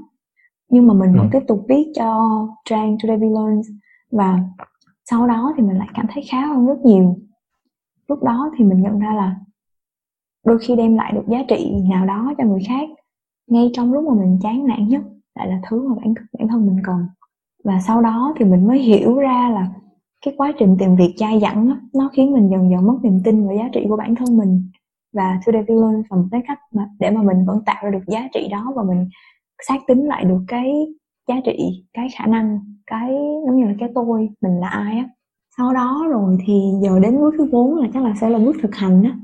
nhưng 0.72 0.86
mà 0.86 0.94
mình 0.94 1.12
vẫn 1.12 1.26
ừ. 1.26 1.28
tiếp 1.32 1.44
tục 1.48 1.64
viết 1.68 1.92
cho 1.94 2.28
trang 2.64 2.96
Today 3.02 3.18
We 3.18 3.32
Learn 3.32 3.60
và 4.10 4.40
sau 5.10 5.26
đó 5.26 5.52
thì 5.56 5.62
mình 5.62 5.78
lại 5.78 5.88
cảm 5.94 6.06
thấy 6.14 6.24
khá 6.30 6.46
hơn 6.46 6.66
rất 6.66 6.78
nhiều. 6.84 7.16
Lúc 8.08 8.22
đó 8.22 8.50
thì 8.56 8.64
mình 8.64 8.82
nhận 8.82 8.98
ra 8.98 9.14
là 9.14 9.36
đôi 10.46 10.58
khi 10.58 10.76
đem 10.76 10.96
lại 10.96 11.12
được 11.12 11.24
giá 11.28 11.38
trị 11.48 11.74
nào 11.90 12.06
đó 12.06 12.32
cho 12.38 12.44
người 12.44 12.62
khác 12.68 12.88
ngay 13.46 13.70
trong 13.72 13.92
lúc 13.92 14.04
mà 14.04 14.14
mình 14.14 14.38
chán 14.42 14.66
nản 14.66 14.88
nhất 14.88 15.02
lại 15.34 15.48
là 15.48 15.60
thứ 15.70 15.88
mà 15.88 15.94
bản 15.94 16.14
bản 16.38 16.48
thân 16.48 16.66
mình 16.66 16.80
cần. 16.84 17.06
Và 17.64 17.80
sau 17.86 18.02
đó 18.02 18.34
thì 18.36 18.44
mình 18.44 18.66
mới 18.66 18.78
hiểu 18.78 19.18
ra 19.18 19.50
là 19.54 19.68
cái 20.24 20.34
quá 20.36 20.52
trình 20.58 20.76
tìm 20.78 20.96
việc 20.96 21.14
dai 21.18 21.40
dẳng 21.40 21.68
đó, 21.68 21.76
nó 21.94 22.10
khiến 22.12 22.32
mình 22.32 22.50
dần 22.50 22.70
dần 22.70 22.86
mất 22.86 22.98
niềm 23.02 23.20
tin 23.24 23.46
vào 23.46 23.56
giá 23.56 23.68
trị 23.72 23.86
của 23.88 23.96
bản 23.96 24.14
thân 24.14 24.36
mình. 24.36 24.70
Và 25.12 25.40
today 25.46 25.62
we 25.62 25.80
learn 25.80 26.02
là 26.10 26.16
một 26.16 26.24
cái 26.30 26.42
cách 26.48 26.58
mà 26.72 26.88
để 26.98 27.10
mà 27.10 27.22
mình 27.22 27.44
vẫn 27.44 27.62
tạo 27.66 27.76
ra 27.84 27.90
được 27.90 28.06
giá 28.06 28.28
trị 28.34 28.48
đó 28.50 28.72
và 28.76 28.82
mình 28.82 29.08
xác 29.68 29.78
tính 29.86 30.04
lại 30.04 30.24
được 30.24 30.40
cái 30.48 30.72
giá 31.28 31.34
trị 31.44 31.84
cái 31.92 32.08
khả 32.18 32.26
năng 32.26 32.60
cái 32.86 33.10
giống 33.46 33.56
như 33.56 33.64
là 33.64 33.74
cái 33.78 33.88
tôi 33.94 34.28
mình 34.40 34.60
là 34.60 34.68
ai 34.68 34.98
á. 34.98 35.08
Sau 35.56 35.74
đó 35.74 36.06
rồi 36.10 36.38
thì 36.46 36.60
giờ 36.82 36.98
đến 37.00 37.20
bước 37.20 37.34
thứ 37.38 37.48
bốn 37.52 37.76
là 37.76 37.88
chắc 37.94 38.02
là 38.02 38.14
sẽ 38.20 38.28
là 38.28 38.38
bước 38.38 38.56
thực 38.62 38.74
hành 38.74 39.02
á. 39.02 39.16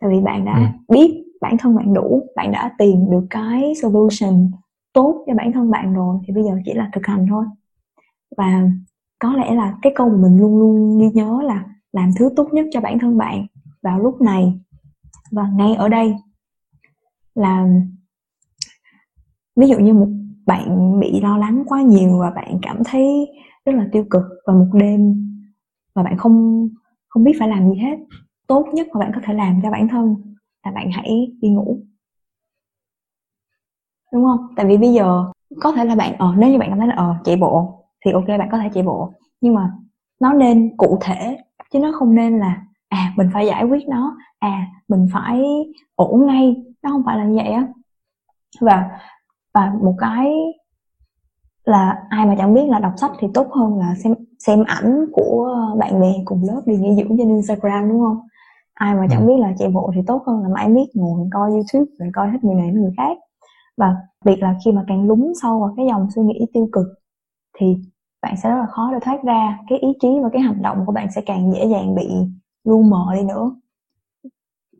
Tại 0.00 0.10
vì 0.10 0.20
bạn 0.20 0.44
đã 0.44 0.54
ừ. 0.54 0.94
biết 0.94 1.24
bản 1.40 1.58
thân 1.58 1.76
bạn 1.76 1.94
đủ 1.94 2.22
bạn 2.36 2.52
đã 2.52 2.72
tìm 2.78 3.10
được 3.10 3.26
cái 3.30 3.72
solution 3.82 4.50
tốt 4.92 5.24
cho 5.26 5.34
bản 5.34 5.52
thân 5.52 5.70
bạn 5.70 5.94
rồi 5.94 6.18
thì 6.26 6.34
bây 6.34 6.44
giờ 6.44 6.50
chỉ 6.64 6.74
là 6.74 6.90
thực 6.92 7.06
hành 7.06 7.26
thôi. 7.30 7.44
Và 8.36 8.62
có 9.18 9.32
lẽ 9.32 9.54
là 9.54 9.74
cái 9.82 9.92
câu 9.96 10.08
mà 10.08 10.16
mình 10.16 10.38
luôn 10.38 10.58
luôn 10.58 10.98
ghi 10.98 11.10
nhớ 11.14 11.40
là 11.42 11.64
làm 11.92 12.10
thứ 12.18 12.30
tốt 12.36 12.48
nhất 12.52 12.66
cho 12.70 12.80
bản 12.80 12.98
thân 12.98 13.18
bạn 13.18 13.46
vào 13.82 13.98
lúc 13.98 14.20
này 14.20 14.60
và 15.30 15.48
ngay 15.56 15.74
ở 15.74 15.88
đây 15.88 16.16
là 17.34 17.68
ví 19.56 19.68
dụ 19.68 19.78
như 19.78 19.94
một 19.94 20.08
bạn 20.46 21.00
bị 21.00 21.20
lo 21.20 21.38
lắng 21.38 21.64
quá 21.66 21.82
nhiều 21.82 22.18
và 22.18 22.30
bạn 22.30 22.58
cảm 22.62 22.82
thấy 22.84 23.28
rất 23.64 23.72
là 23.74 23.86
tiêu 23.92 24.04
cực 24.10 24.22
vào 24.46 24.56
một 24.56 24.66
đêm 24.72 25.14
và 25.94 26.02
bạn 26.02 26.16
không 26.16 26.68
không 27.08 27.24
biết 27.24 27.32
phải 27.38 27.48
làm 27.48 27.70
gì 27.70 27.78
hết, 27.78 27.96
tốt 28.46 28.66
nhất 28.72 28.86
mà 28.92 29.00
bạn 29.00 29.12
có 29.14 29.20
thể 29.24 29.34
làm 29.34 29.60
cho 29.62 29.70
bản 29.70 29.88
thân 29.88 30.16
là 30.64 30.70
bạn 30.70 30.90
hãy 30.92 31.32
đi 31.40 31.48
ngủ. 31.48 31.78
Đúng 34.12 34.24
không? 34.24 34.46
Tại 34.56 34.66
vì 34.66 34.76
bây 34.76 34.92
giờ 34.92 35.24
có 35.60 35.72
thể 35.72 35.84
là 35.84 35.94
bạn 35.94 36.14
ờ 36.18 36.34
nếu 36.38 36.50
như 36.50 36.58
bạn 36.58 36.68
cảm 36.70 36.78
thấy 36.78 36.88
là 36.88 36.94
ờ 36.94 37.14
chạy 37.24 37.36
bộ 37.36 37.84
thì 38.04 38.12
ok, 38.12 38.28
bạn 38.28 38.48
có 38.52 38.58
thể 38.58 38.68
chạy 38.74 38.82
bộ. 38.82 39.12
Nhưng 39.40 39.54
mà 39.54 39.72
nó 40.20 40.32
nên 40.32 40.76
cụ 40.76 40.98
thể, 41.00 41.38
chứ 41.72 41.78
nó 41.78 41.92
không 41.94 42.14
nên 42.14 42.38
là 42.38 42.62
à 42.88 43.12
mình 43.16 43.30
phải 43.32 43.46
giải 43.46 43.64
quyết 43.64 43.88
nó 43.88 44.16
à 44.38 44.66
mình 44.88 45.06
phải 45.12 45.42
ổn 45.94 46.26
ngay. 46.26 46.56
Nó 46.82 46.90
không 46.90 47.02
phải 47.06 47.18
là 47.18 47.24
như 47.24 47.36
vậy 47.36 47.52
á. 47.52 47.68
Và 48.60 48.90
và 49.54 49.72
một 49.82 49.94
cái 49.98 50.32
là 51.64 52.02
ai 52.08 52.26
mà 52.26 52.34
chẳng 52.38 52.54
biết 52.54 52.68
là 52.68 52.78
đọc 52.78 52.92
sách 52.96 53.10
thì 53.18 53.28
tốt 53.34 53.46
hơn 53.52 53.78
là 53.78 53.94
xem 54.04 54.14
xem 54.38 54.64
ảnh 54.66 55.06
của 55.12 55.56
bạn 55.78 56.00
bè 56.00 56.12
cùng 56.24 56.44
lớp 56.44 56.62
đi 56.66 56.76
nghỉ 56.76 56.94
dưỡng 56.96 57.18
trên 57.18 57.28
Instagram 57.28 57.88
đúng 57.88 58.00
không? 58.00 58.18
Ai 58.74 58.94
mà 58.94 59.06
chẳng 59.10 59.20
ừ. 59.20 59.26
biết 59.26 59.36
là 59.38 59.54
chạy 59.58 59.68
bộ 59.68 59.90
thì 59.94 60.00
tốt 60.06 60.22
hơn 60.26 60.42
là 60.42 60.48
mãi 60.48 60.68
miết 60.68 60.86
ngồi 60.94 61.28
coi 61.32 61.50
YouTube 61.50 61.84
rồi 61.98 62.10
coi 62.14 62.30
hết 62.30 62.38
người 62.44 62.54
này 62.54 62.66
đến 62.66 62.82
người 62.82 62.92
khác. 62.96 63.18
Và 63.76 63.96
việc 64.24 64.42
là 64.42 64.54
khi 64.64 64.72
mà 64.72 64.84
càng 64.86 65.06
lún 65.08 65.32
sâu 65.42 65.60
vào 65.60 65.74
cái 65.76 65.86
dòng 65.86 66.10
suy 66.14 66.22
nghĩ 66.22 66.46
tiêu 66.52 66.68
cực 66.72 66.86
thì 67.58 67.76
bạn 68.22 68.34
sẽ 68.42 68.48
rất 68.50 68.56
là 68.56 68.66
khó 68.66 68.90
để 68.92 68.98
thoát 69.02 69.24
ra 69.24 69.58
cái 69.68 69.78
ý 69.78 69.88
chí 70.00 70.08
và 70.22 70.28
cái 70.32 70.42
hành 70.42 70.62
động 70.62 70.82
của 70.86 70.92
bạn 70.92 71.08
sẽ 71.14 71.20
càng 71.26 71.52
dễ 71.52 71.66
dàng 71.66 71.94
bị 71.94 72.08
lu 72.64 72.82
mờ 72.82 73.06
đi 73.14 73.22
nữa. 73.22 73.50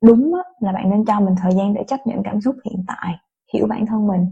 Đúng 0.02 0.34
là 0.60 0.72
bạn 0.72 0.90
nên 0.90 1.04
cho 1.04 1.20
mình 1.20 1.34
thời 1.42 1.52
gian 1.52 1.74
để 1.74 1.84
chấp 1.88 2.06
nhận 2.06 2.22
cảm 2.22 2.40
xúc 2.40 2.56
hiện 2.64 2.84
tại 2.86 3.14
hiểu 3.54 3.66
bản 3.66 3.86
thân 3.86 4.06
mình 4.06 4.26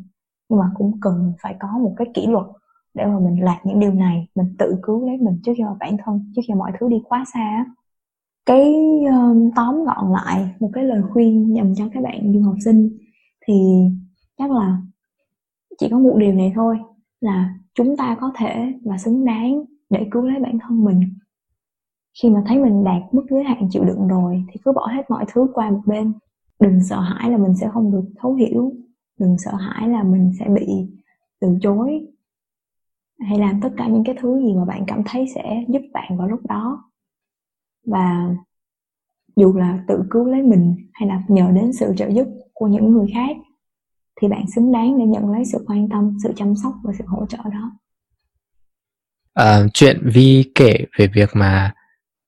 nhưng 0.49 0.59
mà 0.59 0.71
cũng 0.75 1.01
cần 1.01 1.33
phải 1.43 1.57
có 1.61 1.69
một 1.79 1.95
cái 1.97 2.07
kỷ 2.15 2.27
luật 2.27 2.47
để 2.95 3.07
mà 3.07 3.19
mình 3.19 3.45
làm 3.45 3.57
những 3.65 3.81
điều 3.81 3.93
này 3.93 4.29
mình 4.35 4.55
tự 4.59 4.77
cứu 4.83 5.07
lấy 5.07 5.17
mình 5.19 5.41
trước 5.45 5.53
khi 5.57 5.65
mà 5.65 5.75
bản 5.81 5.97
thân 6.05 6.33
trước 6.37 6.43
khi 6.49 6.55
mọi 6.55 6.73
thứ 6.81 6.89
đi 6.89 7.03
quá 7.09 7.25
xa 7.35 7.65
cái 8.47 8.75
um, 9.05 9.51
tóm 9.57 9.85
gọn 9.85 10.13
lại 10.13 10.55
một 10.61 10.71
cái 10.73 10.85
lời 10.85 11.03
khuyên 11.13 11.57
dành 11.57 11.75
cho 11.75 11.89
các 11.95 12.03
bạn 12.03 12.33
du 12.33 12.43
học 12.43 12.57
sinh 12.65 12.99
thì 13.47 13.55
chắc 14.39 14.51
là 14.51 14.79
chỉ 15.79 15.89
có 15.91 15.99
một 15.99 16.17
điều 16.19 16.33
này 16.33 16.53
thôi 16.55 16.79
là 17.21 17.55
chúng 17.75 17.97
ta 17.97 18.17
có 18.21 18.33
thể 18.37 18.73
và 18.85 18.99
xứng 18.99 19.25
đáng 19.25 19.65
để 19.91 20.07
cứu 20.11 20.23
lấy 20.23 20.41
bản 20.41 20.59
thân 20.59 20.85
mình. 20.85 21.01
Khi 22.23 22.31
mà 22.31 22.43
thấy 22.47 22.59
mình 22.59 22.85
đạt 22.85 23.03
mức 23.13 23.27
giới 23.31 23.45
hạn 23.45 23.69
chịu 23.71 23.85
đựng 23.85 24.09
rồi 24.09 24.45
thì 24.53 24.61
cứ 24.65 24.73
bỏ 24.73 24.87
hết 24.87 25.11
mọi 25.11 25.25
thứ 25.33 25.47
qua 25.55 25.71
một 25.71 25.81
bên. 25.87 26.13
Đừng 26.61 26.85
sợ 26.85 27.01
hãi 27.01 27.31
là 27.31 27.37
mình 27.37 27.55
sẽ 27.61 27.69
không 27.73 27.93
được 27.93 28.05
thấu 28.19 28.35
hiểu 28.35 28.73
đừng 29.23 29.39
sợ 29.39 29.55
hãi 29.55 29.89
là 29.89 30.03
mình 30.03 30.33
sẽ 30.39 30.47
bị 30.49 30.67
từ 31.41 31.59
chối 31.63 32.07
hay 33.29 33.39
làm 33.39 33.61
tất 33.61 33.69
cả 33.77 33.89
những 33.89 34.05
cái 34.05 34.15
thứ 34.21 34.41
gì 34.41 34.55
mà 34.55 34.65
bạn 34.65 34.85
cảm 34.87 35.03
thấy 35.07 35.27
sẽ 35.35 35.65
giúp 35.69 35.83
bạn 35.93 36.19
vào 36.19 36.29
lúc 36.29 36.47
đó. 36.47 36.91
Và 37.87 38.35
dù 39.37 39.53
là 39.57 39.85
tự 39.89 40.03
cứu 40.11 40.25
lấy 40.25 40.43
mình 40.43 40.77
hay 40.93 41.09
là 41.09 41.23
nhờ 41.29 41.51
đến 41.55 41.73
sự 41.73 41.93
trợ 41.97 42.09
giúp 42.09 42.27
của 42.53 42.67
những 42.67 42.93
người 42.93 43.07
khác 43.15 43.37
thì 44.21 44.29
bạn 44.29 44.45
xứng 44.55 44.73
đáng 44.73 44.99
để 44.99 45.05
nhận 45.07 45.31
lấy 45.31 45.45
sự 45.45 45.65
quan 45.67 45.89
tâm 45.89 46.17
sự 46.23 46.33
chăm 46.37 46.55
sóc 46.63 46.73
và 46.83 46.93
sự 46.99 47.05
hỗ 47.07 47.27
trợ 47.27 47.39
đó. 47.45 47.71
À, 49.35 49.67
chuyện 49.75 50.11
vi 50.15 50.53
kể 50.55 50.79
về 50.99 51.07
việc 51.15 51.31
mà 51.35 51.75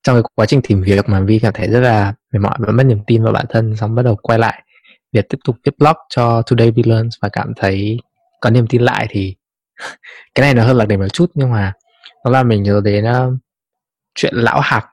trong 0.02 0.16
cái 0.16 0.22
quá 0.34 0.46
trình 0.46 0.60
tìm 0.68 0.82
việc 0.82 1.08
mà 1.08 1.20
vi 1.20 1.38
cảm 1.38 1.52
thấy 1.56 1.68
rất 1.68 1.80
là 1.80 2.14
mệt 2.32 2.38
mỏi 2.38 2.56
và 2.58 2.72
mất 2.72 2.84
niềm 2.84 2.98
tin 3.06 3.22
vào 3.24 3.32
bản 3.32 3.46
thân 3.48 3.76
xong 3.76 3.94
bắt 3.94 4.02
đầu 4.02 4.16
quay 4.22 4.38
lại 4.38 4.62
việc 5.14 5.28
tiếp 5.28 5.38
tục 5.44 5.56
viết 5.64 5.78
blog 5.78 5.96
cho 6.08 6.42
Today 6.42 6.70
We 6.70 6.90
Learn 6.90 7.08
và 7.20 7.28
cảm 7.28 7.52
thấy 7.56 7.98
có 8.40 8.50
niềm 8.50 8.66
tin 8.66 8.82
lại 8.82 9.06
thì 9.10 9.36
cái 10.34 10.46
này 10.46 10.54
nó 10.54 10.64
hơn 10.64 10.76
là 10.76 10.84
để 10.86 10.96
một 10.96 11.08
chút 11.08 11.30
nhưng 11.34 11.50
mà 11.50 11.72
nó 12.24 12.30
là 12.30 12.42
mình 12.42 12.62
nhớ 12.62 12.80
đến 12.84 13.04
uh, 13.04 13.34
chuyện 14.14 14.34
lão 14.34 14.60
hạc 14.60 14.86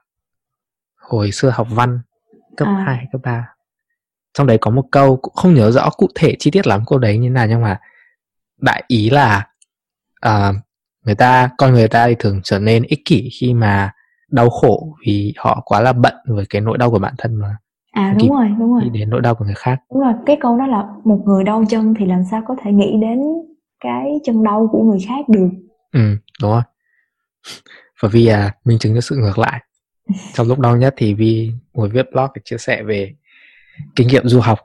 hồi 1.00 1.32
xưa 1.32 1.50
học 1.50 1.66
văn 1.70 2.00
cấp 2.56 2.68
à. 2.68 2.82
2, 2.86 3.06
cấp 3.12 3.20
3 3.24 3.48
trong 4.34 4.46
đấy 4.46 4.58
có 4.60 4.70
một 4.70 4.84
câu 4.90 5.16
cũng 5.16 5.34
không 5.34 5.54
nhớ 5.54 5.70
rõ 5.70 5.90
cụ 5.90 6.08
thể 6.14 6.36
chi 6.38 6.50
tiết 6.50 6.66
lắm 6.66 6.82
câu 6.86 6.98
đấy 6.98 7.18
như 7.18 7.30
nào 7.30 7.46
nhưng 7.46 7.62
mà 7.62 7.80
đại 8.60 8.84
ý 8.86 9.10
là 9.10 9.46
uh, 10.26 10.56
người 11.04 11.14
ta 11.14 11.50
con 11.58 11.72
người 11.72 11.88
ta 11.88 12.06
thì 12.08 12.14
thường 12.18 12.40
trở 12.44 12.58
nên 12.58 12.82
ích 12.82 13.00
kỷ 13.04 13.30
khi 13.40 13.54
mà 13.54 13.92
đau 14.28 14.50
khổ 14.50 14.96
vì 15.06 15.34
họ 15.36 15.62
quá 15.64 15.80
là 15.80 15.92
bận 15.92 16.14
với 16.26 16.46
cái 16.50 16.60
nỗi 16.60 16.78
đau 16.78 16.90
của 16.90 16.98
bản 16.98 17.14
thân 17.18 17.34
mà 17.34 17.56
à 17.92 18.16
đúng 18.18 18.30
rồi 18.30 18.48
đúng 18.58 18.72
rồi. 18.72 18.82
nghĩ 18.82 18.98
đến 18.98 19.10
nỗi 19.10 19.20
đau 19.20 19.34
của 19.34 19.44
người 19.44 19.54
khác. 19.54 19.80
Đúng 19.90 20.00
rồi 20.00 20.12
cái 20.26 20.36
câu 20.40 20.58
đó 20.58 20.66
là 20.66 20.84
một 21.04 21.22
người 21.24 21.44
đau 21.44 21.64
chân 21.68 21.94
thì 21.98 22.06
làm 22.06 22.24
sao 22.30 22.42
có 22.46 22.56
thể 22.62 22.72
nghĩ 22.72 22.96
đến 23.00 23.20
cái 23.80 24.20
chân 24.24 24.42
đau 24.42 24.68
của 24.72 24.82
người 24.82 24.98
khác 25.08 25.28
được? 25.28 25.48
Ừ 25.92 26.16
đúng 26.42 26.50
rồi. 26.50 26.62
Và 28.00 28.08
vì 28.12 28.26
à 28.26 28.54
minh 28.64 28.78
chứng 28.78 28.94
cho 28.94 29.00
sự 29.00 29.16
ngược 29.16 29.38
lại. 29.38 29.62
Trong 30.34 30.48
lúc 30.48 30.58
đau 30.58 30.76
nhất 30.76 30.94
thì 30.96 31.14
Vi 31.14 31.52
ngồi 31.72 31.88
viết 31.88 32.06
blog 32.12 32.30
để 32.34 32.42
chia 32.44 32.58
sẻ 32.58 32.82
về 32.82 33.14
kinh 33.96 34.08
nghiệm 34.08 34.28
du 34.28 34.40
học. 34.40 34.58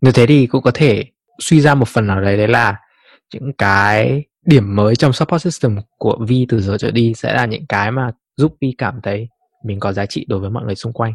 Như 0.00 0.12
thế 0.12 0.26
thì 0.26 0.46
cũng 0.46 0.62
có 0.62 0.70
thể 0.74 1.04
suy 1.38 1.60
ra 1.60 1.74
một 1.74 1.88
phần 1.88 2.06
nào 2.06 2.20
đấy 2.20 2.36
đấy 2.36 2.48
là 2.48 2.76
những 3.34 3.52
cái 3.52 4.24
điểm 4.46 4.76
mới 4.76 4.96
trong 4.96 5.12
support 5.12 5.42
system 5.42 5.78
của 5.98 6.18
Vi 6.28 6.46
từ 6.48 6.60
giờ 6.60 6.76
trở 6.78 6.90
đi 6.90 7.14
sẽ 7.14 7.34
là 7.34 7.46
những 7.46 7.66
cái 7.66 7.90
mà 7.90 8.10
giúp 8.36 8.56
Vi 8.60 8.74
cảm 8.78 9.00
thấy 9.02 9.28
mình 9.64 9.80
có 9.80 9.92
giá 9.92 10.06
trị 10.06 10.26
đối 10.28 10.40
với 10.40 10.50
mọi 10.50 10.64
người 10.64 10.74
xung 10.74 10.92
quanh 10.92 11.12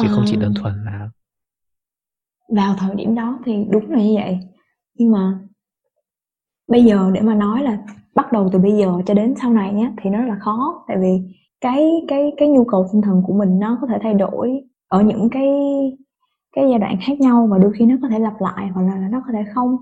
chứ 0.00 0.08
à... 0.08 0.12
không 0.14 0.24
chỉ 0.26 0.36
đơn 0.36 0.54
thuần 0.54 0.74
là 0.84 1.08
vào 2.48 2.74
thời 2.78 2.94
điểm 2.94 3.14
đó 3.14 3.38
thì 3.44 3.66
đúng 3.70 3.90
là 3.90 4.02
như 4.02 4.14
vậy. 4.14 4.38
Nhưng 4.94 5.10
mà 5.10 5.38
bây 6.68 6.84
giờ 6.84 7.10
để 7.14 7.20
mà 7.20 7.34
nói 7.34 7.62
là 7.62 7.78
bắt 8.14 8.32
đầu 8.32 8.48
từ 8.52 8.58
bây 8.58 8.72
giờ 8.76 8.92
cho 9.06 9.14
đến 9.14 9.34
sau 9.40 9.52
này 9.52 9.72
nhé 9.72 9.92
thì 10.02 10.10
nó 10.10 10.18
rất 10.18 10.28
là 10.28 10.38
khó. 10.40 10.84
Tại 10.88 10.96
vì 11.00 11.22
cái 11.60 11.90
cái 12.08 12.32
cái 12.36 12.48
nhu 12.48 12.64
cầu 12.64 12.86
tinh 12.92 13.02
thần 13.02 13.22
của 13.26 13.32
mình 13.32 13.58
nó 13.58 13.78
có 13.80 13.86
thể 13.86 13.98
thay 14.02 14.14
đổi 14.14 14.60
ở 14.88 15.02
những 15.02 15.28
cái 15.30 15.48
cái 16.56 16.64
giai 16.70 16.78
đoạn 16.78 16.96
khác 17.06 17.20
nhau 17.20 17.48
và 17.50 17.58
đôi 17.58 17.72
khi 17.78 17.86
nó 17.86 17.96
có 18.02 18.08
thể 18.08 18.18
lặp 18.18 18.40
lại 18.40 18.68
hoặc 18.68 18.82
là 18.82 19.08
nó 19.10 19.22
có 19.26 19.32
thể 19.32 19.44
không. 19.54 19.76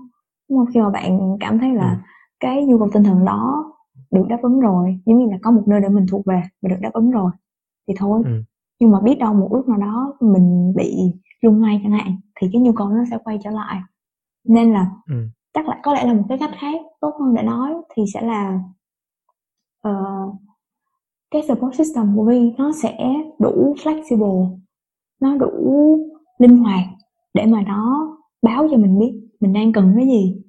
Đúng 0.49 0.59
không? 0.59 0.67
Khi 0.73 0.79
mà 0.79 0.89
bạn 0.89 1.37
cảm 1.39 1.59
thấy 1.59 1.73
là 1.73 1.91
ừ. 1.91 1.97
cái 2.39 2.65
nhu 2.65 2.79
cầu 2.79 2.89
tinh 2.93 3.03
thần 3.03 3.25
đó 3.25 3.73
được 4.11 4.25
đáp 4.29 4.39
ứng 4.41 4.59
rồi 4.59 4.99
giống 5.05 5.17
như 5.19 5.31
là 5.31 5.37
có 5.41 5.51
một 5.51 5.63
nơi 5.67 5.81
để 5.81 5.89
mình 5.89 6.05
thuộc 6.11 6.25
về 6.25 6.41
và 6.61 6.69
được 6.69 6.77
đáp 6.81 6.93
ứng 6.93 7.11
rồi 7.11 7.31
thì 7.87 7.93
thôi. 7.97 8.21
Ừ. 8.25 8.31
nhưng 8.79 8.91
mà 8.91 8.99
biết 8.99 9.15
đâu 9.19 9.33
một 9.33 9.49
lúc 9.51 9.67
nào 9.67 9.77
đó 9.77 10.13
mình 10.19 10.73
bị 10.75 10.97
lung 11.41 11.61
lay 11.61 11.79
chẳng 11.83 11.91
hạn 11.91 12.19
thì 12.35 12.49
cái 12.53 12.61
nhu 12.61 12.71
cầu 12.71 12.89
nó 12.89 13.03
sẽ 13.11 13.17
quay 13.23 13.39
trở 13.43 13.51
lại. 13.51 13.81
Nên 14.47 14.71
là 14.71 14.91
ừ. 15.09 15.15
chắc 15.53 15.67
là 15.67 15.79
có 15.83 15.93
lẽ 15.93 16.05
là 16.05 16.13
một 16.13 16.23
cái 16.29 16.37
cách 16.37 16.51
khác 16.59 16.81
tốt 17.01 17.13
hơn 17.19 17.35
để 17.35 17.43
nói 17.43 17.73
thì 17.95 18.03
sẽ 18.13 18.21
là 18.21 18.59
uh, 19.87 20.35
cái 21.31 21.41
support 21.47 21.77
system 21.77 22.15
của 22.15 22.25
Vi 22.25 22.53
nó 22.57 22.71
sẽ 22.81 22.97
đủ 23.39 23.75
flexible 23.83 24.57
nó 25.21 25.35
đủ 25.35 25.51
linh 26.39 26.57
hoạt 26.57 26.83
để 27.33 27.45
mà 27.45 27.61
nó 27.61 28.09
báo 28.41 28.67
cho 28.71 28.77
mình 28.77 28.99
biết 28.99 29.13
mình 29.39 29.53
đang 29.53 29.73
cần 29.73 29.93
cái 29.95 30.05
gì. 30.07 30.41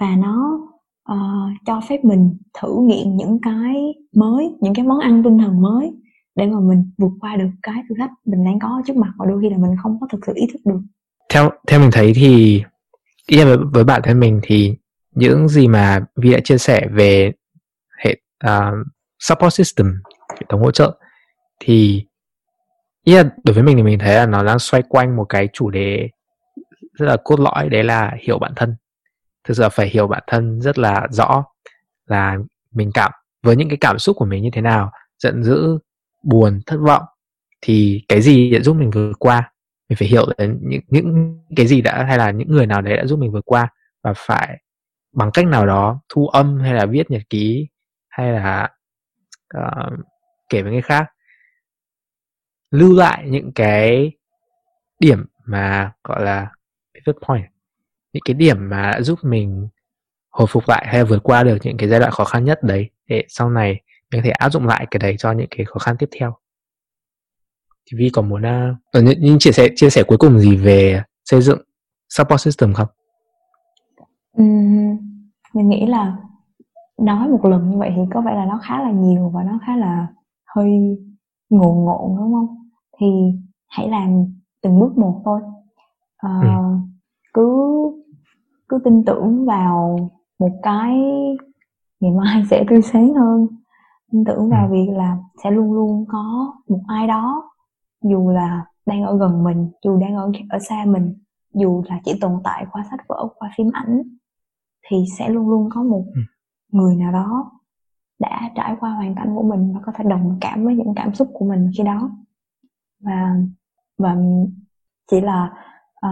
Và 0.00 0.16
nó 0.16 0.60
uh, 1.12 1.52
cho 1.66 1.80
phép 1.88 2.04
mình 2.04 2.36
thử 2.60 2.76
nghiệm 2.80 3.16
những 3.16 3.38
cái 3.42 3.94
mới 4.16 4.56
những 4.60 4.74
cái 4.74 4.86
món 4.86 4.98
ăn 4.98 5.22
tinh 5.24 5.38
thần 5.38 5.62
mới 5.62 5.92
để 6.34 6.46
mà 6.46 6.60
mình 6.60 6.90
vượt 6.98 7.10
qua 7.20 7.36
được 7.36 7.50
cái 7.62 7.74
thử 7.88 7.94
thách 7.98 8.10
mình 8.24 8.44
đang 8.44 8.58
có 8.58 8.82
trước 8.86 8.96
mặt 8.96 9.12
và 9.18 9.26
đôi 9.26 9.40
khi 9.42 9.50
là 9.50 9.56
mình 9.58 9.76
không 9.82 10.00
có 10.00 10.06
thực 10.12 10.18
sự 10.26 10.32
ý 10.34 10.46
thức 10.52 10.60
được. 10.64 10.80
Theo 11.32 11.50
theo 11.66 11.80
mình 11.80 11.90
thấy 11.92 12.12
thì 12.14 12.64
ý 13.26 13.44
với, 13.44 13.56
với 13.72 13.84
bản 13.84 14.00
thân 14.04 14.20
mình 14.20 14.40
thì 14.42 14.76
những 15.10 15.48
gì 15.48 15.68
mà 15.68 16.06
Vi 16.16 16.32
đã 16.32 16.40
chia 16.44 16.58
sẻ 16.58 16.86
về 16.90 17.32
hệ 18.04 18.16
uh, 18.46 18.86
support 19.18 19.54
system 19.54 20.02
hệ 20.34 20.46
thống 20.48 20.60
hỗ 20.60 20.70
trợ 20.70 20.98
thì 21.60 22.06
ý 23.04 23.14
là 23.14 23.30
đối 23.44 23.54
với 23.54 23.62
mình 23.62 23.76
thì 23.76 23.82
mình 23.82 23.98
thấy 23.98 24.14
là 24.14 24.26
nó 24.26 24.44
đang 24.44 24.58
xoay 24.58 24.82
quanh 24.88 25.16
một 25.16 25.24
cái 25.28 25.48
chủ 25.52 25.70
đề 25.70 26.08
rất 26.92 27.06
là 27.06 27.16
cốt 27.24 27.40
lõi 27.40 27.68
đấy 27.68 27.84
là 27.84 28.16
hiểu 28.22 28.38
bản 28.38 28.52
thân. 28.56 28.76
Thực 29.44 29.56
sự 29.56 29.62
là 29.62 29.68
phải 29.68 29.88
hiểu 29.88 30.06
bản 30.06 30.22
thân 30.26 30.60
rất 30.60 30.78
là 30.78 31.06
rõ 31.10 31.44
là 32.06 32.38
mình 32.74 32.90
cảm 32.94 33.12
với 33.42 33.56
những 33.56 33.68
cái 33.68 33.78
cảm 33.80 33.98
xúc 33.98 34.16
của 34.16 34.24
mình 34.24 34.42
như 34.42 34.50
thế 34.52 34.60
nào 34.60 34.90
giận 35.18 35.44
dữ 35.44 35.78
buồn 36.22 36.60
thất 36.66 36.76
vọng 36.76 37.02
thì 37.60 38.04
cái 38.08 38.22
gì 38.22 38.50
đã 38.50 38.60
giúp 38.60 38.76
mình 38.76 38.90
vượt 38.90 39.12
qua? 39.18 39.52
Mình 39.88 39.96
phải 39.96 40.08
hiểu 40.08 40.26
đến 40.38 40.58
những 40.62 40.82
những 40.88 41.38
cái 41.56 41.66
gì 41.66 41.80
đã 41.82 42.04
hay 42.04 42.18
là 42.18 42.30
những 42.30 42.48
người 42.48 42.66
nào 42.66 42.82
đấy 42.82 42.96
đã 42.96 43.06
giúp 43.06 43.18
mình 43.18 43.32
vượt 43.32 43.44
qua 43.44 43.68
và 44.02 44.12
phải 44.16 44.62
bằng 45.12 45.30
cách 45.34 45.46
nào 45.46 45.66
đó 45.66 46.00
thu 46.08 46.28
âm 46.28 46.60
hay 46.60 46.74
là 46.74 46.86
viết 46.86 47.10
nhật 47.10 47.22
ký 47.30 47.68
hay 48.08 48.32
là 48.32 48.68
uh, 49.58 49.92
kể 50.48 50.62
với 50.62 50.72
người 50.72 50.82
khác. 50.82 51.06
Lưu 52.70 52.96
lại 52.96 53.24
những 53.28 53.52
cái 53.52 54.12
điểm 55.00 55.24
mà 55.46 55.92
gọi 56.04 56.24
là 56.24 56.50
pivot 56.94 57.16
point 57.28 57.44
những 58.12 58.22
cái 58.24 58.34
điểm 58.34 58.68
mà 58.68 58.90
đã 58.90 59.00
giúp 59.00 59.18
mình 59.22 59.68
hồi 60.30 60.46
phục 60.50 60.68
lại 60.68 60.86
hay 60.88 61.04
vượt 61.04 61.22
qua 61.22 61.42
được 61.42 61.56
những 61.62 61.76
cái 61.76 61.88
giai 61.88 62.00
đoạn 62.00 62.12
khó 62.12 62.24
khăn 62.24 62.44
nhất 62.44 62.62
đấy. 62.62 62.90
Để 63.06 63.24
sau 63.28 63.50
này 63.50 63.80
mình 64.12 64.22
có 64.22 64.24
thể 64.24 64.30
áp 64.30 64.50
dụng 64.50 64.66
lại 64.66 64.86
cái 64.90 64.98
đấy 64.98 65.14
cho 65.18 65.32
những 65.32 65.48
cái 65.50 65.66
khó 65.66 65.78
khăn 65.78 65.96
tiếp 65.98 66.08
theo 66.20 66.34
thì 67.86 67.98
Vi 67.98 68.10
còn 68.12 68.28
muốn 68.28 68.42
uh, 68.42 69.04
những, 69.04 69.20
những 69.20 69.38
chia 69.38 69.52
sẻ 69.52 69.68
chia 69.76 69.90
sẻ 69.90 70.02
cuối 70.02 70.18
cùng 70.18 70.38
gì 70.38 70.56
về 70.56 71.02
xây 71.24 71.42
dựng 71.42 71.58
support 72.08 72.40
system 72.40 72.74
không? 72.74 72.88
Uhm, 74.42 74.98
mình 75.54 75.68
nghĩ 75.68 75.86
là 75.86 76.16
nói 76.98 77.28
một 77.28 77.44
lần 77.44 77.70
như 77.70 77.78
vậy 77.78 77.92
thì 77.96 78.02
có 78.14 78.20
vẻ 78.20 78.34
là 78.34 78.44
nó 78.44 78.60
khá 78.62 78.82
là 78.82 78.90
nhiều 78.90 79.30
và 79.34 79.42
nó 79.42 79.58
khá 79.66 79.76
là 79.76 80.06
hơi 80.56 80.70
ngộ 81.50 81.74
ngộn 81.74 82.16
đúng 82.16 82.32
không 82.32 82.56
thì 82.98 83.06
hãy 83.68 83.88
làm 83.88 84.26
từng 84.62 84.80
bước 84.80 84.98
một 84.98 85.22
thôi 85.24 85.40
à, 86.16 86.40
ừ. 86.42 86.48
cứ 87.34 87.70
cứ 88.68 88.78
tin 88.84 89.04
tưởng 89.04 89.46
vào 89.46 90.10
một 90.38 90.50
cái 90.62 90.96
ngày 92.00 92.12
mai 92.12 92.42
sẽ 92.50 92.64
tươi 92.70 92.82
sáng 92.82 93.14
hơn 93.14 93.46
tin 94.12 94.24
tưởng 94.24 94.48
vào 94.50 94.66
Ừ. 94.66 94.72
việc 94.72 94.88
là 94.92 95.18
sẽ 95.44 95.50
luôn 95.50 95.72
luôn 95.72 96.04
có 96.08 96.54
một 96.68 96.80
ai 96.88 97.06
đó 97.06 97.50
dù 98.02 98.30
là 98.30 98.66
đang 98.86 99.02
ở 99.02 99.16
gần 99.18 99.44
mình 99.44 99.70
dù 99.84 100.00
đang 100.00 100.14
ở 100.16 100.32
ở 100.50 100.58
xa 100.68 100.84
mình 100.84 101.14
dù 101.54 101.82
là 101.88 102.00
chỉ 102.04 102.18
tồn 102.20 102.32
tại 102.44 102.66
qua 102.72 102.84
sách 102.90 103.00
vở 103.08 103.28
qua 103.38 103.50
phim 103.56 103.70
ảnh 103.72 104.02
thì 104.88 104.96
sẽ 105.18 105.28
luôn 105.28 105.48
luôn 105.48 105.68
có 105.74 105.82
một 105.82 106.04
Ừ. 106.14 106.20
người 106.72 106.96
nào 106.96 107.12
đó 107.12 107.50
đã 108.18 108.50
trải 108.54 108.76
qua 108.80 108.90
hoàn 108.90 109.14
cảnh 109.14 109.34
của 109.34 109.42
mình 109.42 109.72
và 109.74 109.80
có 109.86 109.92
thể 109.96 110.04
đồng 110.04 110.38
cảm 110.40 110.64
với 110.64 110.76
những 110.76 110.94
cảm 110.96 111.14
xúc 111.14 111.28
của 111.32 111.44
mình 111.44 111.70
khi 111.78 111.84
đó 111.84 112.10
và 113.00 113.36
và 113.98 114.16
chỉ 115.10 115.20
là 115.20 115.52
ờ, 115.94 116.10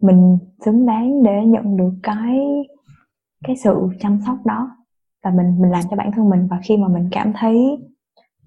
mình 0.00 0.38
xứng 0.64 0.86
đáng 0.86 1.22
để 1.22 1.46
nhận 1.46 1.76
được 1.76 1.92
cái 2.02 2.38
cái 3.44 3.56
sự 3.56 3.88
chăm 4.00 4.18
sóc 4.26 4.36
đó 4.46 4.70
và 5.24 5.30
mình 5.30 5.60
mình 5.60 5.70
làm 5.70 5.82
cho 5.90 5.96
bản 5.96 6.10
thân 6.16 6.30
mình. 6.30 6.48
Và 6.50 6.60
khi 6.64 6.76
mà 6.76 6.88
mình 6.88 7.08
cảm 7.12 7.32
thấy 7.32 7.78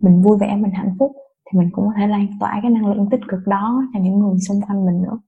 mình 0.01 0.21
vui 0.21 0.37
vẻ 0.37 0.55
mình 0.55 0.71
hạnh 0.71 0.95
phúc 0.99 1.11
thì 1.51 1.59
mình 1.59 1.69
cũng 1.73 1.85
có 1.87 1.91
thể 1.97 2.07
lan 2.07 2.27
tỏa 2.39 2.59
cái 2.61 2.71
năng 2.71 2.85
lượng 2.93 3.07
tích 3.11 3.19
cực 3.27 3.39
đó 3.47 3.83
cho 3.93 3.99
những 3.99 4.19
người 4.19 4.39
xung 4.39 4.61
quanh 4.61 4.85
mình 4.85 5.01
nữa. 5.01 5.19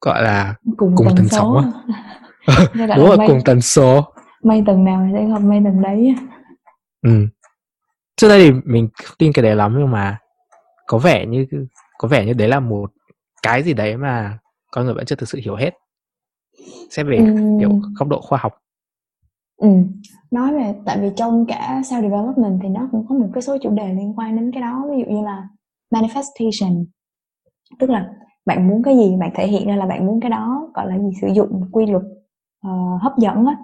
Gọi 0.00 0.22
là 0.22 0.54
cùng, 0.76 0.96
Cùng 0.96 1.06
tần 1.06 1.16
tần 1.16 1.28
số. 1.28 1.54
á. 1.54 1.64
Đúng 2.96 3.10
là 3.10 3.16
mây, 3.16 3.28
cùng 3.28 3.38
tần 3.44 3.60
số. 3.60 4.04
mây 4.42 4.62
tầng 4.66 4.84
nào 4.84 5.06
thì 5.06 5.12
sẽ 5.14 5.28
gặp 5.28 5.38
mây 5.38 5.60
tầng 5.64 5.82
đấy. 5.82 6.14
Ừ. 7.02 7.26
trước 8.16 8.28
đây 8.28 8.44
thì 8.50 8.60
mình 8.64 8.88
không 9.04 9.14
tin 9.18 9.32
cái 9.32 9.42
đấy 9.42 9.56
lắm 9.56 9.76
nhưng 9.78 9.90
mà 9.90 10.18
có 10.86 10.98
vẻ 10.98 11.26
như 11.26 11.46
có 11.98 12.08
vẻ 12.08 12.26
như 12.26 12.32
đấy 12.32 12.48
là 12.48 12.60
một 12.60 12.90
cái 13.42 13.62
gì 13.62 13.72
đấy 13.74 13.96
mà 13.96 14.38
con 14.72 14.84
người 14.84 14.94
vẫn 14.94 15.04
chưa 15.06 15.16
thực 15.16 15.28
sự 15.28 15.40
hiểu 15.44 15.56
hết. 15.56 15.70
Xét 16.90 17.06
về 17.06 17.16
Ừm. 17.16 17.60
kiểu 17.60 17.70
góc 17.98 18.08
độ 18.08 18.20
khoa 18.20 18.38
học 18.42 18.52
Ừ. 19.56 19.68
Nói 20.30 20.52
về 20.54 20.74
tại 20.84 20.98
vì 21.00 21.10
trong 21.16 21.46
cả 21.46 21.80
self 21.84 22.02
development 22.02 22.60
thì 22.62 22.68
nó 22.68 22.88
cũng 22.92 23.06
có 23.08 23.14
một 23.14 23.28
cái 23.34 23.42
số 23.42 23.56
chủ 23.62 23.70
đề 23.70 23.94
liên 23.94 24.18
quan 24.18 24.36
đến 24.36 24.50
cái 24.52 24.62
đó. 24.62 24.84
Ví 24.90 24.98
dụ 24.98 25.04
như 25.14 25.22
là 25.24 25.48
manifestation. 25.90 26.84
Tức 27.78 27.90
là 27.90 28.10
bạn 28.46 28.68
muốn 28.68 28.82
cái 28.82 28.96
gì 28.96 29.16
bạn 29.20 29.30
thể 29.34 29.46
hiện 29.46 29.68
ra 29.68 29.76
là 29.76 29.86
bạn 29.86 30.06
muốn 30.06 30.20
cái 30.20 30.30
đó 30.30 30.70
gọi 30.74 30.86
là 30.86 30.98
gì? 30.98 31.10
Sử 31.20 31.28
dụng 31.28 31.62
quy 31.72 31.86
luật 31.86 32.02
ờ, 32.62 32.70
hấp 33.00 33.12
dẫn 33.18 33.46
á. 33.46 33.56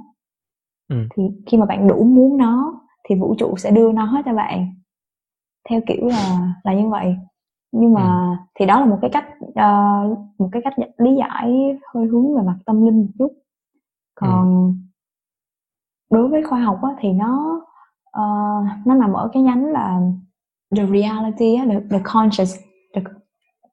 Ừ. 0.88 0.96
thì 1.16 1.22
khi 1.46 1.58
mà 1.58 1.66
bạn 1.66 1.88
đủ 1.88 2.04
muốn 2.04 2.36
nó 2.38 2.80
thì 3.08 3.14
vũ 3.14 3.34
trụ 3.38 3.56
sẽ 3.56 3.70
đưa 3.70 3.92
nó 3.92 4.22
cho 4.24 4.34
bạn. 4.34 4.74
Theo 5.70 5.80
kiểu 5.86 6.06
là 6.06 6.54
là 6.64 6.74
như 6.74 6.88
vậy. 6.88 7.16
Nhưng 7.72 7.92
mà 7.94 8.36
thì 8.54 8.66
đó 8.66 8.80
là 8.80 8.86
một 8.86 8.98
cái 9.02 9.10
cách 9.10 9.24
ờ, 9.54 10.02
một 10.38 10.48
cái 10.52 10.62
cách 10.64 10.74
lý 10.98 11.16
giải 11.16 11.52
hơi 11.94 12.06
hướng 12.06 12.36
về 12.36 12.42
mặt 12.42 12.58
tâm 12.66 12.86
linh 12.86 13.00
một 13.00 13.08
chút. 13.18 13.32
Còn 14.14 14.74
đối 16.12 16.28
với 16.28 16.42
khoa 16.42 16.60
học 16.60 16.78
á, 16.82 16.90
thì 17.00 17.12
nó 17.12 17.60
ờ, 18.10 18.22
nó 18.86 18.94
nằm 18.94 19.12
ở 19.12 19.28
cái 19.32 19.42
nhánh 19.42 19.64
là 19.66 20.00
the 20.76 20.86
reality 20.86 21.54
á, 21.54 21.64
the, 21.68 21.80
the 21.90 21.98
conscious 22.04 22.56
the 22.94 23.00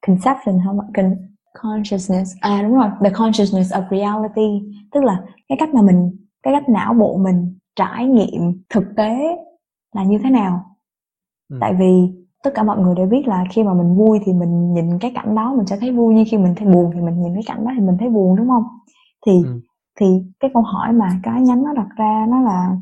conception 0.07 0.59
ạ? 0.59 0.85
Con, 0.95 1.15
consciousness 1.63 2.31
à 2.41 2.61
đúng 2.63 2.75
rồi 2.75 2.89
the 3.03 3.09
consciousness 3.09 3.73
of 3.73 3.83
reality 3.91 4.69
tức 4.91 5.03
là 5.03 5.23
cái 5.49 5.57
cách 5.57 5.73
mà 5.73 5.81
mình 5.81 6.11
cái 6.43 6.53
cách 6.53 6.69
não 6.69 6.93
bộ 6.93 7.17
mình 7.17 7.57
trải 7.75 8.05
nghiệm 8.07 8.63
thực 8.69 8.83
tế 8.97 9.17
là 9.95 10.03
như 10.03 10.17
thế 10.23 10.29
nào 10.29 10.65
Ừ. 11.49 11.57
tại 11.61 11.73
vì 11.79 12.09
tất 12.43 12.51
cả 12.55 12.63
mọi 12.63 12.77
người 12.79 12.95
đều 12.95 13.05
biết 13.05 13.27
là 13.27 13.45
khi 13.51 13.63
mà 13.63 13.73
mình 13.73 13.95
vui 13.97 14.19
thì 14.25 14.33
mình 14.33 14.73
nhìn 14.73 14.99
cái 14.99 15.11
cảnh 15.15 15.35
đó 15.35 15.53
mình 15.57 15.65
sẽ 15.67 15.77
thấy 15.81 15.91
vui 15.91 16.15
nhưng 16.15 16.25
khi 16.31 16.37
mình 16.37 16.53
thấy 16.55 16.67
buồn 16.67 16.91
thì 16.93 17.01
mình 17.01 17.21
nhìn 17.21 17.33
cái 17.33 17.43
cảnh 17.45 17.65
đó 17.65 17.71
thì 17.75 17.81
mình 17.81 17.97
thấy 17.99 18.09
buồn 18.09 18.35
đúng 18.35 18.47
không 18.49 18.63
thì 19.25 19.31
Ừ. 19.45 19.59
thì 19.99 20.05
cái 20.39 20.51
câu 20.53 20.63
hỏi 20.63 20.93
mà 20.93 21.19
cái 21.23 21.41
nhánh 21.41 21.63
nó 21.63 21.73
đặt 21.73 21.87
ra 21.97 22.25
nó 22.29 22.41
là 22.41 22.77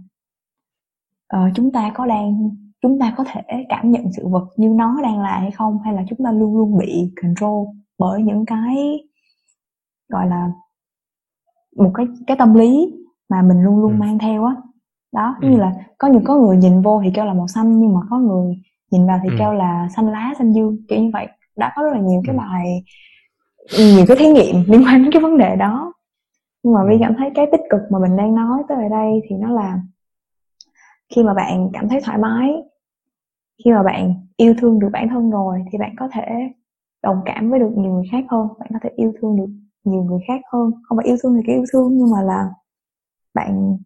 ờ, 1.27 1.39
chúng 1.55 1.71
ta 1.71 1.91
có 1.95 2.05
đang 2.05 2.49
chúng 2.81 2.99
ta 2.99 3.13
có 3.17 3.23
thể 3.27 3.41
cảm 3.69 3.91
nhận 3.91 4.11
sự 4.17 4.27
vật 4.27 4.47
như 4.57 4.69
nó 4.69 5.01
đang 5.03 5.19
là 5.19 5.39
hay 5.39 5.51
không 5.51 5.79
hay 5.85 5.93
là 5.93 6.03
chúng 6.09 6.19
ta 6.25 6.31
luôn 6.31 6.57
luôn 6.57 6.77
bị 6.77 7.11
control 7.21 7.67
bởi 7.99 8.23
những 8.23 8.45
cái 8.45 8.99
gọi 10.09 10.27
là 10.27 10.51
một 11.77 11.91
cái 11.93 12.05
cái 12.27 12.37
tâm 12.37 12.53
lý 12.53 12.93
mà 13.29 13.41
mình 13.41 13.61
luôn 13.63 13.79
luôn 13.81 13.91
Ừ. 13.91 13.97
mang 13.97 14.19
theo 14.19 14.45
á 14.45 14.55
đó 15.13 15.35
Ừ. 15.41 15.47
như 15.49 15.57
là 15.57 15.73
có 15.97 16.07
những 16.07 16.23
có 16.23 16.35
người 16.35 16.57
nhìn 16.57 16.81
vô 16.81 17.01
thì 17.03 17.11
kêu 17.15 17.25
là 17.25 17.33
màu 17.33 17.47
xanh 17.47 17.79
nhưng 17.79 17.93
mà 17.93 17.99
có 18.09 18.19
người 18.19 18.55
nhìn 18.91 19.07
vào 19.07 19.19
thì 19.23 19.29
Ừ. 19.29 19.35
kêu 19.39 19.53
là 19.53 19.87
xanh 19.95 20.09
lá 20.11 20.33
xanh 20.37 20.53
dương 20.53 20.77
kiểu 20.89 20.99
như 21.01 21.09
vậy 21.13 21.27
đã 21.57 21.73
có 21.75 21.83
rất 21.83 21.89
là 21.93 21.99
nhiều 21.99 22.21
cái 22.25 22.35
Ừ. 22.35 22.39
bài 22.39 22.83
nhiều 23.77 24.05
cái 24.07 24.17
thí 24.17 24.27
nghiệm 24.27 24.55
liên 24.67 24.83
quan 24.85 25.03
đến 25.03 25.11
cái 25.13 25.21
vấn 25.21 25.37
đề 25.37 25.55
đó 25.55 25.93
nhưng 26.67 26.73
mà 26.73 26.81
Ừ. 26.81 26.87
Vi 26.89 26.97
cảm 26.99 27.15
thấy 27.17 27.31
cái 27.35 27.47
tích 27.51 27.61
cực 27.69 27.81
mà 27.89 27.99
mình 27.99 28.17
đang 28.17 28.35
nói 28.35 28.63
tới 28.67 28.83
ở 28.83 28.89
đây 28.89 29.21
thì 29.29 29.35
nó 29.35 29.51
là 29.51 29.81
khi 31.15 31.23
mà 31.23 31.33
bạn 31.33 31.69
cảm 31.73 31.89
thấy 31.89 32.01
thoải 32.05 32.17
mái 32.17 32.49
khi 33.63 33.71
mà 33.71 33.83
bạn 33.83 34.13
yêu 34.37 34.53
thương 34.57 34.79
được 34.79 34.89
bản 34.93 35.09
thân 35.09 35.31
rồi 35.31 35.63
thì 35.71 35.77
bạn 35.77 35.95
có 35.97 36.09
thể 36.13 36.23
đồng 37.03 37.21
cảm 37.25 37.49
với 37.49 37.59
được 37.59 37.71
nhiều 37.77 37.91
người 37.91 38.05
khác 38.11 38.25
hơn 38.29 38.47
bạn 38.59 38.69
có 38.73 38.79
thể 38.83 38.89
yêu 38.95 39.13
thương 39.21 39.35
được 39.37 39.47
nhiều 39.83 40.03
người 40.03 40.19
khác 40.27 40.41
hơn 40.53 40.71
không 40.83 40.97
phải 40.97 41.05
yêu 41.05 41.17
thương 41.23 41.35
thì 41.35 41.41
cái 41.47 41.55
yêu 41.55 41.65
thương 41.73 41.97
nhưng 41.97 42.11
mà 42.11 42.21
là 42.21 42.49
bạn 43.33 43.77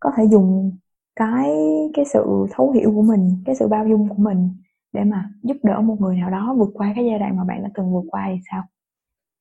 có 0.00 0.10
thể 0.16 0.24
dùng 0.24 0.72
cái 1.16 1.52
cái 1.94 2.04
sự 2.04 2.46
thấu 2.50 2.70
hiểu 2.70 2.92
của 2.94 3.02
mình 3.02 3.42
cái 3.46 3.54
sự 3.54 3.68
bao 3.68 3.88
dung 3.88 4.08
của 4.08 4.22
mình 4.22 4.50
để 4.92 5.04
mà 5.04 5.30
giúp 5.42 5.56
đỡ 5.62 5.80
một 5.80 5.96
người 6.00 6.16
nào 6.16 6.30
đó 6.30 6.54
vượt 6.58 6.70
qua 6.74 6.92
cái 6.96 7.06
giai 7.06 7.18
đoạn 7.18 7.36
mà 7.36 7.44
bạn 7.44 7.62
đã 7.62 7.70
từng 7.74 7.92
vượt 7.92 8.04
qua 8.10 8.26
thì 8.28 8.40
sao 8.50 8.62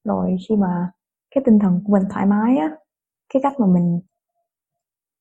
rồi 0.03 0.37
khi 0.49 0.55
mà 0.55 0.91
cái 1.35 1.43
tinh 1.45 1.59
thần 1.59 1.81
của 1.85 1.93
mình 1.93 2.03
thoải 2.09 2.25
mái 2.25 2.57
á 2.57 2.69
cái 3.33 3.41
cách 3.43 3.59
mà 3.59 3.67
mình 3.67 3.99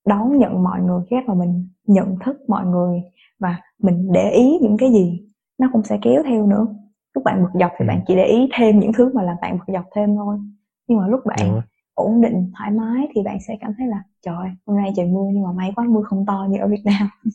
đón 0.07 0.39
nhận 0.39 0.63
mọi 0.63 0.81
người 0.81 1.01
cái 1.11 1.21
cách 1.21 1.29
mà 1.29 1.35
mình 1.35 1.69
nhận 1.87 2.17
thức 2.25 2.37
mọi 2.49 2.67
người 2.67 3.03
và 3.41 3.61
mình 3.79 4.13
để 4.13 4.31
ý 4.31 4.59
những 4.63 4.77
cái 4.79 4.93
gì 4.93 5.23
nó 5.59 5.69
cũng 5.73 5.83
sẽ 5.83 5.99
kéo 6.03 6.23
theo 6.27 6.47
nữa. 6.47 6.67
Lúc 7.15 7.25
bạn 7.25 7.43
bực 7.43 7.61
dọc 7.61 7.71
thì 7.79 7.85
Ừ. 7.85 7.89
bạn 7.89 8.01
chỉ 8.07 8.17
để 8.17 8.25
ý 8.25 8.49
thêm 8.55 8.79
những 8.79 8.93
thứ 8.93 9.11
mà 9.15 9.23
làm 9.23 9.37
bạn 9.43 9.59
bực 9.59 9.73
dọc 9.75 9.85
thêm 9.97 10.17
thôi. 10.17 10.39
Nhưng 10.89 10.99
mà 10.99 11.07
lúc 11.09 11.21
bạn 11.27 11.61
ổn 11.95 12.21
định 12.21 12.51
thoải 12.59 12.71
mái 12.71 13.09
thì 13.15 13.23
bạn 13.23 13.39
sẽ 13.49 13.57
cảm 13.61 13.73
thấy 13.79 13.87
là 13.87 14.03
trời 14.23 14.51
hôm 14.67 14.77
nay 14.77 14.93
trời 14.97 15.07
mưa 15.07 15.29
nhưng 15.33 15.43
mà 15.43 15.53
may 15.53 15.73
quá 15.77 15.85
mưa 15.89 16.03
không 16.03 16.27
to 16.27 16.47
như 16.51 16.59
ở 16.59 16.69
Việt 16.69 16.83
Nam. 16.85 17.09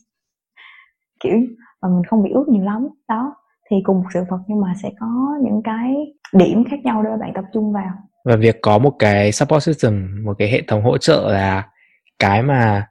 Kiểu 1.20 1.38
mà 1.82 1.88
mình 1.88 2.04
không 2.04 2.22
bị 2.22 2.30
ướt 2.30 2.48
nhiều 2.48 2.64
lắm. 2.64 2.88
Đó 3.08 3.34
thì 3.70 3.76
cùng 3.84 3.96
một 3.96 4.08
sự 4.14 4.20
vật 4.30 4.38
nhưng 4.46 4.60
mà 4.60 4.74
sẽ 4.82 4.90
có 5.00 5.38
những 5.42 5.62
cái 5.64 6.14
điểm 6.32 6.64
khác 6.70 6.76
nhau 6.84 7.02
để 7.02 7.10
bạn 7.20 7.32
tập 7.34 7.44
trung 7.52 7.72
vào 7.72 7.90
và 8.28 8.36
việc 8.36 8.58
có 8.62 8.78
một 8.78 8.96
cái 8.98 9.32
support 9.32 9.62
system 9.64 10.24
một 10.24 10.34
cái 10.38 10.48
hệ 10.48 10.62
thống 10.66 10.82
hỗ 10.82 10.98
trợ 10.98 11.32
là 11.32 11.68
cái 12.18 12.42
mà 12.42 12.86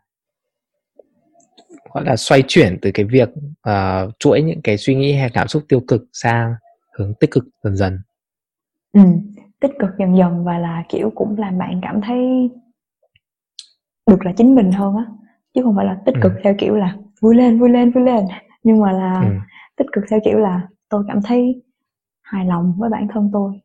gọi 1.93 2.05
là 2.05 2.15
xoay 2.15 2.43
chuyển 2.47 2.77
từ 2.81 2.91
cái 2.93 3.05
việc 3.05 3.29
uh, 3.69 4.13
chuỗi 4.19 4.41
những 4.41 4.61
cái 4.61 4.77
suy 4.77 4.95
nghĩ 4.95 5.13
hay 5.13 5.29
cảm 5.29 5.47
xúc 5.47 5.63
tiêu 5.69 5.79
cực 5.88 6.01
sang 6.13 6.53
hướng 6.97 7.13
tích 7.19 7.31
cực 7.31 7.43
dần 7.63 7.75
dần 7.75 7.99
ừ, 8.93 9.01
tích 9.59 9.71
cực 9.79 9.89
dần 9.99 10.17
dần 10.17 10.45
và 10.45 10.57
là 10.59 10.83
kiểu 10.89 11.11
cũng 11.15 11.35
làm 11.39 11.57
bạn 11.57 11.79
cảm 11.83 12.01
thấy 12.01 12.49
được 14.09 14.25
là 14.25 14.33
chính 14.38 14.55
mình 14.55 14.71
hơn 14.71 14.95
á 14.95 15.05
chứ 15.53 15.61
không 15.63 15.75
phải 15.75 15.85
là 15.85 15.97
tích 16.05 16.15
Ừ. 16.15 16.19
cực 16.23 16.31
theo 16.43 16.55
kiểu 16.59 16.75
là 16.75 16.95
vui 17.21 17.35
lên 17.35 17.59
vui 17.59 17.69
lên 17.69 17.91
vui 17.91 18.03
lên 18.03 18.25
nhưng 18.63 18.79
mà 18.79 18.91
là 18.91 19.19
ừ. 19.21 19.27
tích 19.77 19.88
cực 19.93 20.03
theo 20.09 20.19
kiểu 20.25 20.38
là 20.38 20.67
tôi 20.89 21.03
cảm 21.07 21.21
thấy 21.21 21.63
hài 22.21 22.45
lòng 22.45 22.73
với 22.77 22.89
bản 22.89 23.07
thân 23.13 23.29
tôi 23.33 23.61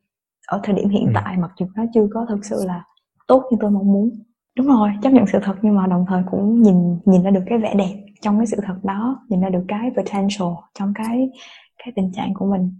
ở 0.52 0.60
thời 0.62 0.74
điểm 0.74 0.88
hiện 0.88 1.06
Ừ. 1.06 1.12
tại 1.14 1.36
mặc 1.36 1.50
dù 1.58 1.66
nó 1.76 1.84
chưa 1.94 2.06
có 2.14 2.26
thực 2.28 2.44
sự 2.44 2.56
là 2.66 2.84
tốt 3.26 3.42
như 3.50 3.56
tôi 3.60 3.70
mong 3.70 3.92
muốn 3.92 4.10
đúng 4.56 4.66
rồi 4.66 4.90
chấp 5.02 5.10
nhận 5.12 5.26
sự 5.32 5.38
thật 5.42 5.54
nhưng 5.62 5.74
mà 5.76 5.86
đồng 5.86 6.04
thời 6.08 6.22
cũng 6.30 6.62
nhìn 6.62 6.98
nhìn 7.04 7.22
ra 7.22 7.30
được 7.30 7.42
cái 7.46 7.58
vẻ 7.58 7.74
đẹp 7.74 7.94
trong 8.20 8.38
cái 8.38 8.46
sự 8.46 8.56
thật 8.66 8.76
đó 8.82 9.24
nhìn 9.28 9.40
ra 9.40 9.48
được 9.48 9.64
cái 9.68 9.90
potential 9.96 10.48
trong 10.78 10.92
cái 10.94 11.30
cái 11.78 11.92
tình 11.96 12.12
trạng 12.12 12.34
của 12.34 12.46
mình 12.46 12.78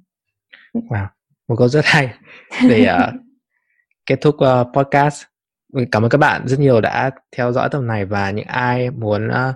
Wow, 0.74 1.06
một 1.48 1.56
câu 1.58 1.68
rất 1.68 1.84
hay 1.84 2.14
để 2.68 2.86
uh, 2.94 3.14
kết 4.06 4.18
thúc 4.20 4.34
uh, 4.34 4.66
podcast. 4.74 5.22
Cảm 5.92 6.02
ơn 6.02 6.08
các 6.08 6.18
bạn 6.18 6.48
rất 6.48 6.60
nhiều 6.60 6.80
đã 6.80 7.10
theo 7.36 7.52
dõi 7.52 7.68
tập 7.72 7.80
này 7.80 8.04
và 8.04 8.30
những 8.30 8.46
ai 8.46 8.90
muốn 8.90 9.28
uh, 9.28 9.54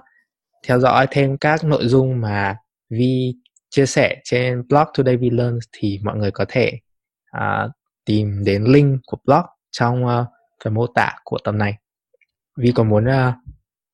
theo 0.66 0.78
dõi 0.80 1.06
thêm 1.10 1.36
các 1.38 1.64
nội 1.64 1.86
dung 1.86 2.20
mà 2.20 2.56
Vi 2.90 3.34
chia 3.70 3.86
sẻ 3.86 4.16
trên 4.24 4.62
blog 4.68 4.84
Today 4.98 5.16
We 5.16 5.36
Learn 5.36 5.58
thì 5.72 6.00
mọi 6.04 6.16
người 6.16 6.30
có 6.30 6.44
thể 6.48 6.72
uh, 7.36 7.70
tìm 8.06 8.44
đến 8.44 8.64
link 8.64 9.00
của 9.06 9.16
blog 9.24 9.44
trong 9.70 10.04
uh, 10.04 10.26
phần 10.64 10.74
mô 10.74 10.86
tả 10.86 11.12
của 11.24 11.38
tập 11.44 11.52
này. 11.52 11.78
Vi 12.58 12.72
có 12.72 12.84
muốn 12.84 13.04
uh, 13.04 13.34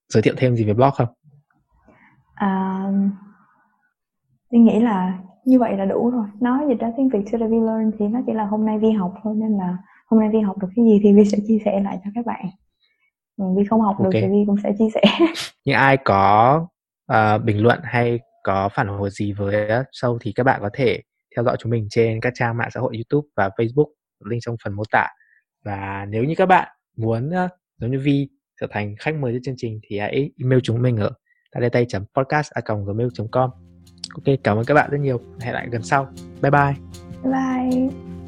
giới 0.08 0.22
thiệu 0.22 0.34
thêm 0.36 0.56
gì 0.56 0.64
về 0.64 0.74
blog 0.74 0.90
không? 0.90 1.08
à, 2.34 2.84
tôi 4.50 4.60
nghĩ 4.60 4.80
là 4.80 5.18
như 5.44 5.58
vậy 5.58 5.76
là 5.76 5.84
đủ 5.84 6.10
rồi 6.10 6.26
nói 6.40 6.64
gì 6.68 6.74
đó 6.74 6.88
tiếng 6.96 7.08
Việt 7.08 7.18
to 7.32 7.46
Vi 7.46 7.56
Learn 7.60 7.90
thì 7.98 8.06
nó 8.08 8.20
chỉ 8.26 8.32
là 8.32 8.44
hôm 8.44 8.66
nay 8.66 8.78
Vi 8.78 8.90
học 8.90 9.14
thôi 9.22 9.34
nên 9.36 9.52
là 9.52 9.76
hôm 10.06 10.20
nay 10.20 10.28
Vi 10.32 10.40
học 10.40 10.58
được 10.58 10.68
cái 10.76 10.84
gì 10.84 11.00
thì 11.02 11.12
Vi 11.12 11.24
sẽ 11.24 11.38
chia 11.46 11.58
sẻ 11.64 11.80
lại 11.84 11.98
cho 12.04 12.10
các 12.14 12.26
bạn 12.26 12.46
còn 13.38 13.56
Vi 13.56 13.64
không 13.64 13.80
học 13.80 13.96
được 13.98 14.04
Ok. 14.04 14.12
thì 14.12 14.28
Vi 14.28 14.44
cũng 14.46 14.56
sẽ 14.62 14.72
chia 14.78 14.88
sẻ 14.94 15.02
những 15.64 15.76
ai 15.76 15.96
có 15.96 16.66
uh, 17.12 17.44
bình 17.44 17.62
luận 17.62 17.80
hay 17.82 18.20
có 18.42 18.68
phản 18.68 18.88
hồi 18.88 19.10
gì 19.10 19.32
với 19.32 19.68
show 19.92 20.18
thì 20.20 20.32
các 20.32 20.44
bạn 20.44 20.60
có 20.62 20.70
thể 20.72 21.02
theo 21.36 21.44
dõi 21.44 21.56
chúng 21.58 21.70
mình 21.70 21.86
trên 21.90 22.20
các 22.20 22.32
trang 22.36 22.56
mạng 22.56 22.68
xã 22.74 22.80
hội 22.80 22.92
YouTube 22.96 23.28
và 23.36 23.48
Facebook 23.48 23.90
link 24.24 24.42
trong 24.42 24.56
phần 24.64 24.72
mô 24.72 24.82
tả 24.90 25.08
và 25.64 26.06
nếu 26.08 26.24
như 26.24 26.34
các 26.36 26.46
bạn 26.46 26.68
muốn 26.96 27.30
giống 27.78 27.90
như 27.90 27.98
Vi 27.98 28.28
trở 28.60 28.66
thành 28.70 28.94
khách 28.98 29.14
mời 29.14 29.32
cho 29.32 29.38
chương 29.44 29.54
trình 29.58 29.80
thì 29.82 29.98
hãy 29.98 30.30
email 30.42 30.60
chúng 30.62 30.82
mình 30.82 30.96
ở 30.96 31.10
tay 31.70 31.86
podcast 32.14 32.50
gmail 32.86 33.08
com 33.30 33.50
Ok, 34.14 34.34
cảm 34.44 34.56
ơn 34.56 34.64
các 34.64 34.74
bạn 34.74 34.90
rất 34.90 34.98
nhiều. 34.98 35.20
Hẹn 35.40 35.54
lại 35.54 35.68
gần 35.70 35.82
sau. 35.82 36.08
Bye 36.42 36.50
bye. 36.50 36.74
Bye. 37.22 38.21